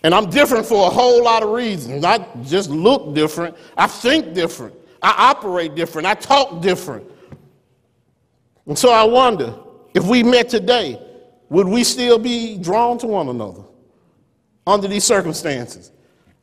And 0.02 0.14
I'm 0.14 0.30
different 0.30 0.64
for 0.64 0.86
a 0.86 0.90
whole 0.90 1.22
lot 1.24 1.42
of 1.42 1.50
reasons. 1.50 2.04
I 2.04 2.26
just 2.42 2.70
look 2.70 3.14
different. 3.14 3.56
I 3.76 3.86
think 3.86 4.32
different. 4.32 4.74
I 5.02 5.30
operate 5.30 5.74
different. 5.74 6.06
I 6.06 6.14
talk 6.14 6.60
different. 6.62 7.10
And 8.66 8.78
so 8.78 8.90
I 8.92 9.04
wonder 9.04 9.54
if 9.94 10.04
we 10.04 10.22
met 10.22 10.48
today, 10.48 11.00
would 11.48 11.66
we 11.66 11.82
still 11.82 12.18
be 12.18 12.58
drawn 12.58 12.98
to 12.98 13.06
one 13.06 13.28
another 13.28 13.62
under 14.66 14.86
these 14.86 15.04
circumstances? 15.04 15.90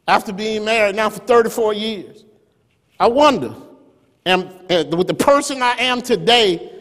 After 0.08 0.34
being 0.34 0.66
married 0.66 0.96
now 0.96 1.10
for 1.10 1.20
34 1.20 1.74
years, 1.74 2.26
I 3.00 3.08
wonder, 3.08 3.54
am, 4.26 4.50
uh, 4.70 4.84
would 4.92 5.08
the 5.08 5.14
person 5.14 5.62
I 5.62 5.76
am 5.78 6.02
today 6.02 6.72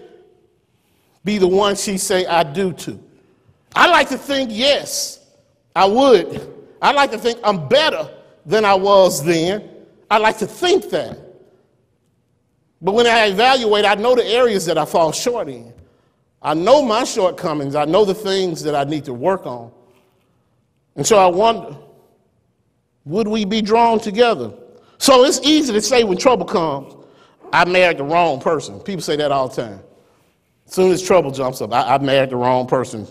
be 1.25 1.39
the 1.39 1.49
one 1.49 1.77
she 1.77 1.99
say 1.99 2.27
I 2.27 2.43
do 2.43 2.73
to? 2.73 2.99
I 3.75 3.89
like 3.89 4.09
to 4.11 4.19
think 4.19 4.51
yes, 4.53 5.21
I 5.75 5.87
would. 5.87 6.55
I 6.85 6.93
like 6.93 7.11
to 7.13 7.19
think 7.19 7.41
I'm 7.43 7.67
better 7.67 8.11
than 8.45 8.67
I 8.67 8.75
was 8.75 9.25
then. 9.25 9.71
I 10.11 10.19
like 10.19 10.37
to 10.39 10.47
think 10.47 10.91
that. 10.91 11.19
But 12.83 12.93
when 12.93 13.07
I 13.07 13.25
evaluate, 13.25 13.87
I 13.87 13.95
know 13.95 14.15
the 14.15 14.27
areas 14.27 14.67
that 14.67 14.77
I 14.77 14.85
fall 14.85 15.11
short 15.11 15.49
in. 15.49 15.73
I 16.43 16.53
know 16.53 16.83
my 16.83 17.05
shortcomings. 17.05 17.75
I 17.75 17.87
know 17.87 18.05
the 18.05 18.15
things 18.15 18.63
that 18.65 18.75
I 18.75 18.85
need 18.85 19.07
to 19.07 19.15
work 19.15 19.47
on. 19.47 19.73
And 20.95 21.07
so 21.07 21.17
I 21.17 21.27
wonder, 21.27 21.75
would 23.07 23.29
we 23.29 23.47
be 23.47 23.63
drawn 23.63 23.99
together? 23.99 24.53
So 24.99 25.25
it's 25.25 25.41
easy 25.41 25.73
to 25.73 25.81
say 25.81 26.05
when 26.05 26.19
trouble 26.19 26.45
comes, 26.45 26.95
I 27.51 27.65
married 27.65 27.97
the 27.97 28.05
wrong 28.05 28.41
person. 28.41 28.79
People 28.81 29.01
say 29.01 29.17
that 29.17 29.33
all 29.33 29.49
the 29.49 29.63
time. 29.63 29.81
As 30.67 30.75
soon 30.75 30.93
as 30.93 31.03
trouble 31.03 31.31
jumps 31.31 31.63
up, 31.63 31.73
I, 31.73 31.95
I 31.95 31.99
married 31.99 32.29
the 32.29 32.37
wrong 32.37 32.67
person. 32.67 33.07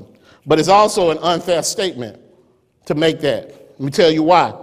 But 0.46 0.60
it's 0.60 0.70
also 0.70 1.10
an 1.10 1.18
unfair 1.24 1.64
statement 1.64 2.22
to 2.86 2.94
make 2.94 3.20
that. 3.22 3.62
Let 3.74 3.80
me 3.80 3.92
tell 3.92 4.12
you 4.12 4.24
why. 4.24 4.54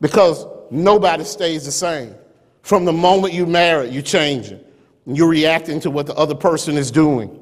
Because 0.00 0.46
nobody 0.70 1.24
stays 1.24 1.64
the 1.64 1.72
same. 1.72 2.14
From 2.62 2.84
the 2.84 2.92
moment 2.92 3.34
you 3.34 3.46
marry, 3.46 3.88
you're 3.88 4.02
changing. 4.02 4.60
You're 5.06 5.28
reacting 5.28 5.80
to 5.80 5.90
what 5.90 6.06
the 6.06 6.14
other 6.14 6.34
person 6.34 6.76
is 6.76 6.90
doing. 6.90 7.36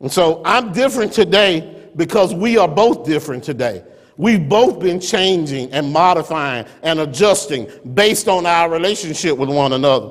And 0.00 0.10
so 0.10 0.42
I'm 0.44 0.72
different 0.72 1.12
today 1.12 1.88
because 1.96 2.34
we 2.34 2.58
are 2.58 2.68
both 2.68 3.04
different 3.04 3.44
today. 3.44 3.84
We've 4.16 4.46
both 4.48 4.80
been 4.80 5.00
changing 5.00 5.72
and 5.72 5.92
modifying 5.92 6.66
and 6.82 7.00
adjusting 7.00 7.68
based 7.94 8.28
on 8.28 8.46
our 8.46 8.68
relationship 8.70 9.36
with 9.38 9.48
one 9.48 9.72
another. 9.72 10.10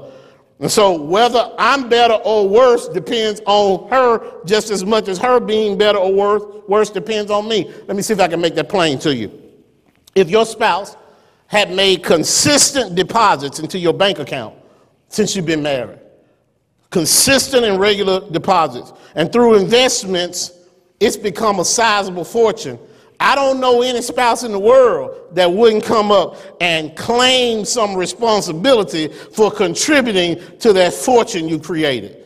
And 0.60 0.72
so 0.72 1.02
whether 1.02 1.52
I'm 1.58 1.90
better 1.90 2.14
or 2.14 2.48
worse 2.48 2.88
depends 2.88 3.42
on 3.46 3.90
her 3.90 4.44
just 4.46 4.70
as 4.70 4.86
much 4.86 5.08
as 5.08 5.18
her 5.18 5.40
being 5.40 5.78
better 5.78 5.98
or 5.98 6.14
worse, 6.14 6.44
worse 6.68 6.90
depends 6.92 7.32
on 7.32 7.48
me. 7.48 7.72
Let 7.88 7.98
me 7.98 8.04
see 8.04 8.14
if 8.14 8.20
I 8.20 8.28
can 8.28 8.40
make 8.40 8.56
that 8.56 8.70
plain 8.70 9.00
to 9.00 9.16
you. 9.16 9.41
If 10.16 10.30
your 10.30 10.45
spouse 10.45 10.95
had 11.47 11.72
made 11.72 12.03
consistent 12.03 12.95
deposits 12.95 13.59
into 13.59 13.78
your 13.78 13.93
bank 13.93 14.20
account 14.20 14.55
since 15.09 15.36
you've 15.36 15.45
been 15.45 15.64
married, 15.64 15.99
consistent 16.89 17.66
and 17.66 17.80
regular 17.80 18.30
deposits, 18.32 18.93
and 19.16 19.32
through 19.32 19.55
investments, 19.55 20.51
it's 20.99 21.18
become 21.18 21.59
a 21.59 21.66
sizable 21.66 22.24
fortune 22.24 22.80
I 23.22 23.36
don't 23.36 23.59
know 23.59 23.84
any 23.84 24.01
spouse 24.01 24.41
in 24.41 24.51
the 24.51 24.59
world 24.59 25.36
that 25.36 25.49
wouldn't 25.49 25.84
come 25.84 26.12
up 26.12 26.38
and 26.59 26.95
claim 26.97 27.66
some 27.66 27.95
responsibility 27.95 29.09
for 29.09 29.51
contributing 29.51 30.41
to 30.57 30.74
that 30.74 30.91
fortune 30.91 31.47
you 31.47 31.59
created. 31.59 32.26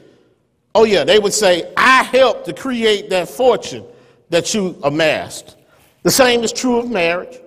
Oh, 0.74 0.86
yeah, 0.86 1.04
they 1.04 1.20
would 1.20 1.34
say, 1.34 1.74
I 1.76 2.04
helped 2.04 2.46
to 2.46 2.54
create 2.54 3.10
that 3.10 3.28
fortune 3.28 3.84
that 4.30 4.54
you 4.54 4.80
amassed. 4.84 5.58
The 6.04 6.12
same 6.12 6.46
is 6.46 6.54
true 6.54 6.80
of 6.80 6.90
marriage. 6.90 7.42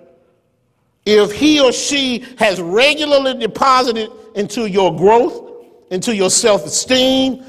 If 1.05 1.31
he 1.31 1.59
or 1.59 1.71
she 1.71 2.25
has 2.37 2.61
regularly 2.61 3.35
deposited 3.39 4.11
into 4.35 4.69
your 4.69 4.95
growth, 4.95 5.65
into 5.91 6.15
your 6.15 6.29
self 6.29 6.65
esteem, 6.65 7.43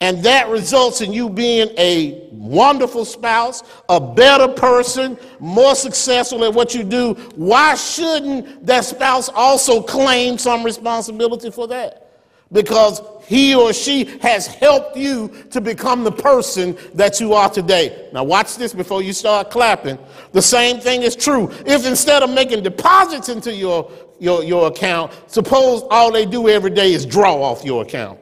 and 0.00 0.22
that 0.24 0.48
results 0.48 1.02
in 1.02 1.12
you 1.12 1.28
being 1.28 1.68
a 1.76 2.28
wonderful 2.32 3.04
spouse, 3.04 3.62
a 3.90 4.00
better 4.00 4.48
person, 4.48 5.18
more 5.40 5.74
successful 5.74 6.42
at 6.44 6.54
what 6.54 6.74
you 6.74 6.82
do. 6.82 7.12
Why 7.36 7.74
shouldn't 7.74 8.64
that 8.66 8.86
spouse 8.86 9.28
also 9.28 9.82
claim 9.82 10.38
some 10.38 10.64
responsibility 10.64 11.50
for 11.50 11.68
that? 11.68 12.08
Because 12.50 13.02
he 13.30 13.54
or 13.54 13.72
she 13.72 14.06
has 14.22 14.48
helped 14.48 14.96
you 14.96 15.28
to 15.50 15.60
become 15.60 16.02
the 16.02 16.10
person 16.10 16.76
that 16.94 17.20
you 17.20 17.32
are 17.32 17.48
today. 17.48 18.08
Now, 18.12 18.24
watch 18.24 18.56
this 18.56 18.74
before 18.74 19.02
you 19.02 19.12
start 19.12 19.52
clapping. 19.52 20.00
The 20.32 20.42
same 20.42 20.80
thing 20.80 21.02
is 21.02 21.14
true. 21.14 21.48
If 21.64 21.86
instead 21.86 22.24
of 22.24 22.30
making 22.30 22.64
deposits 22.64 23.28
into 23.28 23.54
your, 23.54 23.88
your, 24.18 24.42
your 24.42 24.66
account, 24.66 25.12
suppose 25.28 25.84
all 25.92 26.10
they 26.10 26.26
do 26.26 26.48
every 26.48 26.72
day 26.72 26.92
is 26.92 27.06
draw 27.06 27.40
off 27.40 27.64
your 27.64 27.84
account. 27.84 28.18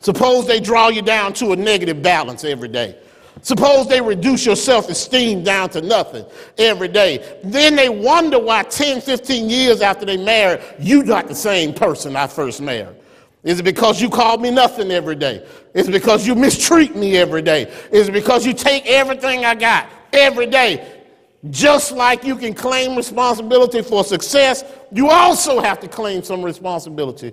Suppose 0.00 0.46
they 0.46 0.60
draw 0.60 0.88
you 0.88 1.00
down 1.00 1.32
to 1.32 1.52
a 1.52 1.56
negative 1.56 2.02
balance 2.02 2.44
every 2.44 2.68
day. 2.68 2.98
Suppose 3.40 3.88
they 3.88 4.02
reduce 4.02 4.44
your 4.44 4.56
self 4.56 4.90
esteem 4.90 5.42
down 5.42 5.70
to 5.70 5.80
nothing 5.80 6.26
every 6.58 6.88
day. 6.88 7.40
Then 7.42 7.76
they 7.76 7.88
wonder 7.88 8.38
why 8.38 8.64
10, 8.64 9.00
15 9.00 9.48
years 9.48 9.80
after 9.80 10.04
they 10.04 10.18
married, 10.18 10.60
you 10.78 11.02
not 11.02 11.28
the 11.28 11.34
same 11.34 11.72
person 11.72 12.14
I 12.14 12.26
first 12.26 12.60
married. 12.60 12.97
Is 13.44 13.60
it 13.60 13.62
because 13.62 14.00
you 14.00 14.10
call 14.10 14.38
me 14.38 14.50
nothing 14.50 14.90
every 14.90 15.14
day? 15.14 15.46
Is 15.74 15.88
it 15.88 15.92
because 15.92 16.26
you 16.26 16.34
mistreat 16.34 16.96
me 16.96 17.16
every 17.16 17.42
day? 17.42 17.72
Is 17.92 18.08
it 18.08 18.12
because 18.12 18.44
you 18.44 18.52
take 18.52 18.86
everything 18.86 19.44
I 19.44 19.54
got 19.54 19.88
every 20.12 20.46
day? 20.46 21.02
Just 21.50 21.92
like 21.92 22.24
you 22.24 22.34
can 22.34 22.52
claim 22.52 22.96
responsibility 22.96 23.82
for 23.82 24.02
success, 24.02 24.64
you 24.90 25.08
also 25.08 25.60
have 25.60 25.78
to 25.80 25.88
claim 25.88 26.22
some 26.22 26.42
responsibility 26.42 27.32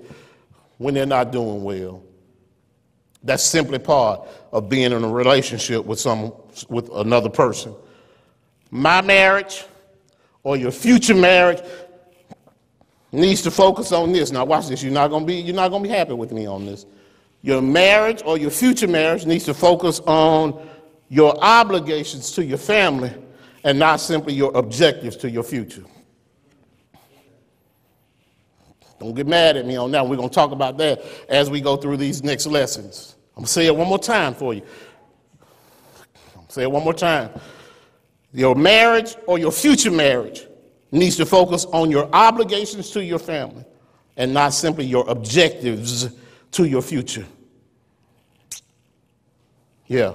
when 0.77 0.93
they're 0.93 1.07
not 1.07 1.31
doing 1.31 1.63
well. 1.63 2.03
That's 3.23 3.43
simply 3.43 3.79
part 3.79 4.27
of 4.51 4.69
being 4.69 4.91
in 4.91 5.03
a 5.03 5.09
relationship 5.09 5.83
with 5.83 5.99
some 5.99 6.31
with 6.69 6.89
another 6.93 7.29
person. 7.29 7.73
My 8.69 9.01
marriage 9.01 9.65
or 10.43 10.55
your 10.55 10.71
future 10.71 11.15
marriage 11.15 11.61
needs 13.15 13.41
to 13.43 13.51
focus 13.51 13.91
on 13.91 14.11
this. 14.11 14.31
Now 14.31 14.45
watch 14.45 14.67
this. 14.67 14.83
You're 14.83 14.93
not 14.93 15.09
gonna 15.09 15.25
be 15.25 15.35
you're 15.35 15.55
not 15.55 15.69
gonna 15.69 15.83
be 15.83 15.89
happy 15.89 16.13
with 16.13 16.31
me 16.31 16.45
on 16.45 16.65
this. 16.65 16.85
Your 17.41 17.61
marriage 17.61 18.21
or 18.25 18.37
your 18.37 18.49
future 18.49 18.87
marriage 18.87 19.25
needs 19.25 19.45
to 19.45 19.53
focus 19.53 19.99
on 20.01 20.67
your 21.09 21.37
obligations 21.43 22.31
to 22.31 22.43
your 22.43 22.57
family 22.57 23.13
and 23.63 23.77
not 23.77 23.99
simply 23.99 24.33
your 24.33 24.55
objectives 24.57 25.15
to 25.17 25.29
your 25.29 25.43
future. 25.43 25.83
Don't 28.99 29.13
get 29.13 29.27
mad 29.27 29.57
at 29.57 29.65
me 29.65 29.75
on 29.75 29.91
that. 29.91 30.07
We're 30.07 30.15
going 30.15 30.29
to 30.29 30.33
talk 30.33 30.51
about 30.51 30.77
that 30.77 31.03
as 31.29 31.49
we 31.49 31.61
go 31.61 31.75
through 31.75 31.97
these 31.97 32.23
next 32.23 32.47
lessons. 32.47 33.15
I'm 33.35 33.41
going 33.41 33.45
to 33.45 33.51
say 33.51 33.65
it 33.65 33.75
one 33.75 33.87
more 33.87 33.99
time 33.99 34.33
for 34.33 34.53
you. 34.53 34.61
I'm 35.41 36.35
going 36.35 36.47
to 36.47 36.53
say 36.53 36.63
it 36.63 36.71
one 36.71 36.83
more 36.83 36.93
time. 36.93 37.29
Your 38.31 38.55
marriage 38.55 39.15
or 39.27 39.37
your 39.37 39.51
future 39.51 39.91
marriage 39.91 40.47
needs 40.95 41.17
to 41.17 41.25
focus 41.25 41.65
on 41.65 41.91
your 41.91 42.09
obligations 42.13 42.89
to 42.91 43.03
your 43.03 43.19
family 43.19 43.65
and 44.17 44.33
not 44.33 44.53
simply 44.53 44.85
your 44.85 45.07
objectives 45.09 46.09
to 46.51 46.65
your 46.65 46.81
future. 46.81 47.25
Yeah. 49.87 50.13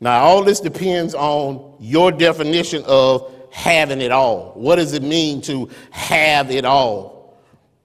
Now, 0.00 0.22
all 0.24 0.44
this 0.44 0.60
depends 0.60 1.14
on 1.14 1.76
your 1.80 2.12
definition 2.12 2.82
of 2.86 3.32
having 3.50 4.00
it 4.00 4.12
all. 4.12 4.52
What 4.54 4.76
does 4.76 4.92
it 4.92 5.02
mean 5.02 5.40
to 5.42 5.68
have 5.90 6.50
it 6.50 6.64
all? 6.64 7.38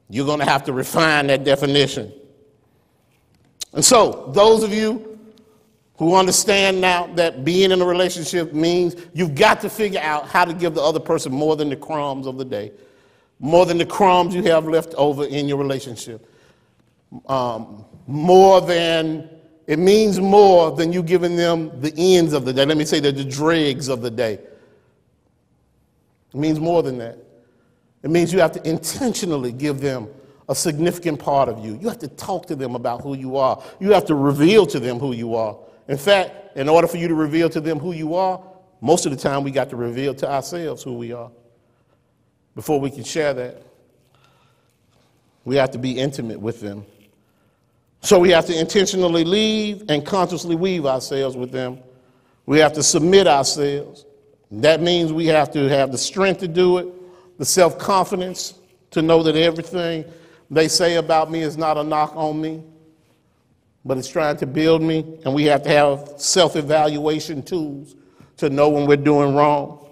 You're 0.09 0.25
going 0.25 0.39
to 0.39 0.45
have 0.45 0.63
to 0.65 0.73
refine 0.73 1.27
that 1.27 1.43
definition. 1.43 2.11
And 3.73 3.85
so, 3.85 4.31
those 4.33 4.63
of 4.63 4.73
you 4.73 5.08
who 5.99 6.15
understand 6.15 6.79
now 6.79 7.07
that 7.07 7.43
being 7.43 7.71
in 7.71 7.81
a 7.81 7.85
relationship 7.85 8.53
means 8.53 8.95
you've 9.13 9.35
got 9.35 9.59
to 9.59 9.69
figure 9.69 9.99
out 9.99 10.25
how 10.29 10.45
to 10.45 10.53
give 10.53 10.73
the 10.73 10.81
other 10.81 10.99
person 10.99 11.29
more 11.29 11.57
than 11.57 11.69
the 11.69 11.75
crumbs 11.75 12.25
of 12.25 12.37
the 12.37 12.45
day, 12.45 12.71
more 13.41 13.65
than 13.65 13.77
the 13.77 13.85
crumbs 13.85 14.33
you 14.33 14.41
have 14.43 14.65
left 14.65 14.93
over 14.93 15.25
in 15.25 15.45
your 15.49 15.57
relationship, 15.57 16.33
um, 17.27 17.83
more 18.07 18.61
than 18.61 19.29
it 19.67 19.77
means 19.77 20.21
more 20.21 20.71
than 20.71 20.93
you 20.93 21.03
giving 21.03 21.35
them 21.35 21.69
the 21.81 21.93
ends 21.97 22.31
of 22.31 22.45
the 22.45 22.53
day. 22.53 22.65
Let 22.65 22.77
me 22.77 22.85
say 22.85 23.01
the, 23.01 23.11
the 23.11 23.25
dregs 23.25 23.89
of 23.89 24.01
the 24.01 24.09
day. 24.09 24.39
It 26.33 26.37
means 26.37 26.61
more 26.61 26.81
than 26.81 26.97
that. 26.99 27.17
It 28.03 28.09
means 28.09 28.31
you 28.31 28.39
have 28.39 28.53
to 28.53 28.67
intentionally 28.67 29.51
give 29.51 29.81
them 29.81 30.07
a 30.47 30.55
significant 30.55 31.19
part 31.19 31.49
of 31.49 31.63
you. 31.63 31.77
You 31.81 31.89
have 31.89 31.99
to 31.99 32.07
talk 32.07 32.45
to 32.45 32.55
them 32.55 32.75
about 32.75 33.01
who 33.01 33.17
you 33.17 33.35
are. 33.35 33.61
You 33.81 33.91
have 33.91 34.05
to 34.05 34.15
reveal 34.15 34.65
to 34.67 34.79
them 34.79 34.97
who 34.97 35.11
you 35.11 35.35
are. 35.35 35.57
In 35.89 35.97
fact, 35.97 36.55
in 36.55 36.69
order 36.69 36.87
for 36.87 36.97
you 36.97 37.07
to 37.07 37.15
reveal 37.15 37.49
to 37.49 37.59
them 37.59 37.79
who 37.79 37.91
you 37.91 38.13
are, 38.13 38.41
most 38.79 39.05
of 39.05 39.11
the 39.11 39.17
time 39.17 39.43
we 39.43 39.51
got 39.51 39.69
to 39.71 39.75
reveal 39.75 40.13
to 40.15 40.31
ourselves 40.31 40.83
who 40.83 40.93
we 40.93 41.11
are 41.11 41.31
before 42.55 42.79
we 42.79 42.91
can 42.91 43.03
share 43.03 43.33
that. 43.33 43.63
We 45.45 45.55
have 45.55 45.71
to 45.71 45.79
be 45.79 45.97
intimate 45.97 46.39
with 46.39 46.61
them. 46.61 46.85
So 48.01 48.19
we 48.19 48.29
have 48.29 48.45
to 48.45 48.57
intentionally 48.57 49.23
leave 49.23 49.83
and 49.89 50.05
consciously 50.05 50.55
weave 50.55 50.85
ourselves 50.85 51.35
with 51.35 51.51
them. 51.51 51.79
We 52.45 52.59
have 52.59 52.73
to 52.73 52.83
submit 52.83 53.27
ourselves. 53.27 54.05
That 54.51 54.81
means 54.81 55.11
we 55.11 55.25
have 55.25 55.51
to 55.53 55.67
have 55.69 55.91
the 55.91 55.97
strength 55.97 56.39
to 56.41 56.47
do 56.47 56.77
it, 56.77 56.87
the 57.39 57.45
self 57.45 57.79
confidence 57.79 58.53
to 58.91 59.01
know 59.01 59.23
that 59.23 59.35
everything 59.35 60.05
they 60.51 60.67
say 60.67 60.95
about 60.95 61.31
me 61.31 61.41
is 61.41 61.57
not 61.57 61.77
a 61.77 61.83
knock 61.83 62.15
on 62.15 62.39
me, 62.39 62.63
but 63.85 63.97
it's 63.97 64.09
trying 64.09 64.37
to 64.37 64.45
build 64.45 64.81
me, 64.81 65.19
and 65.25 65.33
we 65.33 65.45
have 65.45 65.63
to 65.63 65.69
have 65.69 66.13
self 66.17 66.55
evaluation 66.55 67.41
tools 67.41 67.95
to 68.37 68.49
know 68.49 68.69
when 68.69 68.85
we're 68.85 68.97
doing 68.97 69.35
wrong. 69.35 69.87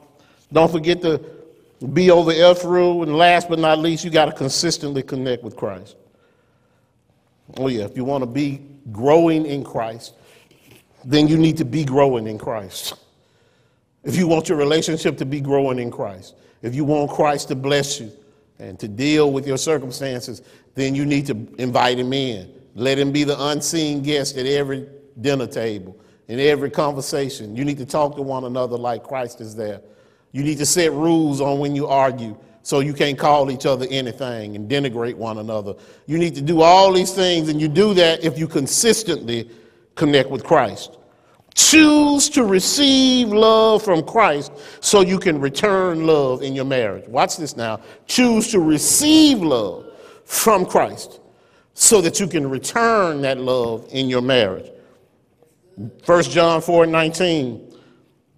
Don't 0.51 0.71
forget 0.71 1.01
the 1.01 1.23
B 1.93 2.09
over 2.09 2.31
F 2.31 2.63
rule, 2.63 3.03
and 3.03 3.17
last 3.17 3.49
but 3.49 3.59
not 3.59 3.79
least, 3.79 4.03
you 4.03 4.09
got 4.09 4.25
to 4.25 4.31
consistently 4.31 5.03
connect 5.03 5.43
with 5.43 5.55
Christ. 5.55 5.95
Oh, 7.57 7.67
yeah, 7.67 7.85
if 7.85 7.95
you 7.95 8.03
want 8.03 8.23
to 8.23 8.25
be 8.25 8.61
growing 8.91 9.45
in 9.45 9.63
Christ, 9.63 10.13
then 11.05 11.27
you 11.27 11.37
need 11.37 11.57
to 11.57 11.65
be 11.65 11.85
growing 11.85 12.27
in 12.27 12.37
Christ. 12.37 12.95
If 14.03 14.15
you 14.15 14.27
want 14.27 14.49
your 14.49 14.57
relationship 14.57 15.17
to 15.17 15.25
be 15.25 15.39
growing 15.39 15.79
in 15.79 15.91
Christ, 15.91 16.35
if 16.61 16.75
you 16.75 16.83
want 16.83 17.11
Christ 17.11 17.49
to 17.49 17.55
bless 17.55 17.99
you, 17.99 18.11
and 18.59 18.79
to 18.79 18.87
deal 18.87 19.31
with 19.31 19.45
your 19.45 19.57
circumstances, 19.57 20.41
then 20.75 20.95
you 20.95 21.05
need 21.05 21.27
to 21.27 21.33
invite 21.57 21.99
him 21.99 22.11
in. 22.13 22.51
Let 22.77 22.99
him 22.99 23.11
be 23.11 23.23
the 23.23 23.43
unseen 23.47 24.03
guest 24.03 24.37
at 24.37 24.45
every 24.45 24.87
dinner 25.19 25.47
table, 25.47 25.97
in 26.27 26.39
every 26.39 26.69
conversation. 26.69 27.55
You 27.55 27.65
need 27.65 27.79
to 27.79 27.87
talk 27.87 28.15
to 28.17 28.21
one 28.21 28.43
another 28.43 28.77
like 28.77 29.03
Christ 29.03 29.41
is 29.41 29.55
there. 29.55 29.81
You 30.31 30.43
need 30.43 30.59
to 30.59 30.65
set 30.67 30.91
rules 30.91 31.41
on 31.41 31.57
when 31.57 31.75
you 31.75 31.87
argue 31.87 32.37
so 32.61 32.81
you 32.81 32.93
can't 32.93 33.17
call 33.17 33.49
each 33.49 33.65
other 33.65 33.87
anything 33.89 34.55
and 34.55 34.69
denigrate 34.69 35.15
one 35.15 35.39
another. 35.39 35.73
You 36.05 36.19
need 36.19 36.35
to 36.35 36.41
do 36.41 36.61
all 36.61 36.93
these 36.93 37.13
things, 37.13 37.49
and 37.49 37.59
you 37.59 37.67
do 37.67 37.95
that 37.95 38.23
if 38.23 38.37
you 38.37 38.47
consistently 38.47 39.49
connect 39.95 40.29
with 40.29 40.43
Christ. 40.43 40.99
Choose 41.55 42.29
to 42.29 42.45
receive 42.45 43.29
love 43.29 43.81
from 43.81 44.03
Christ 44.03 44.51
so 44.81 45.01
you 45.01 45.17
can 45.17 45.41
return 45.41 46.05
love 46.05 46.43
in 46.43 46.53
your 46.53 46.65
marriage. 46.65 47.07
Watch 47.07 47.37
this 47.37 47.57
now. 47.57 47.79
Choose 48.05 48.51
to 48.51 48.59
receive 48.59 49.39
love 49.39 49.87
from 50.25 50.63
Christ 50.63 51.21
so 51.79 52.01
that 52.01 52.19
you 52.19 52.25
can 52.25 52.49
return 52.49 53.21
that 53.21 53.37
love 53.39 53.87
in 53.91 54.09
your 54.09 54.23
marriage. 54.23 54.65
1 56.07 56.23
John 56.23 56.59
4 56.59 56.85
and 56.85 56.91
19, 56.91 57.71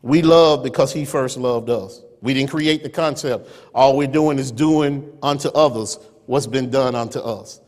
we 0.01 0.21
love 0.21 0.61
because 0.61 0.91
he 0.91 1.05
first 1.05 1.37
loved 1.37 1.69
us. 1.69 2.01
We 2.21 2.33
didn't 2.33 2.49
create 2.49 2.83
the 2.83 2.89
concept. 2.89 3.49
All 3.73 3.95
we're 3.95 4.07
doing 4.07 4.39
is 4.39 4.51
doing 4.51 5.09
unto 5.23 5.47
others 5.51 5.99
what's 6.25 6.47
been 6.47 6.69
done 6.69 6.95
unto 6.95 7.19
us. 7.19 7.61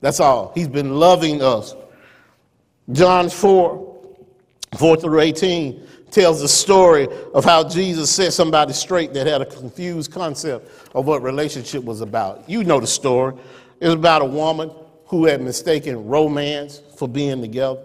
That's 0.00 0.20
all. 0.20 0.52
He's 0.54 0.68
been 0.68 0.94
loving 0.94 1.42
us. 1.42 1.74
John 2.92 3.28
4, 3.28 3.98
4 4.78 4.96
through 4.96 5.20
18 5.20 5.88
tells 6.12 6.40
the 6.40 6.48
story 6.48 7.08
of 7.34 7.44
how 7.44 7.68
Jesus 7.68 8.12
set 8.12 8.32
somebody 8.32 8.72
straight 8.72 9.12
that 9.14 9.26
had 9.26 9.42
a 9.42 9.46
confused 9.46 10.12
concept 10.12 10.70
of 10.94 11.04
what 11.04 11.20
relationship 11.20 11.82
was 11.82 12.00
about. 12.00 12.48
You 12.48 12.62
know 12.62 12.78
the 12.78 12.86
story. 12.86 13.34
It 13.80 13.86
was 13.86 13.94
about 13.94 14.22
a 14.22 14.26
woman 14.26 14.70
who 15.06 15.24
had 15.26 15.40
mistaken 15.40 16.06
romance 16.06 16.82
for 16.96 17.08
being 17.08 17.40
together, 17.40 17.80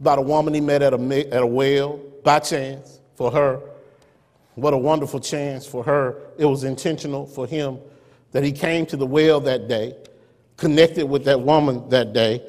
about 0.00 0.18
a 0.18 0.22
woman 0.22 0.54
he 0.54 0.60
met 0.60 0.82
at 0.82 0.92
a, 0.92 1.34
at 1.34 1.42
a 1.42 1.46
well 1.46 1.98
by 2.22 2.38
chance 2.38 3.00
for 3.14 3.30
her. 3.30 3.60
What 4.54 4.74
a 4.74 4.78
wonderful 4.78 5.20
chance 5.20 5.66
for 5.66 5.82
her. 5.84 6.20
It 6.38 6.44
was 6.44 6.64
intentional 6.64 7.26
for 7.26 7.46
him 7.46 7.78
that 8.32 8.44
he 8.44 8.52
came 8.52 8.86
to 8.86 8.96
the 8.96 9.06
well 9.06 9.40
that 9.40 9.68
day, 9.68 9.96
connected 10.56 11.06
with 11.06 11.24
that 11.24 11.40
woman 11.40 11.88
that 11.88 12.12
day, 12.12 12.42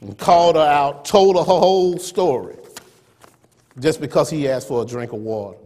and 0.00 0.16
called 0.16 0.56
her 0.56 0.62
out, 0.62 1.04
told 1.04 1.36
her 1.36 1.42
her 1.42 1.58
whole 1.58 1.98
story 1.98 2.56
just 3.80 4.00
because 4.00 4.30
he 4.30 4.48
asked 4.48 4.68
for 4.68 4.82
a 4.82 4.86
drink 4.86 5.12
of 5.12 5.18
water. 5.18 5.58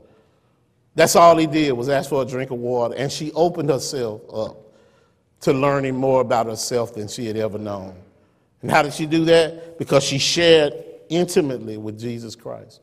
That's 0.94 1.14
all 1.14 1.36
he 1.36 1.46
did 1.46 1.72
was 1.72 1.88
ask 1.88 2.08
for 2.08 2.22
a 2.22 2.24
drink 2.24 2.50
of 2.50 2.58
water, 2.58 2.94
and 2.96 3.12
she 3.12 3.30
opened 3.32 3.68
herself 3.68 4.22
up 4.32 4.67
to 5.40 5.52
learning 5.52 5.96
more 5.96 6.20
about 6.20 6.46
herself 6.46 6.94
than 6.94 7.08
she 7.08 7.26
had 7.26 7.36
ever 7.36 7.58
known. 7.58 7.94
And 8.62 8.70
how 8.70 8.82
did 8.82 8.92
she 8.92 9.06
do 9.06 9.24
that? 9.26 9.78
Because 9.78 10.02
she 10.02 10.18
shared 10.18 10.74
intimately 11.08 11.76
with 11.76 11.98
Jesus 11.98 12.34
Christ. 12.34 12.80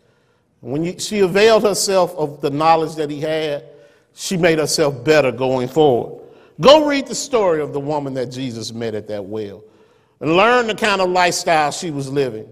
When 0.62 0.84
you, 0.84 1.00
she 1.00 1.20
availed 1.20 1.64
herself 1.64 2.16
of 2.16 2.42
the 2.42 2.50
knowledge 2.50 2.96
that 2.96 3.10
he 3.10 3.20
had, 3.20 3.66
she 4.14 4.38
made 4.38 4.58
herself 4.58 5.04
better 5.04 5.32
going 5.32 5.68
forward. 5.68 6.24
Go 6.62 6.88
read 6.88 7.08
the 7.08 7.16
story 7.16 7.62
of 7.62 7.74
the 7.74 7.80
woman 7.80 8.14
that 8.14 8.28
Jesus 8.28 8.74
met 8.74 8.96
at 8.96 9.08
that 9.10 9.26
well 9.26 9.64
and 10.22 10.38
learn 10.38 10.68
the 10.68 10.76
kind 10.76 11.02
of 11.02 11.10
lifestyle 11.10 11.72
she 11.72 11.92
was 11.92 12.10
living. 12.10 12.48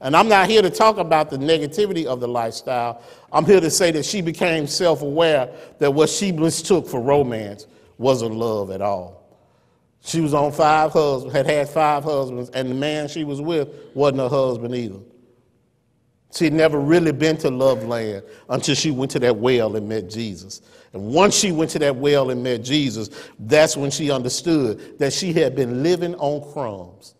And 0.00 0.16
I'm 0.16 0.28
not 0.28 0.48
here 0.48 0.62
to 0.62 0.70
talk 0.70 0.96
about 0.96 1.30
the 1.30 1.36
negativity 1.36 2.06
of 2.06 2.18
the 2.18 2.26
lifestyle. 2.26 3.02
I'm 3.30 3.44
here 3.44 3.60
to 3.60 3.70
say 3.70 3.92
that 3.92 4.04
she 4.04 4.20
became 4.20 4.66
self 4.66 5.02
aware 5.02 5.50
that 5.78 5.92
what 5.92 6.08
she 6.08 6.32
mistook 6.32 6.88
for 6.88 7.00
romance 7.00 7.66
wasn't 7.98 8.34
love 8.34 8.70
at 8.70 8.80
all. 8.80 9.21
She 10.04 10.20
was 10.20 10.34
on 10.34 10.50
five 10.52 10.92
husbands, 10.92 11.34
had 11.34 11.46
had 11.46 11.68
five 11.68 12.02
husbands, 12.02 12.50
and 12.50 12.70
the 12.70 12.74
man 12.74 13.08
she 13.08 13.24
was 13.24 13.40
with 13.40 13.68
wasn't 13.94 14.20
her 14.20 14.28
husband 14.28 14.74
either. 14.74 14.98
She 16.34 16.44
had 16.44 16.54
never 16.54 16.80
really 16.80 17.12
been 17.12 17.36
to 17.38 17.50
Love 17.50 17.84
Land 17.84 18.24
until 18.48 18.74
she 18.74 18.90
went 18.90 19.10
to 19.12 19.18
that 19.20 19.36
well 19.36 19.76
and 19.76 19.88
met 19.88 20.08
Jesus. 20.08 20.62
And 20.92 21.12
once 21.12 21.34
she 21.34 21.52
went 21.52 21.70
to 21.72 21.78
that 21.80 21.94
well 21.94 22.30
and 22.30 22.42
met 22.42 22.62
Jesus, 22.62 23.10
that's 23.38 23.76
when 23.76 23.90
she 23.90 24.10
understood 24.10 24.98
that 24.98 25.12
she 25.12 25.32
had 25.32 25.54
been 25.54 25.82
living 25.82 26.14
on 26.16 26.52
crumbs. 26.52 27.14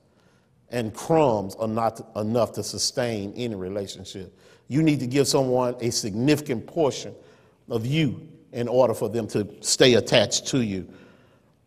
And 0.71 0.95
crumbs 0.95 1.55
are 1.57 1.69
not 1.69 2.01
enough 2.17 2.53
to 2.53 2.63
sustain 2.63 3.35
any 3.37 3.55
relationship. 3.55 4.37
You 4.69 4.83
need 4.83 5.01
to 5.01 5.07
give 5.07 5.29
someone 5.29 5.77
a 5.81 5.91
significant 5.91 6.67
portion 6.67 7.15
of 7.69 7.85
you 7.85 8.27
in 8.53 8.67
order 8.67 8.95
for 8.95 9.11
them 9.11 9.27
to 9.29 9.47
stay 9.61 9.95
attached 9.95 10.47
to 10.49 10.63
you. 10.63 10.89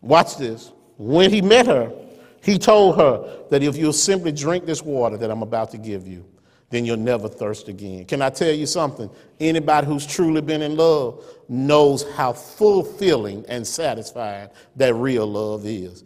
Watch 0.01 0.37
this. 0.37 0.71
When 0.97 1.31
he 1.31 1.41
met 1.41 1.67
her, 1.67 1.91
he 2.41 2.57
told 2.57 2.97
her 2.97 3.43
that 3.49 3.63
if 3.63 3.75
you'll 3.75 3.93
simply 3.93 4.31
drink 4.31 4.65
this 4.65 4.81
water 4.81 5.17
that 5.17 5.31
I'm 5.31 5.41
about 5.41 5.71
to 5.71 5.77
give 5.77 6.07
you, 6.07 6.25
then 6.69 6.85
you'll 6.85 6.97
never 6.97 7.27
thirst 7.27 7.67
again. 7.67 8.05
Can 8.05 8.21
I 8.21 8.29
tell 8.29 8.51
you 8.51 8.65
something? 8.65 9.09
Anybody 9.39 9.87
who's 9.87 10.05
truly 10.05 10.41
been 10.41 10.61
in 10.61 10.75
love 10.75 11.23
knows 11.47 12.03
how 12.13 12.33
fulfilling 12.33 13.45
and 13.47 13.65
satisfying 13.65 14.49
that 14.75 14.93
real 14.95 15.27
love 15.27 15.65
is. 15.65 16.03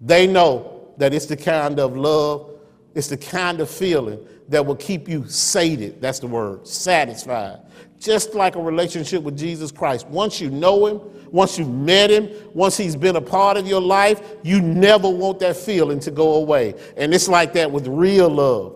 They 0.00 0.26
know 0.26 0.92
that 0.96 1.12
it's 1.12 1.26
the 1.26 1.36
kind 1.36 1.78
of 1.78 1.96
love, 1.96 2.50
it's 2.94 3.08
the 3.08 3.16
kind 3.16 3.60
of 3.60 3.70
feeling 3.70 4.18
that 4.48 4.64
will 4.64 4.76
keep 4.76 5.08
you 5.08 5.26
sated. 5.28 6.00
That's 6.00 6.18
the 6.18 6.26
word, 6.26 6.66
satisfied. 6.66 7.60
Just 8.00 8.34
like 8.34 8.56
a 8.56 8.62
relationship 8.62 9.22
with 9.22 9.36
Jesus 9.36 9.70
Christ. 9.70 10.08
Once 10.08 10.40
you 10.40 10.48
know 10.48 10.86
Him, 10.86 11.00
once 11.30 11.58
you've 11.58 11.68
met 11.68 12.10
Him, 12.10 12.30
once 12.54 12.78
He's 12.78 12.96
been 12.96 13.16
a 13.16 13.20
part 13.20 13.58
of 13.58 13.68
your 13.68 13.82
life, 13.82 14.22
you 14.42 14.62
never 14.62 15.08
want 15.08 15.38
that 15.40 15.54
feeling 15.54 16.00
to 16.00 16.10
go 16.10 16.36
away. 16.36 16.74
And 16.96 17.12
it's 17.12 17.28
like 17.28 17.52
that 17.52 17.70
with 17.70 17.86
real 17.86 18.30
love. 18.30 18.74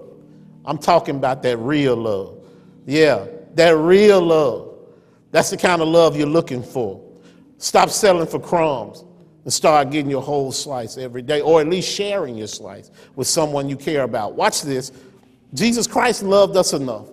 I'm 0.67 0.77
talking 0.77 1.17
about 1.17 1.43
that 1.43 1.57
real 1.57 1.97
love. 1.97 2.45
Yeah, 2.85 3.27
that 3.55 3.75
real 3.79 4.21
love. 4.21 4.75
That's 5.31 5.49
the 5.49 5.57
kind 5.57 5.81
of 5.81 5.89
love 5.89 6.19
you're 6.19 6.27
looking 6.27 6.63
for. 6.63 7.03
Stop 7.57 7.89
selling 7.89 8.27
for 8.27 8.39
crumbs 8.39 9.05
and 9.45 9.53
start 9.53 9.91
getting 9.91 10.11
your 10.11 10.21
whole 10.21 10.53
slice 10.53 10.99
every 10.99 11.23
day, 11.23 11.41
or 11.41 11.63
at 11.63 11.67
least 11.67 11.91
sharing 11.91 12.37
your 12.37 12.47
slice 12.47 12.91
with 13.17 13.27
someone 13.27 13.71
you 13.71 13.77
care 13.77 14.03
about. 14.03 14.35
Watch 14.35 14.61
this. 14.61 14.93
Jesus 15.55 15.87
Christ 15.87 16.23
loved 16.23 16.59
us 16.59 16.75
enough 16.75 17.09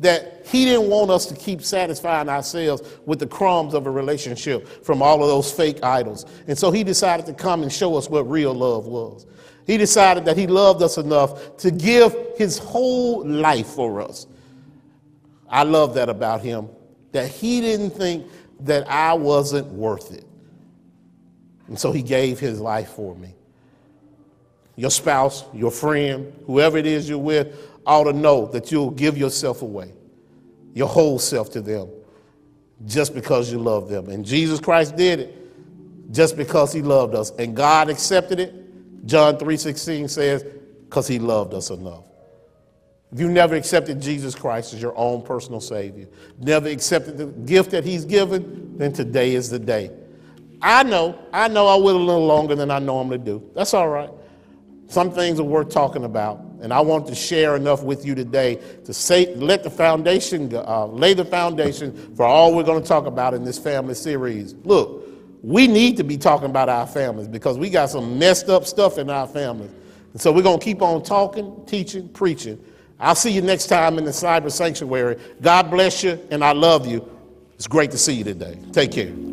that 0.00 0.46
he 0.46 0.64
didn't 0.64 0.88
want 0.88 1.10
us 1.10 1.26
to 1.26 1.34
keep 1.34 1.62
satisfying 1.62 2.28
ourselves 2.28 2.82
with 3.04 3.18
the 3.18 3.26
crumbs 3.26 3.74
of 3.74 3.86
a 3.86 3.90
relationship 3.90 4.84
from 4.84 5.02
all 5.02 5.22
of 5.22 5.28
those 5.28 5.50
fake 5.50 5.82
idols. 5.82 6.24
And 6.46 6.56
so 6.56 6.70
he 6.70 6.84
decided 6.84 7.26
to 7.26 7.34
come 7.34 7.62
and 7.62 7.72
show 7.72 7.96
us 7.96 8.08
what 8.08 8.28
real 8.28 8.54
love 8.54 8.86
was. 8.86 9.26
He 9.66 9.76
decided 9.76 10.24
that 10.24 10.36
he 10.36 10.46
loved 10.46 10.82
us 10.82 10.96
enough 10.98 11.56
to 11.58 11.70
give 11.70 12.16
his 12.36 12.58
whole 12.58 13.26
life 13.26 13.66
for 13.66 14.00
us. 14.00 14.26
I 15.48 15.64
love 15.64 15.94
that 15.94 16.08
about 16.08 16.40
him, 16.40 16.68
that 17.12 17.28
he 17.28 17.60
didn't 17.60 17.90
think 17.90 18.26
that 18.60 18.88
I 18.88 19.14
wasn't 19.14 19.66
worth 19.68 20.12
it. 20.12 20.24
And 21.66 21.78
so 21.78 21.92
he 21.92 22.02
gave 22.02 22.38
his 22.38 22.60
life 22.60 22.90
for 22.90 23.14
me. 23.16 23.34
Your 24.76 24.90
spouse, 24.90 25.44
your 25.52 25.70
friend, 25.70 26.32
whoever 26.46 26.78
it 26.78 26.86
is 26.86 27.08
you're 27.08 27.18
with, 27.18 27.54
ought 27.88 28.04
to 28.04 28.12
know 28.12 28.46
that 28.46 28.70
you'll 28.70 28.90
give 28.92 29.18
yourself 29.18 29.62
away, 29.62 29.92
your 30.74 30.88
whole 30.88 31.18
self 31.18 31.50
to 31.52 31.60
them, 31.60 31.88
just 32.86 33.14
because 33.14 33.50
you 33.50 33.58
love 33.58 33.88
them. 33.88 34.08
And 34.08 34.24
Jesus 34.24 34.60
Christ 34.60 34.94
did 34.96 35.18
it 35.18 36.12
just 36.12 36.36
because 36.36 36.72
he 36.72 36.82
loved 36.82 37.14
us. 37.14 37.32
And 37.32 37.56
God 37.56 37.90
accepted 37.90 38.38
it. 38.38 38.54
John 39.06 39.36
3:16 39.36 40.08
says, 40.08 40.44
because 40.84 41.08
he 41.08 41.18
loved 41.18 41.54
us 41.54 41.70
enough. 41.70 42.04
If 43.12 43.20
you 43.20 43.28
never 43.28 43.54
accepted 43.54 44.00
Jesus 44.00 44.34
Christ 44.34 44.74
as 44.74 44.82
your 44.82 44.96
own 44.96 45.22
personal 45.22 45.60
Savior, 45.60 46.08
never 46.38 46.68
accepted 46.68 47.16
the 47.16 47.26
gift 47.26 47.70
that 47.70 47.84
He's 47.84 48.04
given, 48.04 48.76
then 48.76 48.92
today 48.92 49.34
is 49.34 49.48
the 49.48 49.58
day. 49.58 49.90
I 50.60 50.82
know, 50.82 51.18
I 51.32 51.48
know 51.48 51.66
I 51.66 51.76
will 51.76 51.96
a 51.96 52.04
little 52.04 52.26
longer 52.26 52.54
than 52.54 52.70
I 52.70 52.78
normally 52.80 53.18
do. 53.18 53.48
That's 53.54 53.72
all 53.72 53.88
right. 53.88 54.10
Some 54.88 55.10
things 55.10 55.40
are 55.40 55.44
worth 55.44 55.70
talking 55.70 56.04
about, 56.04 56.44
and 56.60 56.72
I 56.72 56.80
want 56.80 57.06
to 57.08 57.14
share 57.14 57.56
enough 57.56 57.82
with 57.82 58.04
you 58.04 58.14
today 58.14 58.56
to 58.84 58.92
say, 58.92 59.34
let 59.36 59.62
the 59.62 59.70
foundation, 59.70 60.52
uh, 60.54 60.86
lay 60.86 61.14
the 61.14 61.24
foundation 61.24 62.14
for 62.16 62.24
all 62.24 62.54
we're 62.54 62.64
going 62.64 62.82
to 62.82 62.88
talk 62.88 63.06
about 63.06 63.34
in 63.34 63.44
this 63.44 63.58
family 63.58 63.94
series. 63.94 64.54
Look, 64.64 65.06
we 65.42 65.66
need 65.66 65.96
to 65.98 66.04
be 66.04 66.16
talking 66.16 66.50
about 66.50 66.68
our 66.68 66.86
families 66.86 67.28
because 67.28 67.58
we 67.58 67.70
got 67.70 67.90
some 67.90 68.18
messed 68.18 68.48
up 68.48 68.64
stuff 68.64 68.98
in 68.98 69.08
our 69.08 69.26
families. 69.26 69.70
And 70.12 70.20
so 70.20 70.32
we're 70.32 70.42
going 70.42 70.58
to 70.58 70.64
keep 70.64 70.82
on 70.82 71.02
talking, 71.02 71.64
teaching, 71.66 72.08
preaching. 72.08 72.62
I'll 72.98 73.14
see 73.14 73.30
you 73.30 73.42
next 73.42 73.68
time 73.68 73.98
in 73.98 74.04
the 74.04 74.10
cyber 74.10 74.50
sanctuary. 74.50 75.16
God 75.40 75.70
bless 75.70 76.02
you, 76.02 76.18
and 76.30 76.42
I 76.42 76.52
love 76.52 76.86
you. 76.86 77.08
It's 77.54 77.68
great 77.68 77.92
to 77.92 77.98
see 77.98 78.14
you 78.14 78.24
today. 78.24 78.58
Take 78.72 78.92
care. 78.92 79.27